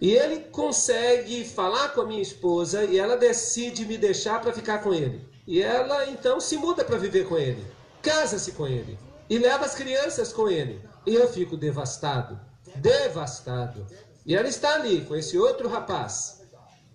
E 0.00 0.12
ele 0.12 0.40
consegue 0.50 1.44
falar 1.44 1.90
com 1.90 2.02
a 2.02 2.06
minha 2.06 2.22
esposa 2.22 2.84
e 2.84 2.98
ela 2.98 3.16
decide 3.16 3.84
me 3.84 3.98
deixar 3.98 4.40
para 4.40 4.52
ficar 4.52 4.78
com 4.78 4.94
ele. 4.94 5.28
E 5.46 5.60
ela 5.60 6.08
então 6.08 6.40
se 6.40 6.56
muda 6.56 6.84
para 6.84 6.98
viver 6.98 7.26
com 7.28 7.36
ele, 7.36 7.64
casa-se 8.00 8.52
com 8.52 8.66
ele 8.66 8.98
e 9.28 9.38
leva 9.38 9.64
as 9.64 9.74
crianças 9.74 10.32
com 10.32 10.48
ele. 10.48 10.80
E 11.04 11.14
eu 11.14 11.28
fico 11.28 11.56
devastado, 11.56 12.38
devastado. 12.76 13.86
E 14.24 14.36
ela 14.36 14.48
está 14.48 14.74
ali 14.74 15.02
com 15.02 15.16
esse 15.16 15.38
outro 15.38 15.68
rapaz. 15.68 16.42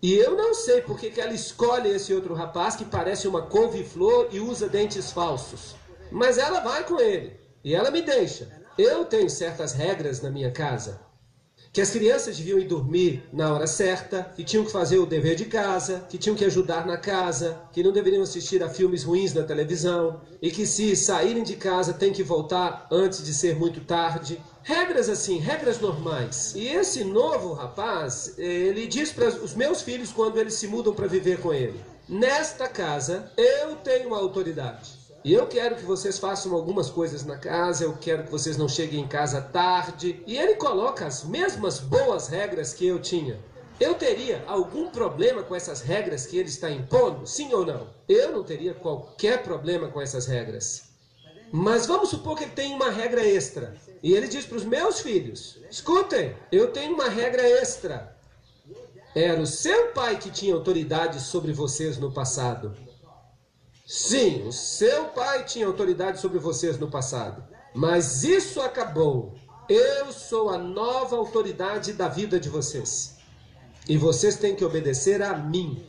E 0.01 0.13
eu 0.13 0.35
não 0.35 0.53
sei 0.53 0.81
por 0.81 0.99
que, 0.99 1.19
ela 1.19 1.33
escolhe 1.33 1.89
esse 1.89 2.13
outro 2.13 2.33
rapaz 2.33 2.75
que 2.75 2.85
parece 2.85 3.27
uma 3.27 3.43
couve-flor 3.43 4.27
e 4.31 4.39
usa 4.39 4.67
dentes 4.67 5.11
falsos. 5.11 5.75
Mas 6.11 6.37
ela 6.37 6.59
vai 6.59 6.83
com 6.83 6.99
ele 6.99 7.39
e 7.63 7.73
ela 7.73 7.89
me 7.89 8.01
deixa. 8.01 8.62
Eu 8.77 9.05
tenho 9.05 9.29
certas 9.29 9.73
regras 9.73 10.21
na 10.21 10.29
minha 10.29 10.51
casa 10.51 10.99
que 11.73 11.81
as 11.81 11.89
crianças 11.89 12.37
deviam 12.37 12.59
ir 12.59 12.67
dormir 12.67 13.23
na 13.33 13.51
hora 13.51 13.65
certa, 13.65 14.31
que 14.35 14.43
tinham 14.43 14.63
que 14.63 14.71
fazer 14.71 14.99
o 14.99 15.07
dever 15.07 15.35
de 15.35 15.45
casa, 15.45 16.05
que 16.07 16.19
tinham 16.19 16.35
que 16.35 16.45
ajudar 16.45 16.85
na 16.85 16.97
casa, 16.97 17.59
que 17.73 17.81
não 17.81 17.91
deveriam 17.91 18.21
assistir 18.21 18.61
a 18.61 18.69
filmes 18.69 19.03
ruins 19.03 19.33
na 19.33 19.41
televisão 19.41 20.21
e 20.39 20.51
que 20.51 20.67
se 20.67 20.95
saírem 20.95 21.41
de 21.41 21.55
casa 21.55 21.91
tem 21.91 22.13
que 22.13 22.21
voltar 22.21 22.87
antes 22.91 23.23
de 23.23 23.33
ser 23.33 23.55
muito 23.55 23.81
tarde. 23.81 24.39
Regras 24.61 25.09
assim, 25.09 25.39
regras 25.39 25.79
normais. 25.79 26.53
E 26.55 26.67
esse 26.67 27.03
novo 27.03 27.53
rapaz, 27.53 28.35
ele 28.37 28.85
diz 28.85 29.11
para 29.11 29.29
os 29.29 29.55
meus 29.55 29.81
filhos 29.81 30.11
quando 30.11 30.37
eles 30.37 30.53
se 30.53 30.67
mudam 30.67 30.93
para 30.93 31.07
viver 31.07 31.39
com 31.39 31.51
ele: 31.51 31.83
Nesta 32.07 32.67
casa 32.67 33.31
eu 33.35 33.77
tenho 33.77 34.13
autoridade. 34.13 35.02
E 35.23 35.33
eu 35.33 35.47
quero 35.47 35.75
que 35.75 35.85
vocês 35.85 36.19
façam 36.19 36.53
algumas 36.53 36.89
coisas 36.89 37.23
na 37.23 37.37
casa, 37.37 37.85
eu 37.85 37.93
quero 37.93 38.23
que 38.23 38.31
vocês 38.31 38.57
não 38.57 38.67
cheguem 38.67 38.99
em 38.99 39.07
casa 39.07 39.41
tarde. 39.41 40.21
E 40.27 40.37
ele 40.37 40.55
coloca 40.55 41.05
as 41.05 41.23
mesmas 41.23 41.79
boas 41.79 42.27
regras 42.27 42.73
que 42.73 42.85
eu 42.85 42.99
tinha. 42.99 43.39
Eu 43.79 43.95
teria 43.95 44.43
algum 44.47 44.89
problema 44.89 45.41
com 45.41 45.55
essas 45.55 45.81
regras 45.81 46.25
que 46.25 46.37
ele 46.37 46.49
está 46.49 46.69
impondo? 46.69 47.25
Sim 47.25 47.53
ou 47.53 47.65
não? 47.65 47.87
Eu 48.07 48.33
não 48.33 48.43
teria 48.43 48.73
qualquer 48.73 49.43
problema 49.43 49.87
com 49.87 50.01
essas 50.01 50.25
regras. 50.25 50.89
Mas 51.51 51.85
vamos 51.85 52.09
supor 52.09 52.37
que 52.37 52.43
ele 52.43 52.51
tem 52.51 52.73
uma 52.73 52.89
regra 52.89 53.25
extra. 53.25 53.75
E 54.01 54.13
ele 54.13 54.27
diz 54.27 54.45
para 54.45 54.57
os 54.57 54.65
meus 54.65 54.99
filhos: 54.99 55.57
escutem, 55.71 56.35
eu 56.51 56.71
tenho 56.71 56.93
uma 56.93 57.07
regra 57.07 57.47
extra. 57.47 58.13
Era 59.15 59.41
o 59.41 59.47
seu 59.47 59.87
pai 59.91 60.17
que 60.17 60.29
tinha 60.29 60.53
autoridade 60.53 61.21
sobre 61.21 61.53
vocês 61.53 61.97
no 61.97 62.11
passado. 62.11 62.75
Sim, 63.95 64.47
o 64.47 64.51
seu 64.51 65.05
pai 65.09 65.45
tinha 65.45 65.67
autoridade 65.67 66.19
sobre 66.19 66.39
vocês 66.39 66.79
no 66.79 66.89
passado, 66.89 67.43
mas 67.75 68.23
isso 68.23 68.59
acabou. 68.59 69.35
Eu 69.69 70.11
sou 70.11 70.49
a 70.49 70.57
nova 70.57 71.15
autoridade 71.15 71.93
da 71.93 72.07
vida 72.07 72.39
de 72.39 72.49
vocês. 72.49 73.17
E 73.87 73.95
vocês 73.95 74.35
têm 74.35 74.55
que 74.55 74.65
obedecer 74.65 75.21
a 75.21 75.37
mim. 75.37 75.85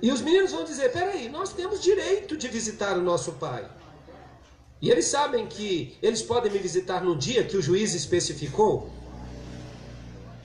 E 0.00 0.12
os 0.12 0.20
meninos 0.20 0.52
vão 0.52 0.62
dizer: 0.62 0.92
peraí, 0.92 1.28
nós 1.28 1.52
temos 1.52 1.82
direito 1.82 2.36
de 2.36 2.46
visitar 2.46 2.96
o 2.96 3.02
nosso 3.02 3.32
pai. 3.32 3.68
E 4.80 4.88
eles 4.88 5.06
sabem 5.06 5.48
que 5.48 5.98
eles 6.00 6.22
podem 6.22 6.52
me 6.52 6.60
visitar 6.60 7.02
no 7.02 7.16
dia 7.16 7.42
que 7.42 7.56
o 7.56 7.62
juiz 7.62 7.92
especificou. 7.92 8.88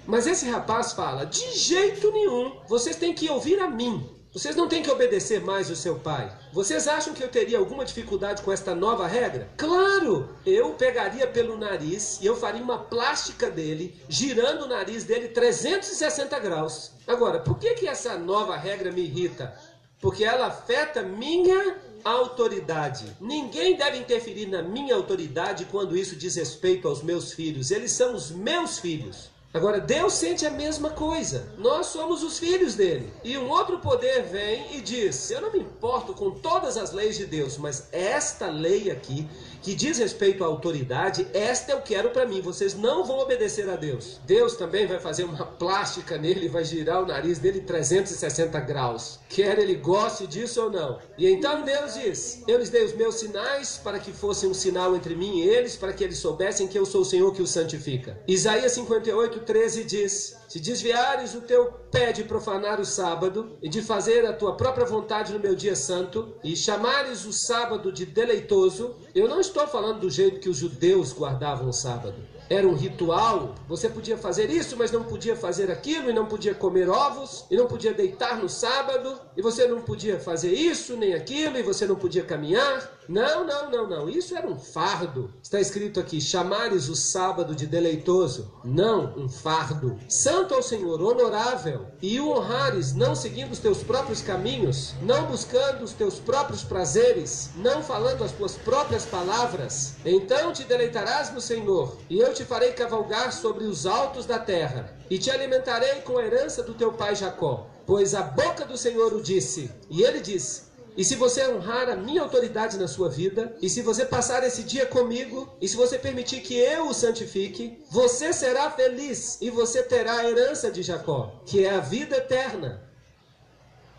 Mas 0.08 0.26
esse 0.26 0.50
rapaz 0.50 0.94
fala: 0.94 1.28
de 1.28 1.56
jeito 1.56 2.12
nenhum, 2.12 2.60
vocês 2.68 2.96
têm 2.96 3.14
que 3.14 3.30
ouvir 3.30 3.60
a 3.60 3.70
mim. 3.70 4.17
Vocês 4.34 4.56
não 4.56 4.68
têm 4.68 4.84
que 4.84 4.92
obedecer 4.92 5.42
mais 5.42 5.70
o 5.70 5.76
seu 5.76 5.96
pai. 6.00 6.32
Vocês 6.52 6.88
acham 6.88 7.14
que 7.14 7.24
eu 7.24 7.30
teria 7.30 7.58
alguma 7.58 7.86
dificuldade 7.86 8.42
com 8.42 8.52
esta 8.52 8.76
nova 8.76 9.08
regra? 9.08 9.50
Claro! 9.58 10.30
Eu 10.46 10.74
pegaria 10.74 11.26
pelo 11.26 11.58
nariz 11.58 12.20
e 12.22 12.26
eu 12.26 12.36
faria 12.36 12.62
uma 12.62 12.78
plástica 12.78 13.50
dele, 13.50 13.96
girando 14.08 14.66
o 14.66 14.68
nariz 14.68 15.06
dele 15.06 15.30
360 15.30 16.38
graus. 16.40 16.92
Agora, 17.08 17.40
por 17.40 17.58
que, 17.58 17.74
que 17.76 17.88
essa 17.88 18.18
nova 18.18 18.58
regra 18.58 18.92
me 18.92 19.02
irrita? 19.02 19.58
Porque 20.00 20.24
ela 20.24 20.48
afeta 20.48 21.02
minha 21.02 21.78
autoridade. 22.04 23.16
Ninguém 23.20 23.76
deve 23.76 23.98
interferir 23.98 24.46
na 24.46 24.62
minha 24.62 24.96
autoridade 24.96 25.66
quando 25.66 25.98
isso 25.98 26.16
diz 26.16 26.36
respeito 26.36 26.88
aos 26.88 27.02
meus 27.02 27.32
filhos. 27.32 27.72
Eles 27.72 27.92
são 27.92 28.14
os 28.14 28.30
meus 28.30 28.78
filhos. 28.78 29.30
Agora, 29.58 29.82
Deus 29.82 30.14
sente 30.14 30.46
a 30.46 30.52
mesma 30.52 30.92
coisa. 30.92 31.52
Nós 31.58 31.88
somos 31.88 32.22
os 32.22 32.38
filhos 32.38 32.76
dele. 32.76 33.12
E 33.24 33.36
um 33.40 33.50
outro 33.50 33.80
poder 33.80 34.22
vem 34.22 34.78
e 34.78 34.82
diz: 34.82 35.32
Eu 35.32 35.42
não 35.42 35.52
me 35.52 35.58
importo 35.58 36.14
com 36.14 36.30
todas 36.30 36.78
as 36.78 36.92
leis 36.92 37.18
de 37.18 37.26
Deus, 37.26 37.58
mas 37.58 37.88
esta 37.92 38.52
lei 38.52 38.92
aqui 38.92 39.28
que 39.62 39.76
diz 39.76 39.98
respeito 39.98 40.44
à 40.44 40.48
autoridade, 40.48 41.28
esta 41.34 41.72
eu 41.72 41.82
quero 41.82 42.10
para 42.10 42.26
mim. 42.26 42.42
Vocês 42.42 42.76
não 42.76 43.04
vão 43.04 43.20
obedecer 43.20 43.70
a 43.70 43.76
Deus. 43.76 44.20
Deus 44.26 44.56
também 44.56 44.86
vai 44.86 45.00
fazer 45.00 45.24
uma 45.24 45.46
plástica 45.46 46.18
nele 46.18 46.48
vai 46.48 46.64
girar 46.64 47.04
o 47.04 47.06
nariz 47.06 47.40
dele 47.40 47.62
360 47.62 48.60
graus. 48.62 49.20
Quer 49.30 49.60
ele 49.60 49.76
goste 49.76 50.26
disso 50.26 50.64
ou 50.64 50.72
não. 50.72 51.00
E 51.18 51.28
então 51.28 51.64
Deus 51.64 51.94
diz: 51.94 52.44
Eu 52.48 52.58
lhes 52.58 52.70
dei 52.70 52.84
os 52.84 52.94
meus 52.94 53.16
sinais 53.16 53.80
para 53.84 54.00
que 54.00 54.12
fossem 54.12 54.50
um 54.50 54.54
sinal 54.54 54.96
entre 54.96 55.16
mim 55.16 55.40
e 55.40 55.50
eles, 55.50 55.76
para 55.76 55.94
que 55.94 56.04
eles 56.04 56.18
soubessem 56.18 56.68
que 56.68 56.78
eu 56.78 56.86
sou 56.86 57.02
o 57.02 57.06
Senhor 57.06 57.34
que 57.34 57.42
os 57.42 57.52
santifica. 57.52 58.20
Isaías 58.28 58.72
58, 58.74 59.40
13 59.42 59.84
diz: 59.84 60.36
Se 60.48 60.60
desviares 60.60 61.36
o 61.36 61.42
teu 61.42 61.74
pé 61.92 62.14
de 62.14 62.24
profanar 62.24 62.80
o 62.80 62.86
sábado 62.86 63.58
e 63.62 63.68
de 63.68 63.82
fazer 63.82 64.26
a 64.26 64.32
tua 64.32 64.56
própria 64.56 64.86
vontade 64.86 65.34
no 65.34 65.40
meu 65.40 65.54
dia 65.54 65.76
santo, 65.76 66.34
e 66.44 66.56
chamares 66.56 67.26
o 67.26 67.34
sábado 67.34 67.92
de 67.92 68.06
deleitoso, 68.06 68.96
eu 69.14 69.28
não 69.28 69.42
estou 69.42 69.68
falando 69.68 70.00
do 70.00 70.10
jeito 70.10 70.40
que 70.40 70.50
os 70.50 70.58
judeus 70.58 71.12
guardavam 71.12 71.68
o 71.68 71.74
sábado 71.74 72.16
era 72.50 72.68
um 72.68 72.74
ritual. 72.74 73.56
Você 73.68 73.90
podia 73.90 74.18
fazer 74.18 74.50
isso, 74.50 74.78
mas 74.78 74.92
não 74.92 75.04
podia 75.04 75.36
fazer 75.36 75.70
aquilo, 75.70 76.10
e 76.10 76.14
não 76.14 76.26
podia 76.26 76.54
comer 76.54 76.90
ovos, 76.90 77.46
e 77.52 77.56
não 77.56 77.68
podia 77.68 77.94
deitar 77.94 78.38
no 78.38 78.50
sábado, 78.50 79.20
e 79.36 79.42
você 79.42 79.68
não 79.68 79.82
podia 79.82 80.20
fazer 80.20 80.54
isso 80.54 80.96
nem 80.96 81.14
aquilo, 81.14 81.58
e 81.58 81.64
você 81.64 81.86
não 81.86 81.96
podia 81.96 82.24
caminhar. 82.24 82.97
Não, 83.08 83.46
não, 83.46 83.72
não, 83.72 83.88
não. 83.88 84.10
Isso 84.10 84.36
era 84.36 84.48
um 84.48 84.60
fardo. 84.60 85.34
Está 85.42 85.60
escrito 85.60 86.00
aqui: 86.00 86.20
chamares 86.20 86.90
o 86.90 86.96
sábado 86.96 87.56
de 87.56 87.66
deleitoso. 87.66 88.52
Não, 88.64 89.18
um 89.18 89.30
fardo. 89.30 89.98
Santo 90.10 90.54
ao 90.54 90.62
Senhor, 90.62 91.02
honorável, 91.02 91.88
e 92.02 92.20
o 92.20 92.30
honrares, 92.30 92.94
não 92.94 93.16
seguindo 93.16 93.52
os 93.52 93.60
teus 93.60 93.84
próprios 93.84 94.22
caminhos, 94.22 94.94
não 95.02 95.26
buscando 95.28 95.84
os 95.84 95.94
teus 95.94 96.20
próprios 96.20 96.64
prazeres, 96.64 97.52
não 97.56 97.82
falando 97.82 98.24
as 98.24 98.32
tuas 98.32 98.56
próprias 98.56 99.06
palavras. 99.06 99.96
Então 100.06 100.52
te 100.52 100.64
deleitarás 100.64 101.34
no 101.34 101.40
Senhor, 101.40 101.98
e 102.10 102.20
eu 102.20 102.34
te 102.34 102.44
farei 102.44 102.74
cavalgar 102.74 103.32
sobre 103.32 103.64
os 103.66 103.86
altos 103.86 104.26
da 104.26 104.40
terra, 104.40 104.98
e 105.10 105.18
te 105.18 105.32
alimentarei 105.32 106.02
com 106.02 106.18
a 106.18 106.24
herança 106.26 106.62
do 106.62 106.74
teu 106.74 106.92
pai 106.92 107.16
Jacó. 107.16 107.68
Pois 107.86 108.14
a 108.14 108.22
boca 108.22 108.66
do 108.66 108.78
Senhor 108.78 109.14
o 109.14 109.22
disse, 109.22 109.72
e 109.90 110.04
ele 110.04 110.20
disse: 110.20 110.67
e 110.98 111.04
se 111.04 111.14
você 111.14 111.48
honrar 111.48 111.88
a 111.90 111.96
minha 111.96 112.24
autoridade 112.24 112.76
na 112.76 112.88
sua 112.88 113.08
vida, 113.08 113.56
e 113.62 113.70
se 113.70 113.84
você 113.84 114.04
passar 114.04 114.44
esse 114.44 114.64
dia 114.64 114.84
comigo, 114.88 115.48
e 115.62 115.68
se 115.68 115.78
você 115.78 116.00
permitir 116.00 116.42
que 116.42 116.56
eu 116.56 116.88
o 116.88 116.94
santifique, 116.94 117.78
você 117.92 118.34
será 118.34 118.72
feliz 118.72 119.38
e 119.40 119.52
você 119.52 119.84
terá 119.84 120.18
a 120.18 120.28
herança 120.28 120.72
de 120.72 120.82
Jacó, 120.82 121.40
que 121.46 121.64
é 121.64 121.70
a 121.70 121.80
vida 121.80 122.18
eterna. 122.18 122.82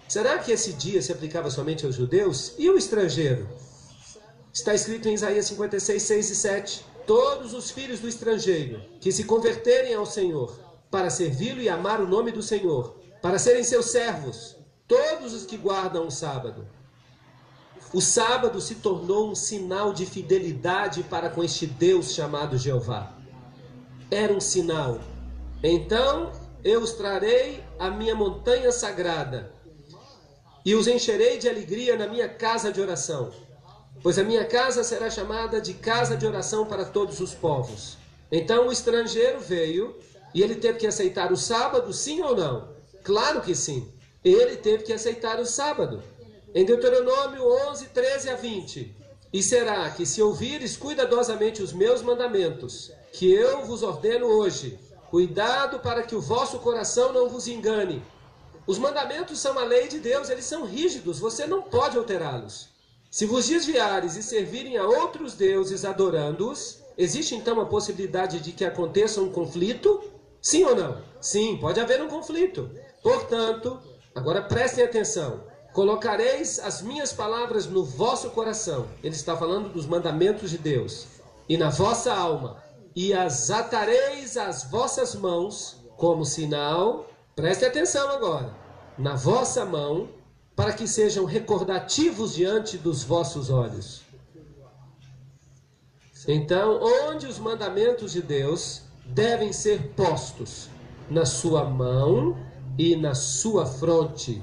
Será 0.08 0.38
que 0.40 0.50
esse 0.50 0.72
dia 0.72 1.00
se 1.00 1.12
aplicava 1.12 1.48
somente 1.52 1.87
aos 1.87 1.94
judeus 1.94 2.54
e 2.58 2.68
o 2.68 2.76
estrangeiro? 2.76 3.48
Está 4.52 4.74
escrito 4.74 5.08
em 5.08 5.14
Isaías 5.14 5.46
56, 5.46 6.02
6 6.02 6.30
e 6.30 6.34
7. 6.34 6.84
Todos 7.06 7.54
os 7.54 7.70
filhos 7.70 8.00
do 8.00 8.08
estrangeiro 8.08 8.82
que 9.00 9.12
se 9.12 9.22
converterem 9.22 9.94
ao 9.94 10.04
Senhor, 10.04 10.58
para 10.90 11.11
servi-lo 11.11 11.61
e 11.61 11.68
amar 11.68 12.00
o 12.00 12.08
nome 12.08 12.32
do 12.32 12.42
Senhor, 12.42 12.98
para 13.22 13.38
serem 13.38 13.62
seus 13.62 13.87
servos, 13.87 14.56
todos 14.88 15.32
os 15.32 15.46
que 15.46 15.56
guardam 15.56 16.06
o 16.06 16.11
sábado, 16.11 16.66
o 17.92 18.01
sábado 18.01 18.61
se 18.61 18.77
tornou 18.77 19.31
um 19.31 19.35
sinal 19.35 19.92
de 19.92 20.05
fidelidade 20.05 21.03
para 21.05 21.31
com 21.31 21.42
este 21.42 21.66
Deus 21.66 22.12
chamado 22.12 22.59
Jeová. 22.59 23.14
Era 24.11 24.33
um 24.33 24.40
sinal. 24.40 25.01
Então 25.62 26.33
eu 26.62 26.83
os 26.83 26.92
trarei 26.92 27.64
à 27.79 27.90
minha 27.90 28.14
montanha 28.14 28.70
sagrada 28.70 29.53
e 30.64 30.74
os 30.74 30.87
encherei 30.87 31.38
de 31.38 31.48
alegria 31.48 31.96
na 31.96 32.07
minha 32.07 32.29
casa 32.29 32.70
de 32.70 32.81
oração, 32.81 33.33
pois 34.03 34.18
a 34.18 34.24
minha 34.24 34.44
casa 34.44 34.85
será 34.85 35.09
chamada 35.09 35.61
de 35.61 35.72
casa 35.72 36.16
de 36.16 36.27
oração 36.27 36.66
para 36.66 36.85
todos 36.85 37.20
os 37.20 37.33
povos. 37.33 37.96
Então 38.31 38.68
o 38.68 38.72
estrangeiro 38.72 39.40
veio 39.40 39.96
e 40.35 40.42
ele 40.42 40.57
teve 40.57 40.79
que 40.79 40.87
aceitar 40.87 41.33
o 41.33 41.37
sábado, 41.37 41.92
sim 41.92 42.20
ou 42.20 42.37
não? 42.37 42.68
Claro 43.03 43.40
que 43.40 43.55
sim. 43.55 43.90
Ele 44.22 44.57
teve 44.57 44.83
que 44.83 44.92
aceitar 44.92 45.40
o 45.40 45.46
sábado. 45.46 46.03
Em 46.54 46.64
Deuteronômio 46.64 47.46
11, 47.68 47.88
13 47.88 48.30
a 48.30 48.37
20. 48.37 48.96
E 49.30 49.42
será 49.42 49.90
que 49.90 50.06
se 50.06 50.22
ouvires 50.22 50.78
cuidadosamente 50.78 51.62
os 51.62 51.74
meus 51.74 52.00
mandamentos, 52.00 52.90
que 53.12 53.30
eu 53.30 53.66
vos 53.66 53.82
ordeno 53.82 54.26
hoje, 54.26 54.78
cuidado 55.11 55.78
para 55.80 56.02
que 56.02 56.14
o 56.14 56.22
vosso 56.22 56.58
coração 56.61 57.12
não 57.12 57.28
vos 57.28 57.46
engane. 57.46 58.02
Os 58.66 58.78
mandamentos 58.78 59.38
são 59.38 59.58
a 59.58 59.64
lei 59.64 59.88
de 59.88 59.98
Deus, 59.98 60.30
eles 60.30 60.46
são 60.46 60.64
rígidos, 60.64 61.18
você 61.18 61.46
não 61.46 61.61
pode 61.61 61.98
alterá-los. 61.98 62.70
Se 63.11 63.26
vos 63.26 63.46
desviares 63.46 64.16
e 64.16 64.22
servirem 64.22 64.78
a 64.78 64.87
outros 64.87 65.34
deuses 65.34 65.84
adorando-os, 65.84 66.82
existe 66.96 67.34
então 67.34 67.61
a 67.61 67.66
possibilidade 67.66 68.40
de 68.40 68.52
que 68.52 68.64
aconteça 68.64 69.20
um 69.20 69.30
conflito? 69.30 70.02
Sim 70.40 70.64
ou 70.64 70.74
não? 70.74 71.02
Sim, 71.20 71.58
pode 71.58 71.78
haver 71.78 72.02
um 72.02 72.08
conflito. 72.08 72.70
Portanto, 73.02 73.78
agora 74.14 74.40
prestem 74.40 74.84
atenção. 74.84 75.47
Colocareis 75.78 76.58
as 76.58 76.82
minhas 76.82 77.12
palavras 77.12 77.66
no 77.66 77.84
vosso 77.84 78.30
coração. 78.30 78.88
Ele 79.00 79.14
está 79.14 79.36
falando 79.36 79.72
dos 79.72 79.86
mandamentos 79.86 80.50
de 80.50 80.58
Deus. 80.58 81.06
E 81.48 81.56
na 81.56 81.70
vossa 81.70 82.12
alma. 82.12 82.60
E 82.96 83.14
as 83.14 83.48
atareis 83.48 84.36
às 84.36 84.64
vossas 84.64 85.14
mãos 85.14 85.76
como 85.96 86.24
sinal. 86.24 87.08
Preste 87.36 87.64
atenção 87.64 88.10
agora. 88.10 88.52
Na 88.98 89.14
vossa 89.14 89.64
mão, 89.64 90.08
para 90.56 90.72
que 90.72 90.88
sejam 90.88 91.24
recordativos 91.24 92.34
diante 92.34 92.76
dos 92.76 93.04
vossos 93.04 93.48
olhos. 93.48 94.02
Então, 96.26 96.80
onde 96.82 97.24
os 97.28 97.38
mandamentos 97.38 98.10
de 98.10 98.20
Deus 98.20 98.82
devem 99.06 99.52
ser 99.52 99.92
postos? 99.94 100.68
Na 101.08 101.24
sua 101.24 101.62
mão 101.62 102.36
e 102.76 102.96
na 102.96 103.14
sua 103.14 103.64
fronte. 103.64 104.42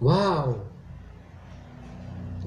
Uau! 0.00 0.66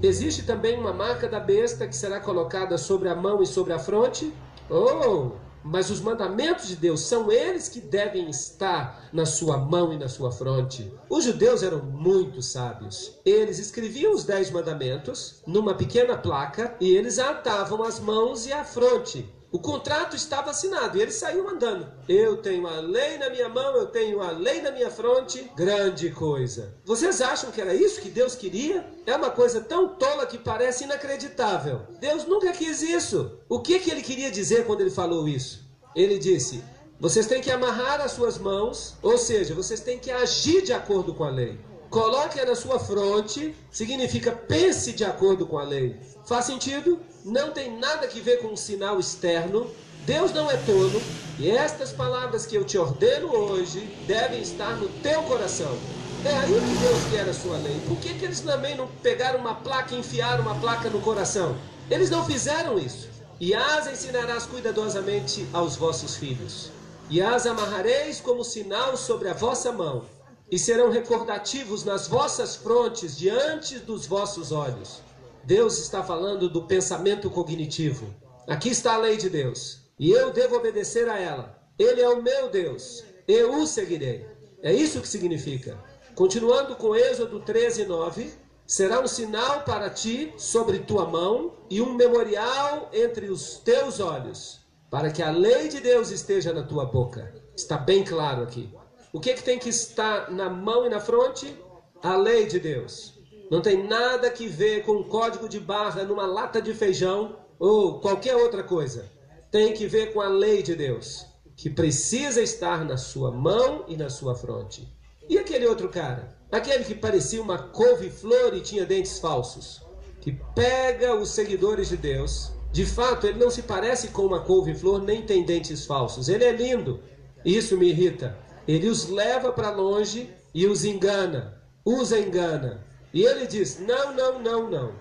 Existe 0.01 0.43
também 0.43 0.77
uma 0.79 0.93
marca 0.93 1.27
da 1.27 1.39
besta 1.39 1.87
que 1.87 1.95
será 1.95 2.19
colocada 2.19 2.77
sobre 2.77 3.09
a 3.09 3.15
mão 3.15 3.41
e 3.41 3.47
sobre 3.47 3.73
a 3.73 3.79
fronte? 3.79 4.31
Oh! 4.69 5.31
Mas 5.63 5.89
os 5.89 5.99
mandamentos 5.99 6.67
de 6.67 6.75
Deus 6.75 7.01
são 7.01 7.31
eles 7.31 7.67
que 7.67 7.81
devem 7.81 8.29
estar 8.29 9.09
na 9.11 9.25
sua 9.25 9.57
mão 9.57 9.91
e 9.91 9.97
na 9.97 10.07
sua 10.07 10.31
fronte. 10.31 10.93
Os 11.09 11.25
judeus 11.25 11.63
eram 11.63 11.79
muito 11.79 12.41
sábios. 12.41 13.19
Eles 13.25 13.59
escreviam 13.59 14.13
os 14.13 14.23
dez 14.23 14.51
mandamentos 14.51 15.41
numa 15.45 15.73
pequena 15.73 16.15
placa 16.15 16.75
e 16.79 16.95
eles 16.95 17.19
atavam 17.19 17.83
as 17.83 17.99
mãos 17.99 18.45
e 18.45 18.53
a 18.53 18.63
fronte 18.63 19.27
o 19.51 19.57
contrato 19.57 20.15
estava 20.15 20.51
assinado 20.51 20.97
e 20.97 21.01
ele 21.01 21.11
saiu 21.11 21.49
andando. 21.49 21.91
Eu 22.07 22.37
tenho 22.37 22.67
a 22.67 22.79
lei 22.79 23.17
na 23.17 23.29
minha 23.29 23.49
mão, 23.49 23.75
eu 23.75 23.87
tenho 23.87 24.21
a 24.21 24.29
lei 24.29 24.61
na 24.61 24.71
minha 24.71 24.91
fronte. 24.91 25.49
Grande 25.55 26.11
coisa. 26.11 26.75
Vocês 26.85 27.19
acham 27.19 27.51
que 27.51 27.59
era 27.59 27.73
isso 27.73 28.01
que 28.01 28.09
Deus 28.09 28.35
queria? 28.35 28.85
É 29.07 29.15
uma 29.15 29.31
coisa 29.31 29.59
tão 29.59 29.95
tola 29.95 30.27
que 30.27 30.37
parece 30.37 30.83
inacreditável. 30.83 31.81
Deus 31.99 32.25
nunca 32.25 32.51
quis 32.51 32.83
isso. 32.83 33.39
O 33.49 33.59
que, 33.59 33.79
que 33.79 33.89
ele 33.89 34.03
queria 34.03 34.29
dizer 34.29 34.65
quando 34.65 34.81
ele 34.81 34.91
falou 34.91 35.27
isso? 35.27 35.67
Ele 35.95 36.19
disse: 36.19 36.63
vocês 36.99 37.25
têm 37.25 37.41
que 37.41 37.49
amarrar 37.49 38.01
as 38.01 38.11
suas 38.11 38.37
mãos, 38.37 38.95
ou 39.01 39.17
seja, 39.17 39.55
vocês 39.55 39.79
têm 39.79 39.97
que 39.97 40.11
agir 40.11 40.61
de 40.61 40.73
acordo 40.73 41.13
com 41.13 41.23
a 41.23 41.29
lei. 41.29 41.57
Coloque-a 41.89 42.45
na 42.45 42.53
sua 42.53 42.77
fronte, 42.77 43.55
significa 43.71 44.31
pense 44.31 44.91
de 44.91 45.03
acordo 45.03 45.47
com 45.47 45.57
a 45.57 45.63
lei. 45.63 45.99
Faz 46.29 46.45
sentido? 46.45 46.99
Não 47.25 47.49
tem 47.49 47.75
nada 47.79 48.07
que 48.07 48.21
ver 48.21 48.39
com 48.39 48.49
um 48.49 48.55
sinal 48.55 48.99
externo. 48.99 49.67
Deus 50.05 50.31
não 50.31 50.49
é 50.51 50.57
tolo. 50.57 51.01
E 51.39 51.49
estas 51.49 51.91
palavras 51.91 52.45
que 52.45 52.55
eu 52.55 52.63
te 52.63 52.77
ordeno 52.77 53.35
hoje 53.35 53.79
devem 54.05 54.39
estar 54.39 54.75
no 54.75 54.87
teu 55.01 55.23
coração. 55.23 55.75
É 56.23 56.37
aí 56.37 56.53
que 56.53 56.77
Deus 56.83 57.03
quer 57.09 57.27
a 57.27 57.33
sua 57.33 57.57
lei. 57.57 57.81
Por 57.87 57.97
que, 57.97 58.13
que 58.13 58.25
eles 58.25 58.41
também 58.41 58.77
não 58.77 58.87
pegaram 59.01 59.39
uma 59.39 59.55
placa 59.55 59.95
e 59.95 59.97
enfiaram 59.97 60.43
uma 60.43 60.53
placa 60.59 60.87
no 60.87 61.01
coração? 61.01 61.57
Eles 61.89 62.11
não 62.11 62.23
fizeram 62.23 62.77
isso. 62.77 63.09
E 63.39 63.55
as 63.55 63.87
ensinarás 63.87 64.45
cuidadosamente 64.45 65.47
aos 65.51 65.77
vossos 65.77 66.15
filhos. 66.15 66.69
E 67.09 67.23
as 67.23 67.47
amarrareis 67.47 68.21
como 68.21 68.43
sinal 68.43 68.95
sobre 68.95 69.29
a 69.29 69.33
vossa 69.33 69.71
mão 69.71 70.05
e 70.51 70.59
serão 70.59 70.91
recordativos 70.91 71.83
nas 71.83 72.07
vossas 72.07 72.55
frontes 72.55 73.17
diante 73.17 73.79
dos 73.79 74.05
vossos 74.05 74.51
olhos. 74.51 75.08
Deus 75.49 75.79
está 75.79 76.03
falando 76.03 76.47
do 76.47 76.67
pensamento 76.67 77.27
cognitivo. 77.27 78.13
Aqui 78.47 78.69
está 78.69 78.93
a 78.93 78.97
lei 78.97 79.17
de 79.17 79.31
Deus, 79.31 79.79
e 79.97 80.11
eu 80.11 80.31
devo 80.31 80.55
obedecer 80.55 81.09
a 81.09 81.17
ela. 81.17 81.59
Ele 81.79 81.99
é 81.99 82.07
o 82.07 82.21
meu 82.21 82.51
Deus, 82.51 83.03
eu 83.27 83.55
o 83.55 83.65
seguirei. 83.65 84.27
É 84.61 84.71
isso 84.71 85.01
que 85.01 85.07
significa. 85.07 85.75
Continuando 86.13 86.75
com 86.75 86.95
Êxodo 86.95 87.39
13, 87.39 87.85
9, 87.85 88.31
será 88.67 88.99
um 88.99 89.07
sinal 89.07 89.63
para 89.63 89.89
ti 89.89 90.31
sobre 90.37 90.77
tua 90.77 91.07
mão 91.07 91.55
e 91.67 91.81
um 91.81 91.95
memorial 91.95 92.87
entre 92.93 93.27
os 93.27 93.57
teus 93.57 93.99
olhos. 93.99 94.59
para 94.91 95.09
que 95.11 95.23
a 95.23 95.31
lei 95.31 95.67
de 95.67 95.79
Deus 95.79 96.11
esteja 96.11 96.53
na 96.53 96.61
tua 96.61 96.85
boca. 96.85 97.33
Está 97.55 97.75
bem 97.75 98.03
claro 98.03 98.43
aqui. 98.43 98.71
O 99.11 99.19
que, 99.19 99.33
que 99.33 99.43
tem 99.43 99.57
que 99.57 99.69
estar 99.69 100.29
na 100.31 100.47
mão 100.47 100.85
e 100.85 100.89
na 100.89 100.99
fronte? 100.99 101.55
A 102.03 102.15
lei 102.15 102.45
de 102.45 102.59
Deus. 102.59 103.18
Não 103.49 103.61
tem 103.61 103.83
nada 103.87 104.29
que 104.29 104.47
ver 104.47 104.83
com 104.83 104.93
um 104.93 105.03
código 105.03 105.49
de 105.49 105.59
barra 105.59 106.03
numa 106.03 106.27
lata 106.27 106.61
de 106.61 106.73
feijão 106.73 107.35
ou 107.57 107.99
qualquer 107.99 108.35
outra 108.35 108.63
coisa. 108.63 109.09
Tem 109.51 109.73
que 109.73 109.87
ver 109.87 110.13
com 110.13 110.21
a 110.21 110.27
lei 110.27 110.61
de 110.61 110.75
Deus, 110.75 111.25
que 111.57 111.69
precisa 111.69 112.41
estar 112.41 112.85
na 112.85 112.95
sua 112.95 113.31
mão 113.31 113.85
e 113.87 113.97
na 113.97 114.09
sua 114.09 114.35
fronte. 114.35 114.87
E 115.27 115.39
aquele 115.39 115.65
outro 115.65 115.89
cara? 115.89 116.37
Aquele 116.51 116.83
que 116.83 116.93
parecia 116.93 117.41
uma 117.41 117.57
couve-flor 117.57 118.53
e 118.53 118.61
tinha 118.61 118.85
dentes 118.85 119.17
falsos, 119.17 119.81
que 120.21 120.31
pega 120.55 121.15
os 121.15 121.29
seguidores 121.29 121.89
de 121.89 121.97
Deus. 121.97 122.51
De 122.71 122.85
fato, 122.85 123.25
ele 123.25 123.39
não 123.39 123.49
se 123.49 123.63
parece 123.63 124.09
com 124.09 124.27
uma 124.27 124.41
couve-flor 124.41 125.01
nem 125.01 125.23
tem 125.23 125.43
dentes 125.43 125.85
falsos. 125.85 126.29
Ele 126.29 126.43
é 126.43 126.51
lindo. 126.51 126.99
Isso 127.43 127.75
me 127.77 127.89
irrita. 127.89 128.37
Ele 128.67 128.87
os 128.87 129.09
leva 129.09 129.51
para 129.51 129.71
longe 129.71 130.29
e 130.53 130.67
os 130.67 130.85
engana. 130.85 131.59
Os 131.83 132.11
engana. 132.11 132.85
E 133.13 133.23
ele 133.23 133.47
diz: 133.47 133.79
Não, 133.79 134.13
não, 134.13 134.39
não, 134.39 134.69
não. 134.69 134.91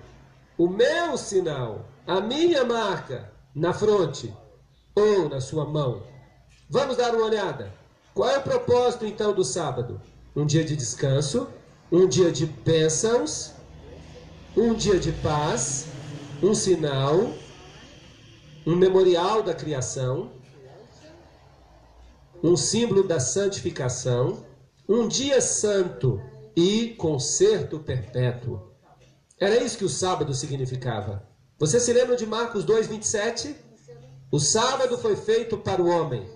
O 0.56 0.68
meu 0.68 1.16
sinal, 1.16 1.84
a 2.06 2.20
minha 2.20 2.64
marca 2.64 3.30
na 3.54 3.72
fronte 3.72 4.34
ou 4.94 5.28
na 5.28 5.40
sua 5.40 5.64
mão. 5.64 6.02
Vamos 6.68 6.96
dar 6.96 7.14
uma 7.14 7.24
olhada. 7.24 7.72
Qual 8.14 8.28
é 8.28 8.38
o 8.38 8.42
propósito 8.42 9.06
então 9.06 9.32
do 9.32 9.44
sábado? 9.44 10.00
Um 10.34 10.44
dia 10.44 10.64
de 10.64 10.74
descanso, 10.74 11.48
um 11.90 12.06
dia 12.06 12.32
de 12.32 12.46
bênçãos, 12.46 13.52
um 14.56 14.74
dia 14.74 14.98
de 14.98 15.12
paz, 15.12 15.86
um 16.42 16.54
sinal, 16.54 17.32
um 18.66 18.74
memorial 18.74 19.42
da 19.42 19.54
criação, 19.54 20.30
um 22.42 22.56
símbolo 22.56 23.02
da 23.02 23.20
santificação, 23.20 24.44
um 24.88 25.06
dia 25.06 25.40
santo 25.40 26.20
e 26.58 26.88
conserto 26.94 27.78
perpétuo. 27.78 28.72
Era 29.38 29.62
isso 29.62 29.78
que 29.78 29.84
o 29.84 29.88
sábado 29.88 30.34
significava. 30.34 31.22
Você 31.56 31.78
se 31.78 31.92
lembra 31.92 32.16
de 32.16 32.26
Marcos 32.26 32.64
2, 32.64 32.88
27? 32.88 33.54
O 34.28 34.40
sábado 34.40 34.98
foi 34.98 35.14
feito 35.14 35.56
para 35.56 35.80
o 35.80 35.86
homem, 35.86 36.28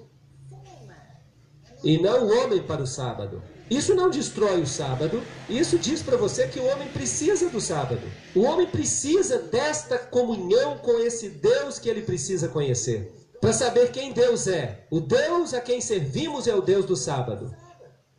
e 1.83 2.01
não 2.01 2.25
o 2.25 2.39
homem 2.39 2.63
para 2.63 2.81
o 2.81 2.87
sábado. 2.87 3.43
Isso 3.69 3.97
não 3.97 4.11
destrói 4.11 4.63
o 4.63 4.67
sábado, 4.67 5.21
isso 5.49 5.77
diz 5.77 6.05
para 6.05 6.17
você 6.17 6.47
que 6.47 6.61
o 6.61 6.67
homem 6.67 6.87
precisa 6.91 7.49
do 7.49 7.61
sábado. 7.61 8.03
O 8.33 8.43
homem 8.43 8.69
precisa 8.69 9.39
desta 9.39 9.99
comunhão 9.99 10.79
com 10.79 11.01
esse 11.01 11.31
Deus 11.31 11.81
que 11.81 11.89
ele 11.89 12.03
precisa 12.03 12.47
conhecer. 12.47 13.13
Para 13.41 13.53
saber 13.53 13.91
quem 13.91 14.13
Deus 14.13 14.47
é. 14.47 14.87
O 14.89 15.01
Deus 15.01 15.53
a 15.53 15.61
quem 15.61 15.81
servimos 15.81 16.47
é 16.47 16.55
o 16.55 16.63
Deus 16.63 16.87
do 16.87 16.95
sábado. 16.95 17.53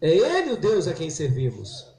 É 0.01 0.09
Ele 0.09 0.51
o 0.51 0.57
Deus 0.57 0.85
a 0.85 0.93
quem 0.93 1.09
servimos. 1.09 1.92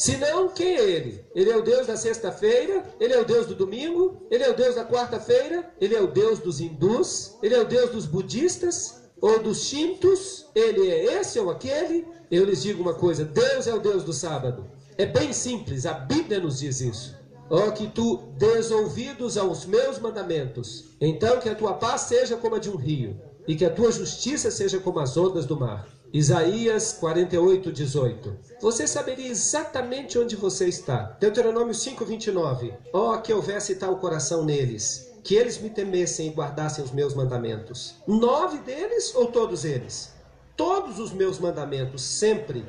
Se 0.00 0.16
não, 0.16 0.48
quem 0.48 0.76
é 0.76 0.82
ele? 0.82 1.26
Ele 1.34 1.50
é 1.50 1.56
o 1.58 1.62
Deus 1.62 1.86
da 1.86 1.94
sexta-feira, 1.94 2.82
ele 2.98 3.12
é 3.12 3.20
o 3.20 3.24
Deus 3.26 3.46
do 3.46 3.54
domingo, 3.54 4.26
ele 4.30 4.42
é 4.42 4.48
o 4.48 4.56
Deus 4.56 4.74
da 4.74 4.82
quarta-feira, 4.82 5.70
ele 5.78 5.94
é 5.94 6.00
o 6.00 6.06
Deus 6.06 6.38
dos 6.38 6.58
hindus, 6.58 7.36
ele 7.42 7.54
é 7.54 7.60
o 7.60 7.66
Deus 7.66 7.90
dos 7.90 8.06
budistas 8.06 9.02
ou 9.20 9.42
dos 9.42 9.66
shintos, 9.66 10.46
ele 10.54 10.88
é 10.88 11.20
esse 11.20 11.38
ou 11.38 11.50
aquele. 11.50 12.06
Eu 12.30 12.46
lhes 12.46 12.62
digo 12.62 12.80
uma 12.80 12.94
coisa: 12.94 13.26
Deus 13.26 13.66
é 13.66 13.74
o 13.74 13.78
Deus 13.78 14.02
do 14.02 14.14
sábado. 14.14 14.64
É 14.96 15.04
bem 15.04 15.34
simples, 15.34 15.84
a 15.84 15.92
Bíblia 15.92 16.40
nos 16.40 16.60
diz 16.60 16.80
isso. 16.80 17.14
Ó 17.50 17.66
oh, 17.66 17.72
que 17.72 17.86
tu 17.86 18.22
des 18.38 18.70
ouvidos 18.70 19.36
aos 19.36 19.66
meus 19.66 19.98
mandamentos, 19.98 20.96
então 20.98 21.38
que 21.38 21.48
a 21.50 21.54
tua 21.54 21.74
paz 21.74 22.02
seja 22.02 22.38
como 22.38 22.54
a 22.54 22.58
de 22.58 22.70
um 22.70 22.76
rio, 22.76 23.20
e 23.46 23.54
que 23.54 23.66
a 23.66 23.70
tua 23.70 23.92
justiça 23.92 24.50
seja 24.50 24.80
como 24.80 24.98
as 24.98 25.14
ondas 25.18 25.44
do 25.44 25.60
mar. 25.60 25.86
Isaías 26.12 26.92
48, 26.94 27.70
18. 27.70 28.36
Você 28.60 28.84
saberia 28.84 29.28
exatamente 29.28 30.18
onde 30.18 30.34
você 30.34 30.66
está. 30.66 31.16
Deuteronômio 31.20 31.72
5, 31.72 32.04
29. 32.04 32.74
Ó, 32.92 33.14
oh, 33.14 33.22
que 33.22 33.32
houvesse 33.32 33.76
tal 33.76 33.96
coração 33.98 34.44
neles, 34.44 35.08
que 35.22 35.36
eles 35.36 35.60
me 35.60 35.70
temessem 35.70 36.26
e 36.26 36.32
guardassem 36.32 36.82
os 36.82 36.90
meus 36.90 37.14
mandamentos. 37.14 37.94
Nove 38.08 38.58
deles 38.58 39.14
ou 39.14 39.26
todos 39.28 39.64
eles? 39.64 40.12
Todos 40.56 40.98
os 40.98 41.12
meus 41.12 41.38
mandamentos, 41.38 42.02
sempre, 42.02 42.66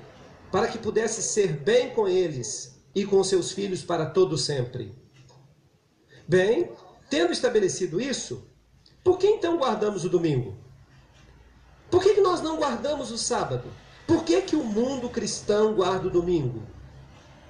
para 0.51 0.67
que 0.67 0.77
pudesse 0.77 1.23
ser 1.23 1.53
bem 1.53 1.89
com 1.89 2.07
eles 2.07 2.79
e 2.93 3.05
com 3.05 3.23
seus 3.23 3.51
filhos 3.51 3.81
para 3.81 4.05
todo 4.05 4.37
sempre. 4.37 4.93
Bem, 6.27 6.69
tendo 7.09 7.33
estabelecido 7.33 7.99
isso, 7.99 8.47
por 9.03 9.17
que 9.17 9.25
então 9.25 9.57
guardamos 9.57 10.05
o 10.05 10.09
domingo? 10.09 10.60
Por 11.91 12.01
que, 12.01 12.13
que 12.13 12.21
nós 12.21 12.41
não 12.41 12.55
guardamos 12.55 13.11
o 13.11 13.17
sábado? 13.17 13.65
Por 14.07 14.23
que, 14.23 14.41
que 14.41 14.55
o 14.55 14.63
mundo 14.63 15.09
cristão 15.09 15.73
guarda 15.73 16.07
o 16.07 16.09
domingo? 16.09 16.63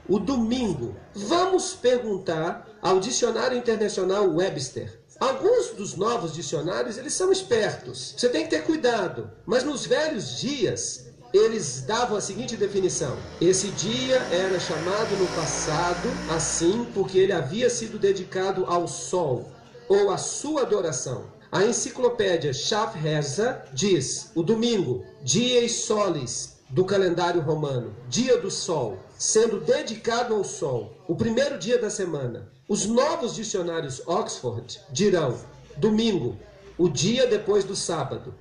O 0.10 0.18
domingo. 0.18 0.96
Vamos 1.14 1.74
perguntar 1.76 2.68
ao 2.82 3.00
dicionário 3.00 3.56
internacional 3.56 4.28
Webster. 4.28 5.00
Alguns 5.20 5.70
dos 5.70 5.96
novos 5.96 6.34
dicionários, 6.34 6.98
eles 6.98 7.14
são 7.14 7.32
espertos. 7.32 8.16
Você 8.18 8.28
tem 8.28 8.44
que 8.44 8.50
ter 8.50 8.64
cuidado. 8.64 9.30
Mas 9.46 9.64
nos 9.64 9.86
velhos 9.86 10.40
dias, 10.40 11.12
eles 11.32 11.84
davam 11.84 12.18
a 12.18 12.22
seguinte 12.22 12.58
definição: 12.58 13.16
esse 13.40 13.68
dia 13.68 14.16
era 14.32 14.60
chamado 14.60 15.16
no 15.18 15.28
passado 15.36 16.10
assim 16.34 16.86
porque 16.94 17.20
ele 17.20 17.32
havia 17.32 17.70
sido 17.70 18.00
dedicado 18.00 18.66
ao 18.66 18.88
sol 18.88 19.52
ou 19.88 20.10
à 20.10 20.18
sua 20.18 20.62
adoração. 20.62 21.26
A 21.52 21.66
enciclopédia 21.66 22.54
Schaffhauser 22.54 23.66
diz: 23.74 24.32
o 24.34 24.42
domingo, 24.42 25.04
dies 25.22 25.74
solis 25.84 26.62
do 26.70 26.86
calendário 26.86 27.42
romano, 27.42 27.94
dia 28.08 28.38
do 28.38 28.50
sol, 28.50 28.98
sendo 29.18 29.60
dedicado 29.60 30.34
ao 30.34 30.46
sol, 30.46 30.96
o 31.10 31.14
primeiro 31.14 31.60
dia 31.60 31.78
da 31.78 31.90
semana. 31.90 32.50
Os 32.70 32.86
novos 32.86 33.36
dicionários 33.36 34.02
Oxford 34.08 34.80
dirão: 34.92 35.38
domingo, 35.76 36.40
o 36.78 36.88
dia 36.88 37.28
depois 37.28 37.66
do 37.66 37.76
sábado. 37.76 38.34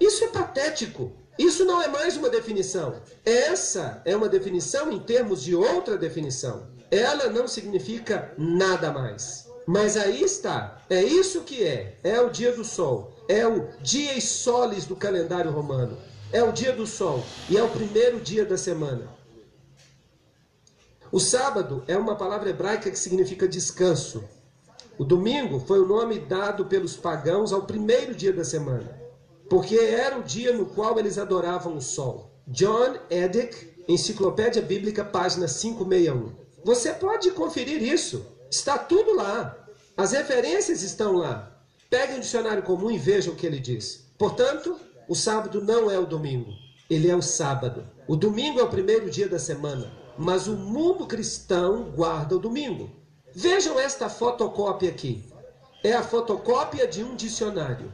Isso 0.00 0.24
é 0.24 0.28
patético. 0.28 1.12
Isso 1.38 1.66
não 1.66 1.82
é 1.82 1.88
mais 1.88 2.16
uma 2.16 2.30
definição. 2.30 2.94
Essa 3.26 4.00
é 4.06 4.16
uma 4.16 4.28
definição 4.28 4.90
em 4.90 5.00
termos 5.00 5.42
de 5.42 5.54
outra 5.54 5.98
definição. 5.98 6.66
Ela 6.90 7.28
não 7.28 7.46
significa 7.46 8.32
nada 8.38 8.90
mais. 8.90 9.43
Mas 9.66 9.96
aí 9.96 10.22
está. 10.22 10.82
É 10.90 11.02
isso 11.02 11.42
que 11.42 11.64
é. 11.64 11.98
É 12.02 12.20
o 12.20 12.30
dia 12.30 12.52
do 12.52 12.64
sol. 12.64 13.12
É 13.28 13.46
o 13.46 13.68
dia 13.80 14.20
solis 14.20 14.84
do 14.84 14.96
calendário 14.96 15.50
romano. 15.50 15.96
É 16.32 16.42
o 16.42 16.52
dia 16.52 16.72
do 16.72 16.86
sol. 16.86 17.24
E 17.48 17.56
é 17.56 17.62
o 17.62 17.70
primeiro 17.70 18.20
dia 18.20 18.44
da 18.44 18.58
semana. 18.58 19.08
O 21.10 21.20
sábado 21.20 21.84
é 21.86 21.96
uma 21.96 22.16
palavra 22.16 22.50
hebraica 22.50 22.90
que 22.90 22.98
significa 22.98 23.46
descanso. 23.46 24.24
O 24.98 25.04
domingo 25.04 25.60
foi 25.60 25.80
o 25.80 25.86
nome 25.86 26.18
dado 26.18 26.66
pelos 26.66 26.96
pagãos 26.96 27.52
ao 27.52 27.62
primeiro 27.62 28.14
dia 28.14 28.32
da 28.32 28.44
semana, 28.44 29.00
porque 29.48 29.76
era 29.76 30.18
o 30.18 30.22
dia 30.22 30.52
no 30.52 30.66
qual 30.66 30.98
eles 30.98 31.18
adoravam 31.18 31.76
o 31.76 31.80
sol. 31.80 32.30
John 32.46 32.96
Edick, 33.08 33.74
Enciclopédia 33.88 34.60
Bíblica, 34.62 35.04
página 35.04 35.46
561. 35.46 36.32
Você 36.64 36.92
pode 36.92 37.30
conferir 37.30 37.82
isso. 37.82 38.26
Está 38.54 38.78
tudo 38.78 39.16
lá. 39.16 39.66
As 39.96 40.12
referências 40.12 40.80
estão 40.82 41.14
lá. 41.14 41.52
Pegue 41.90 42.14
um 42.14 42.20
dicionário 42.20 42.62
comum 42.62 42.88
e 42.88 42.96
veja 42.96 43.32
o 43.32 43.34
que 43.34 43.44
ele 43.44 43.58
diz. 43.58 44.06
Portanto, 44.16 44.78
o 45.08 45.14
sábado 45.16 45.60
não 45.60 45.90
é 45.90 45.98
o 45.98 46.06
domingo, 46.06 46.52
ele 46.88 47.10
é 47.10 47.16
o 47.16 47.20
sábado. 47.20 47.84
O 48.06 48.14
domingo 48.14 48.60
é 48.60 48.62
o 48.62 48.68
primeiro 48.68 49.10
dia 49.10 49.28
da 49.28 49.40
semana, 49.40 49.92
mas 50.16 50.46
o 50.46 50.52
mundo 50.52 51.04
cristão 51.04 51.90
guarda 51.90 52.36
o 52.36 52.38
domingo. 52.38 52.90
Vejam 53.34 53.78
esta 53.78 54.08
fotocópia 54.08 54.88
aqui. 54.88 55.28
É 55.82 55.92
a 55.92 56.04
fotocópia 56.04 56.86
de 56.86 57.02
um 57.02 57.16
dicionário. 57.16 57.92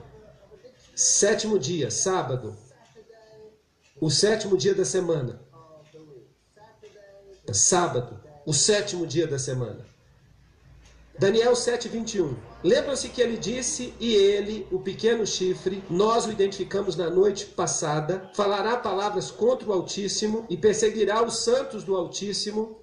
Sétimo 0.95 1.59
dia, 1.59 1.91
sábado. 1.91 2.55
O 3.99 4.11
sétimo 4.11 4.59
dia 4.59 4.75
da 4.75 4.85
semana. 4.85 5.41
Sábado, 7.51 8.21
o 8.45 8.53
sétimo 8.53 9.07
dia 9.07 9.27
da 9.27 9.39
semana. 9.39 9.90
Daniel 11.21 11.53
7:21. 11.55 12.35
Lembram-se 12.65 13.11
que 13.11 13.21
ele 13.21 13.37
disse: 13.37 13.93
"E 14.01 14.15
ele, 14.15 14.67
o 14.73 14.79
pequeno 14.79 15.27
chifre, 15.27 15.85
nós 15.91 16.25
o 16.25 16.31
identificamos 16.31 16.97
na 16.97 17.11
noite 17.11 17.45
passada, 17.45 18.31
falará 18.33 18.79
palavras 18.79 19.31
contra 19.31 19.69
o 19.69 19.73
Altíssimo 19.75 20.47
e 20.49 20.57
perseguirá 20.57 21.23
os 21.23 21.45
santos 21.45 21.85
do 21.85 21.95
Altíssimo 21.95 22.79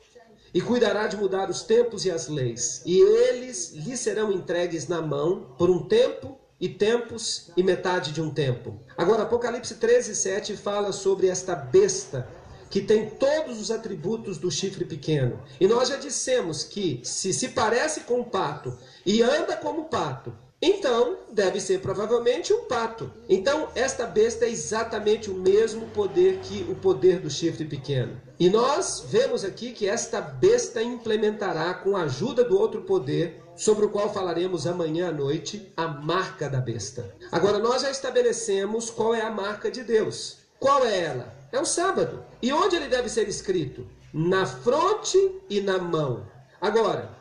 e 0.54 0.62
cuidará 0.62 1.08
de 1.08 1.18
mudar 1.18 1.50
os 1.50 1.64
tempos 1.64 2.06
e 2.06 2.12
as 2.12 2.28
leis. 2.28 2.84
E 2.86 3.00
eles 3.00 3.72
lhe 3.74 3.98
serão 3.98 4.32
entregues 4.32 4.88
na 4.88 5.02
mão 5.02 5.56
por 5.58 5.72
um 5.72 5.88
tempo 5.88 6.38
e 6.62 6.70
tempos 6.70 7.50
e 7.58 7.64
metade 7.64 8.12
de 8.12 8.22
um 8.22 8.30
tempo." 8.30 8.80
Agora 8.96 9.24
Apocalipse 9.24 9.74
13:7 9.78 10.56
fala 10.56 10.92
sobre 10.92 11.26
esta 11.28 11.56
besta 11.56 12.30
que 12.70 12.82
tem 12.82 13.10
todos 13.10 13.60
os 13.60 13.72
atributos 13.72 14.38
do 14.38 14.52
chifre 14.52 14.86
pequeno. 14.86 15.40
E 15.60 15.68
nós 15.68 15.90
já 15.90 15.98
dissemos 15.98 16.64
que 16.64 17.02
se 17.04 17.34
se 17.34 17.50
parece 17.50 18.02
com 18.02 18.20
o 18.20 18.26
pato 18.26 18.78
e 19.06 19.22
anda 19.22 19.56
como 19.56 19.86
pato, 19.86 20.34
Então, 20.60 21.20
deve 21.32 21.60
ser 21.62 21.82
provavelmente 21.82 22.52
um 22.52 22.66
pato. 22.66 23.14
Então, 23.30 23.70
esta 23.76 24.08
besta 24.08 24.46
é 24.46 24.50
exatamente 24.50 25.30
o 25.30 25.36
mesmo 25.36 25.88
poder 25.90 26.40
que 26.40 26.66
o 26.68 26.74
poder 26.76 27.20
do 27.20 27.30
chifre 27.30 27.64
pequeno. 27.66 28.20
E 28.40 28.50
nós 28.50 29.04
vemos 29.08 29.44
aqui 29.44 29.72
que 29.72 29.88
esta 29.88 30.20
besta 30.20 30.82
implementará, 30.82 31.76
com 31.76 31.96
a 31.96 32.04
ajuda 32.04 32.44
do 32.44 32.58
outro 32.58 32.82
poder, 32.82 33.44
sobre 33.56 33.86
o 33.86 33.90
qual 33.90 34.12
falaremos 34.12 34.66
amanhã 34.66 35.10
à 35.10 35.12
noite, 35.12 35.72
a 35.78 35.88
marca 35.88 36.50
da 36.50 36.60
besta. 36.60 37.16
Agora, 37.32 37.60
nós 37.60 37.84
já 37.84 37.92
estabelecemos 37.92 38.90
qual 38.90 39.14
é 39.14 39.22
a 39.22 39.30
marca 39.30 39.70
de 39.70 39.84
Deus. 39.84 40.38
Qual 40.60 40.84
é 40.84 41.02
ela? 41.02 41.37
É 41.52 41.60
o 41.60 41.66
sábado. 41.66 42.24
E 42.42 42.52
onde 42.52 42.76
ele 42.76 42.88
deve 42.88 43.10
ser 43.10 43.28
escrito? 43.28 43.88
Na 44.14 44.46
fronte 44.46 45.18
e 45.50 45.62
na 45.62 45.78
mão. 45.78 46.26
Agora, 46.60 47.16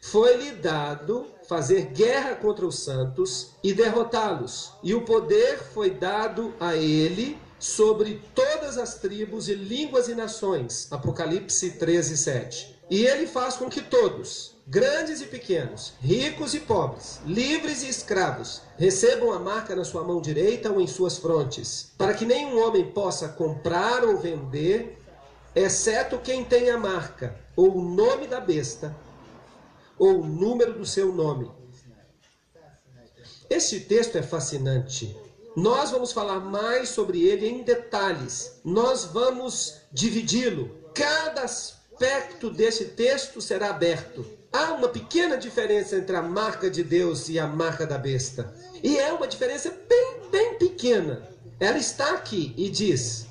foi-lhe 0.00 0.52
dado 0.52 1.26
fazer 1.48 1.86
guerra 1.86 2.36
contra 2.36 2.66
os 2.66 2.78
santos 2.80 3.50
e 3.62 3.72
derrotá-los. 3.72 4.72
E 4.82 4.94
o 4.94 5.02
poder 5.02 5.58
foi 5.58 5.90
dado 5.90 6.54
a 6.60 6.76
ele 6.76 7.38
sobre 7.58 8.22
todas 8.34 8.78
as 8.78 8.94
tribos 8.96 9.48
e 9.48 9.54
línguas 9.54 10.08
e 10.08 10.14
nações. 10.14 10.86
Apocalipse 10.92 11.72
13, 11.72 12.16
7. 12.16 12.78
E 12.90 13.04
ele 13.04 13.26
faz 13.26 13.56
com 13.56 13.68
que 13.68 13.82
todos, 13.82 14.54
grandes 14.70 15.22
e 15.22 15.26
pequenos, 15.26 15.94
ricos 15.98 16.52
e 16.52 16.60
pobres, 16.60 17.20
livres 17.24 17.82
e 17.82 17.88
escravos, 17.88 18.60
recebam 18.76 19.32
a 19.32 19.38
marca 19.38 19.74
na 19.74 19.82
sua 19.82 20.04
mão 20.04 20.20
direita 20.20 20.70
ou 20.70 20.78
em 20.78 20.86
suas 20.86 21.16
frontes, 21.16 21.94
para 21.96 22.12
que 22.12 22.26
nenhum 22.26 22.62
homem 22.62 22.90
possa 22.92 23.28
comprar 23.28 24.04
ou 24.04 24.18
vender, 24.18 24.98
exceto 25.54 26.18
quem 26.18 26.44
tem 26.44 26.68
a 26.68 26.76
marca 26.76 27.34
ou 27.56 27.78
o 27.78 27.82
nome 27.82 28.26
da 28.26 28.40
besta 28.40 28.94
ou 29.98 30.20
o 30.20 30.26
número 30.26 30.74
do 30.74 30.84
seu 30.84 31.14
nome. 31.14 31.50
Este 33.48 33.80
texto 33.80 34.16
é 34.18 34.22
fascinante. 34.22 35.16
Nós 35.56 35.90
vamos 35.90 36.12
falar 36.12 36.40
mais 36.40 36.90
sobre 36.90 37.22
ele 37.26 37.48
em 37.48 37.62
detalhes. 37.62 38.60
Nós 38.62 39.06
vamos 39.06 39.80
dividi-lo. 39.90 40.70
Cada 40.94 41.42
aspecto 41.42 42.50
desse 42.50 42.84
texto 42.90 43.40
será 43.40 43.70
aberto. 43.70 44.37
Há 44.52 44.72
uma 44.72 44.88
pequena 44.88 45.36
diferença 45.36 45.96
entre 45.96 46.16
a 46.16 46.22
marca 46.22 46.70
de 46.70 46.82
Deus 46.82 47.28
e 47.28 47.38
a 47.38 47.46
marca 47.46 47.86
da 47.86 47.98
besta. 47.98 48.54
E 48.82 48.98
é 48.98 49.12
uma 49.12 49.28
diferença 49.28 49.70
bem, 49.88 50.30
bem 50.30 50.54
pequena. 50.58 51.28
Ela 51.60 51.78
está 51.78 52.14
aqui 52.14 52.54
e 52.56 52.70
diz: 52.70 53.26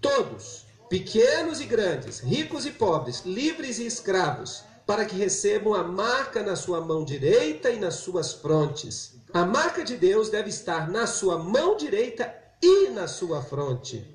Todos, 0.00 0.66
pequenos 0.88 1.60
e 1.60 1.66
grandes, 1.66 2.20
ricos 2.20 2.64
e 2.64 2.70
pobres, 2.70 3.22
livres 3.24 3.78
e 3.78 3.86
escravos, 3.86 4.64
para 4.86 5.04
que 5.04 5.16
recebam 5.16 5.74
a 5.74 5.82
marca 5.82 6.42
na 6.42 6.56
sua 6.56 6.80
mão 6.80 7.04
direita 7.04 7.70
e 7.70 7.78
nas 7.78 7.94
suas 7.94 8.32
frontes. 8.32 9.14
A 9.32 9.44
marca 9.44 9.84
de 9.84 9.96
Deus 9.96 10.30
deve 10.30 10.50
estar 10.50 10.90
na 10.90 11.06
sua 11.06 11.38
mão 11.38 11.76
direita 11.76 12.34
e 12.62 12.88
na 12.90 13.06
sua 13.06 13.42
fronte. 13.42 14.06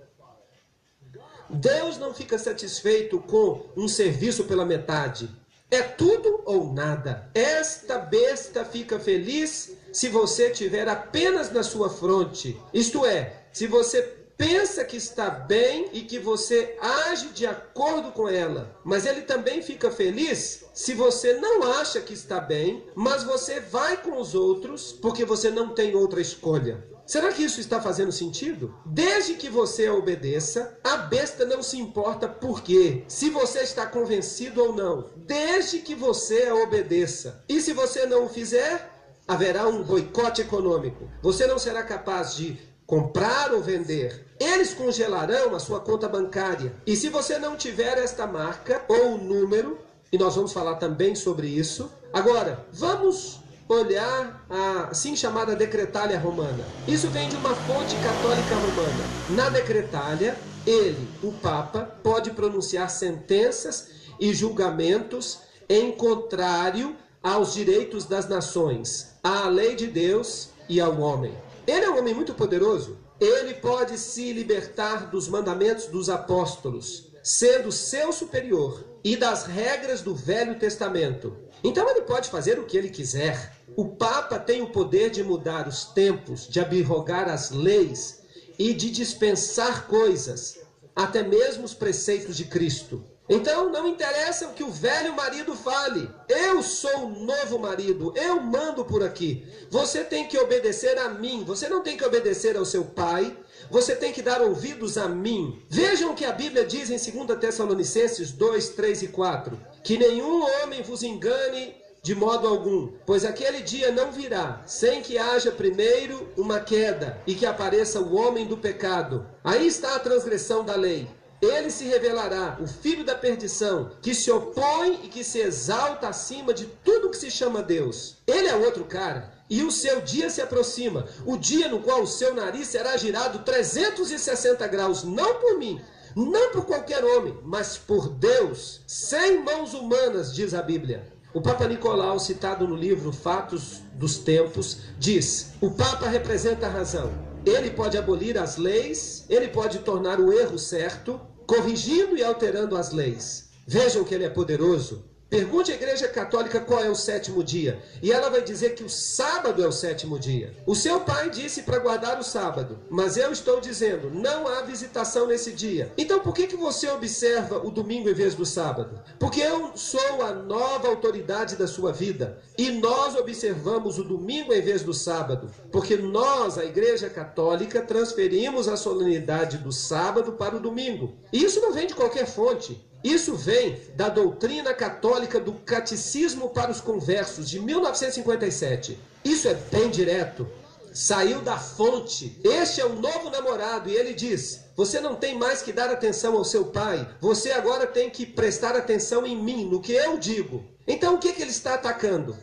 Deus 1.50 1.98
não 1.98 2.14
fica 2.14 2.38
satisfeito 2.38 3.20
com 3.20 3.66
um 3.76 3.88
serviço 3.88 4.44
pela 4.44 4.66
metade. 4.66 5.30
É 5.70 5.82
tudo 5.82 6.42
ou 6.46 6.72
nada. 6.74 7.30
Esta 7.34 7.98
besta 7.98 8.64
fica 8.64 9.00
feliz 9.00 9.74
se 9.92 10.08
você 10.08 10.50
tiver 10.50 10.88
apenas 10.88 11.52
na 11.52 11.62
sua 11.62 11.90
fronte. 11.90 12.58
Isto 12.74 13.06
é, 13.06 13.48
se 13.52 13.68
você 13.68 14.02
pensa 14.38 14.86
que 14.86 14.96
está 14.96 15.30
bem 15.30 15.90
e 15.92 16.02
que 16.02 16.20
você 16.20 16.78
age 16.80 17.30
de 17.30 17.46
acordo 17.46 18.12
com 18.12 18.30
ela. 18.30 18.80
Mas 18.86 19.06
ele 19.06 19.24
também 19.24 19.62
fica 19.62 19.92
feliz 19.92 20.64
se 20.74 20.94
você 20.94 21.34
não 21.34 21.64
acha 21.64 22.00
que 22.00 22.14
está 22.14 22.40
bem, 22.40 22.86
mas 22.96 23.24
você 23.24 23.60
vai 23.60 23.98
com 23.98 24.22
os 24.22 24.36
outros 24.36 24.94
porque 24.94 25.26
você 25.26 25.50
não 25.50 25.74
tem 25.74 25.96
outra 25.96 26.22
escolha. 26.22 26.82
Será 27.08 27.32
que 27.32 27.42
isso 27.42 27.62
está 27.62 27.80
fazendo 27.80 28.12
sentido? 28.12 28.76
Desde 28.86 29.36
que 29.36 29.50
você 29.50 29.88
a 29.88 29.94
obedeça, 29.94 30.78
a 30.84 30.98
besta 30.98 31.46
não 31.46 31.64
se 31.64 31.78
importa 31.80 32.28
por 32.28 32.62
quê, 32.62 33.06
se 33.08 33.30
você 33.30 33.60
está 33.60 33.86
convencido 33.86 34.62
ou 34.62 34.74
não. 34.74 35.10
Desde 35.16 35.80
que 35.80 35.96
você 35.96 36.48
a 36.48 36.56
obedeça. 36.56 37.46
E 37.48 37.62
se 37.62 37.72
você 37.72 38.06
não 38.06 38.26
o 38.26 38.30
fizer, 38.30 38.92
haverá 39.26 39.70
um 39.70 39.84
boicote 39.84 40.42
econômico. 40.42 41.10
Você 41.22 41.48
não 41.48 41.58
será 41.58 41.82
capaz 41.82 42.36
de 42.36 42.60
comprar 42.86 43.54
ou 43.54 43.62
vender, 43.62 44.26
eles 44.40 44.74
congelarão 44.74 45.56
a 45.56 45.60
sua 45.60 45.80
conta 45.80 46.10
bancária. 46.10 46.74
E 46.86 46.96
se 46.96 47.08
você 47.08 47.40
não 47.40 47.56
tiver 47.56 47.98
esta 47.98 48.28
marca 48.28 48.84
ou 48.88 49.16
o 49.16 49.18
número, 49.18 49.78
e 50.12 50.18
nós 50.18 50.36
vamos 50.36 50.52
falar 50.52 50.76
também 50.76 51.16
sobre 51.16 51.48
isso. 51.48 51.90
Agora, 52.14 52.66
vamos 52.72 53.42
olhar 53.68 54.46
a 54.50 54.90
assim 54.92 55.16
chamada 55.16 55.56
decretália 55.56 56.20
romana. 56.20 56.64
Isso 56.88 57.08
vem 57.10 57.28
de 57.28 57.36
uma 57.36 57.54
fonte 57.54 57.96
católica 57.96 58.56
romana. 58.56 59.04
Na 59.30 59.50
decretália, 59.50 60.38
ele, 60.66 61.08
o 61.22 61.32
Papa, 61.32 61.82
pode 62.04 62.32
pronunciar 62.32 62.90
sentenças 62.90 63.90
e 64.20 64.34
julgamentos 64.34 65.40
em 65.70 65.92
contrário 65.92 66.96
aos 67.22 67.54
direitos 67.54 68.06
das 68.06 68.28
nações, 68.28 69.16
à 69.24 69.48
lei 69.48 69.76
de 69.76 69.88
Deus 69.88 70.50
e 70.70 70.80
ao 70.80 71.00
homem. 71.00 71.34
Ele 71.66 71.86
é 71.86 71.90
um 71.90 71.98
homem 72.00 72.14
muito 72.14 72.34
poderoso. 72.34 72.98
Ele 73.20 73.56
pode 73.56 73.98
se 73.98 74.32
libertar 74.32 75.10
dos 75.10 75.28
mandamentos 75.28 75.88
dos 75.88 76.10
apóstolos, 76.10 77.12
sendo 77.24 77.72
seu 77.72 78.14
superior, 78.14 78.86
e 79.04 79.16
das 79.16 79.46
regras 79.46 80.02
do 80.02 80.14
Velho 80.14 80.60
Testamento. 80.60 81.38
Então 81.64 81.90
ele 81.90 82.02
pode 82.02 82.30
fazer 82.30 82.60
o 82.60 82.66
que 82.66 82.78
ele 82.78 82.90
quiser. 82.90 83.54
O 83.76 83.90
Papa 83.90 84.40
tem 84.40 84.62
o 84.62 84.70
poder 84.70 85.10
de 85.10 85.24
mudar 85.24 85.68
os 85.68 85.86
tempos, 85.86 86.48
de 86.48 86.60
abrogar 86.60 87.30
as 87.30 87.52
leis 87.52 88.22
e 88.58 88.74
de 88.74 88.90
dispensar 88.90 89.88
coisas, 89.88 90.60
até 90.96 91.22
mesmo 91.22 91.64
os 91.64 91.74
preceitos 91.74 92.36
de 92.36 92.46
Cristo. 92.46 93.04
Então 93.30 93.70
não 93.70 93.88
interessa 93.88 94.48
o 94.48 94.54
que 94.54 94.64
o 94.64 94.72
velho 94.72 95.14
marido 95.14 95.54
fale. 95.54 96.10
Eu 96.30 96.64
sou 96.64 97.08
o 97.08 97.26
novo 97.26 97.60
marido, 97.60 98.14
eu 98.16 98.40
mando 98.40 98.86
por 98.86 99.04
aqui. 99.04 99.46
Você 99.70 100.04
tem 100.04 100.28
que 100.28 100.38
obedecer 100.38 100.98
a 100.98 101.10
mim, 101.10 101.44
você 101.44 101.68
não 101.68 101.84
tem 101.84 101.98
que 101.98 102.06
obedecer 102.06 102.56
ao 102.56 102.64
seu 102.64 102.86
pai, 102.86 103.38
você 103.70 103.96
tem 103.96 104.14
que 104.14 104.22
dar 104.22 104.42
ouvidos 104.42 104.98
a 104.98 105.08
mim. 105.08 105.62
Vejam 105.70 106.12
o 106.12 106.16
que 106.16 106.26
a 106.26 106.32
Bíblia 106.32 106.66
diz 106.66 106.90
em 106.90 107.26
2 107.26 107.40
Tessalonicenses 107.40 108.32
2, 108.32 108.70
3 108.70 109.04
e 109.04 109.08
4: 109.10 109.60
Que 109.84 109.98
nenhum 109.98 110.44
homem 110.44 110.82
vos 110.82 111.04
engane 111.04 111.76
de 112.02 112.16
modo 112.16 112.48
algum, 112.48 112.88
pois 113.06 113.26
aquele 113.26 113.62
dia 113.62 113.92
não 113.92 114.14
virá 114.14 114.62
sem 114.66 115.02
que 115.02 115.18
haja 115.18 115.52
primeiro 115.52 116.32
uma 116.38 116.60
queda 116.60 117.22
e 117.28 117.36
que 117.36 117.46
apareça 117.46 118.00
o 118.00 118.16
homem 118.16 118.46
do 118.46 118.56
pecado. 118.56 119.28
Aí 119.44 119.68
está 119.68 119.96
a 119.96 120.00
transgressão 120.00 120.64
da 120.64 120.76
lei. 120.76 121.08
Ele 121.42 121.70
se 121.70 121.84
revelará, 121.84 122.58
o 122.60 122.66
filho 122.66 123.04
da 123.04 123.14
perdição, 123.14 123.92
que 124.02 124.16
se 124.16 124.32
opõe 124.32 125.02
e 125.04 125.08
que 125.08 125.24
se 125.24 125.40
exalta 125.40 126.08
acima 126.08 126.52
de 126.54 126.66
tudo 126.66 127.10
que 127.10 127.18
se 127.18 127.30
chama 127.30 127.62
Deus. 127.62 128.18
Ele 128.26 128.48
é 128.48 128.56
outro 128.56 128.86
cara. 128.86 129.37
E 129.50 129.64
o 129.64 129.72
seu 129.72 130.02
dia 130.02 130.30
se 130.30 130.42
aproxima, 130.42 131.06
o 131.26 131.38
dia 131.38 131.70
no 131.70 131.80
qual 131.80 132.02
o 132.02 132.08
seu 132.08 132.34
nariz 132.34 132.68
será 132.68 132.98
girado 132.98 133.40
360 133.40 134.68
graus, 134.68 135.04
não 135.04 135.36
por 135.36 135.58
mim, 135.58 135.80
não 136.16 136.52
por 136.52 136.66
qualquer 136.66 137.04
homem, 137.06 137.38
mas 137.44 137.78
por 137.78 138.10
Deus, 138.10 138.82
sem 138.86 139.44
mãos 139.44 139.74
humanas, 139.74 140.34
diz 140.34 140.54
a 140.54 140.62
Bíblia. 140.62 141.08
O 141.34 141.42
Papa 141.42 141.68
Nicolau, 141.68 142.20
citado 142.20 142.68
no 142.68 142.76
livro 142.76 143.14
Fatos 143.14 143.82
dos 143.94 144.18
Tempos, 144.18 144.80
diz: 144.98 145.52
O 145.62 145.70
Papa 145.70 146.08
representa 146.08 146.66
a 146.66 146.70
razão. 146.70 147.12
Ele 147.46 147.70
pode 147.70 147.98
abolir 147.98 148.38
as 148.38 148.58
leis, 148.58 149.26
ele 149.30 149.48
pode 149.48 149.80
tornar 149.80 150.20
o 150.20 150.34
erro 150.34 150.58
certo, 150.58 151.22
corrigindo 151.46 152.18
e 152.18 152.24
alterando 152.24 152.76
as 152.76 152.92
leis. 152.92 153.50
Vejam 153.68 154.04
que 154.04 154.16
ele 154.16 154.24
é 154.24 154.30
poderoso. 154.30 155.06
Pergunte 155.30 155.74
à 155.74 155.76
Igreja 155.76 156.08
Católica 156.08 156.62
qual 156.62 156.82
é 156.82 156.90
o 156.90 156.96
sétimo 156.96 157.44
dia, 157.44 157.84
e 158.02 158.14
ela 158.14 158.30
vai 158.30 158.42
dizer 158.42 158.76
que 158.76 158.84
o 158.84 158.90
sábado 158.90 159.62
é 159.62 159.68
o 159.68 159.74
sétimo 159.74 160.18
dia. 160.18 160.54
O 160.66 160.74
seu 160.74 161.02
pai 161.02 161.30
disse 161.30 161.64
para 161.64 161.80
guardar 161.80 162.18
o 162.18 162.24
sábado, 162.24 162.80
mas 162.90 163.18
eu 163.18 163.30
estou 163.30 163.60
dizendo, 163.60 164.10
não 164.10 164.48
há 164.48 164.62
visitação 164.62 165.28
nesse 165.28 165.52
dia. 165.52 165.92
Então 165.98 166.22
por 166.22 166.34
que, 166.34 166.48
que 166.48 166.56
você 166.56 166.90
observa 166.90 167.58
o 167.58 167.70
domingo 167.70 168.10
em 168.10 168.14
vez 168.14 168.36
do 168.36 168.46
sábado? 168.46 169.02
Porque 169.20 169.42
eu 169.42 169.76
sou 169.76 170.22
a 170.22 170.32
nova 170.32 170.88
autoridade 170.88 171.58
da 171.58 171.68
sua 171.68 171.92
vida, 171.92 172.42
e 172.58 172.72
nós 172.72 173.14
observamos 173.18 174.00
o 174.00 174.06
domingo 174.06 174.54
em 174.54 174.62
vez 174.62 174.82
do 174.82 174.94
sábado, 174.94 175.52
porque 175.70 175.98
nós, 175.98 176.58
a 176.58 176.64
Igreja 176.64 177.10
Católica, 177.10 177.82
transferimos 177.82 178.70
a 178.70 178.78
solenidade 178.78 179.58
do 179.58 179.74
sábado 179.74 180.32
para 180.32 180.56
o 180.56 180.62
domingo. 180.62 181.18
E 181.34 181.44
isso 181.44 181.60
não 181.60 181.74
vem 181.74 181.86
de 181.86 181.96
qualquer 181.96 182.26
fonte. 182.26 182.87
Isso 183.04 183.36
vem 183.36 183.80
da 183.96 184.10
doutrina 184.10 184.74
católica 184.74 185.40
do 185.40 185.54
Catecismo 185.54 186.50
para 186.50 186.72
os 186.72 186.82
Conversos, 186.82 187.50
de 187.50 187.60
1957. 187.60 189.00
Isso 189.24 189.48
é 189.48 189.54
bem 189.54 189.90
direto. 189.90 190.48
Saiu 190.94 191.42
da 191.42 191.58
fonte. 191.60 192.40
Este 192.44 192.82
é 192.82 192.86
o 192.86 192.96
novo 192.96 193.30
namorado 193.30 193.90
e 193.90 193.96
ele 193.96 194.14
diz: 194.14 194.66
Você 194.76 195.00
não 195.00 195.16
tem 195.16 195.38
mais 195.38 195.62
que 195.62 195.72
dar 195.72 195.90
atenção 195.92 196.36
ao 196.36 196.44
seu 196.44 196.66
pai, 196.66 197.08
você 197.22 197.52
agora 197.52 197.86
tem 197.86 198.10
que 198.10 198.26
prestar 198.26 198.76
atenção 198.76 199.26
em 199.26 199.36
mim, 199.36 199.70
no 199.70 199.80
que 199.80 199.94
eu 199.94 200.18
digo. 200.18 200.66
Então 200.88 201.16
o 201.16 201.20
que, 201.20 201.34
que 201.34 201.42
ele 201.42 201.52
está 201.52 201.76
atacando? 201.76 202.36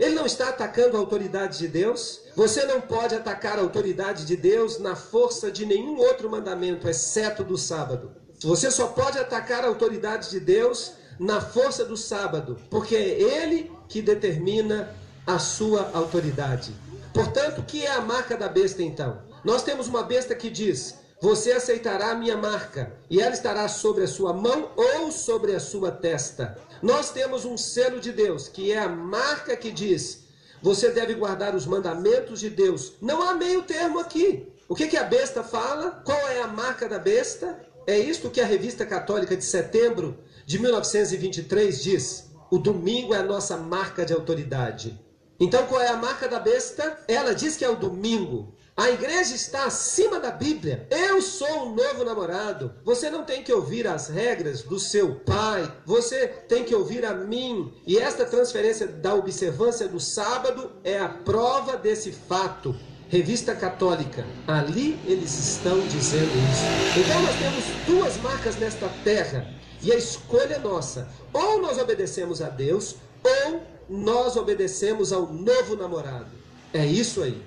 Ele 0.00 0.14
não 0.14 0.26
está 0.26 0.48
atacando 0.48 0.96
a 0.96 1.00
autoridade 1.00 1.58
de 1.58 1.68
Deus. 1.68 2.22
Você 2.34 2.64
não 2.64 2.80
pode 2.80 3.14
atacar 3.14 3.58
a 3.58 3.62
autoridade 3.62 4.24
de 4.24 4.36
Deus 4.36 4.78
na 4.78 4.96
força 4.96 5.50
de 5.50 5.64
nenhum 5.64 5.98
outro 5.98 6.28
mandamento, 6.28 6.88
exceto 6.88 7.44
do 7.44 7.56
sábado. 7.56 8.10
Você 8.44 8.70
só 8.70 8.88
pode 8.88 9.18
atacar 9.18 9.64
a 9.64 9.68
autoridade 9.68 10.30
de 10.30 10.40
Deus 10.40 10.92
na 11.18 11.40
força 11.40 11.84
do 11.84 11.96
sábado, 11.96 12.58
porque 12.70 12.96
é 12.96 13.20
Ele 13.20 13.70
que 13.88 14.02
determina 14.02 14.94
a 15.26 15.38
sua 15.38 15.90
autoridade. 15.94 16.74
Portanto, 17.12 17.60
o 17.60 17.64
que 17.64 17.84
é 17.84 17.90
a 17.92 18.00
marca 18.00 18.36
da 18.36 18.48
besta 18.48 18.82
então? 18.82 19.22
Nós 19.44 19.62
temos 19.62 19.86
uma 19.86 20.02
besta 20.02 20.34
que 20.34 20.50
diz: 20.50 20.96
Você 21.20 21.52
aceitará 21.52 22.12
a 22.12 22.14
minha 22.14 22.36
marca, 22.36 22.92
e 23.08 23.20
ela 23.20 23.34
estará 23.34 23.68
sobre 23.68 24.04
a 24.04 24.08
sua 24.08 24.32
mão 24.32 24.70
ou 24.76 25.12
sobre 25.12 25.54
a 25.54 25.60
sua 25.60 25.92
testa. 25.92 26.58
Nós 26.82 27.10
temos 27.10 27.44
um 27.44 27.56
selo 27.56 28.00
de 28.00 28.10
Deus, 28.10 28.48
que 28.48 28.72
é 28.72 28.78
a 28.78 28.88
marca 28.88 29.56
que 29.56 29.70
diz: 29.70 30.24
Você 30.62 30.90
deve 30.90 31.14
guardar 31.14 31.54
os 31.54 31.66
mandamentos 31.66 32.40
de 32.40 32.50
Deus. 32.50 32.94
Não 33.00 33.22
há 33.22 33.34
meio 33.34 33.62
termo 33.62 34.00
aqui. 34.00 34.48
O 34.68 34.74
que, 34.74 34.88
que 34.88 34.96
a 34.96 35.04
besta 35.04 35.44
fala? 35.44 36.02
Qual 36.04 36.18
é 36.28 36.40
a 36.40 36.48
marca 36.48 36.88
da 36.88 36.98
besta? 36.98 37.71
É 37.86 37.98
isto 37.98 38.30
que 38.30 38.40
a 38.40 38.46
revista 38.46 38.86
católica 38.86 39.36
de 39.36 39.44
setembro 39.44 40.18
de 40.46 40.58
1923 40.58 41.82
diz: 41.82 42.30
o 42.50 42.58
domingo 42.58 43.14
é 43.14 43.18
a 43.18 43.24
nossa 43.24 43.56
marca 43.56 44.04
de 44.04 44.12
autoridade. 44.12 45.00
Então, 45.40 45.66
qual 45.66 45.80
é 45.80 45.88
a 45.88 45.96
marca 45.96 46.28
da 46.28 46.38
besta? 46.38 46.98
Ela 47.08 47.34
diz 47.34 47.56
que 47.56 47.64
é 47.64 47.68
o 47.68 47.76
domingo. 47.76 48.54
A 48.76 48.90
igreja 48.90 49.34
está 49.34 49.64
acima 49.64 50.20
da 50.20 50.30
Bíblia. 50.30 50.86
Eu 50.90 51.20
sou 51.20 51.66
um 51.66 51.74
novo 51.74 52.04
namorado. 52.04 52.74
Você 52.84 53.10
não 53.10 53.24
tem 53.24 53.42
que 53.42 53.52
ouvir 53.52 53.86
as 53.86 54.08
regras 54.08 54.62
do 54.62 54.78
seu 54.78 55.16
pai. 55.16 55.70
Você 55.84 56.26
tem 56.26 56.64
que 56.64 56.74
ouvir 56.74 57.04
a 57.04 57.12
mim. 57.12 57.72
E 57.86 57.98
esta 57.98 58.24
transferência 58.24 58.86
da 58.86 59.14
observância 59.14 59.88
do 59.88 59.98
sábado 59.98 60.72
é 60.84 60.98
a 60.98 61.08
prova 61.08 61.76
desse 61.76 62.12
fato. 62.12 62.74
Revista 63.12 63.54
Católica. 63.54 64.24
Ali 64.48 64.98
eles 65.04 65.38
estão 65.38 65.78
dizendo 65.86 66.32
isso. 66.50 66.98
Então 66.98 67.20
nós 67.20 67.36
temos 67.38 67.64
duas 67.86 68.16
marcas 68.22 68.56
nesta 68.56 68.88
terra 69.04 69.46
e 69.82 69.92
a 69.92 69.96
escolha 69.96 70.54
é 70.54 70.58
nossa. 70.58 71.06
Ou 71.30 71.60
nós 71.60 71.76
obedecemos 71.76 72.40
a 72.40 72.48
Deus, 72.48 72.96
ou 73.22 73.60
nós 73.86 74.34
obedecemos 74.34 75.12
ao 75.12 75.30
novo 75.30 75.76
namorado. 75.76 76.30
É 76.72 76.86
isso 76.86 77.22
aí. 77.22 77.38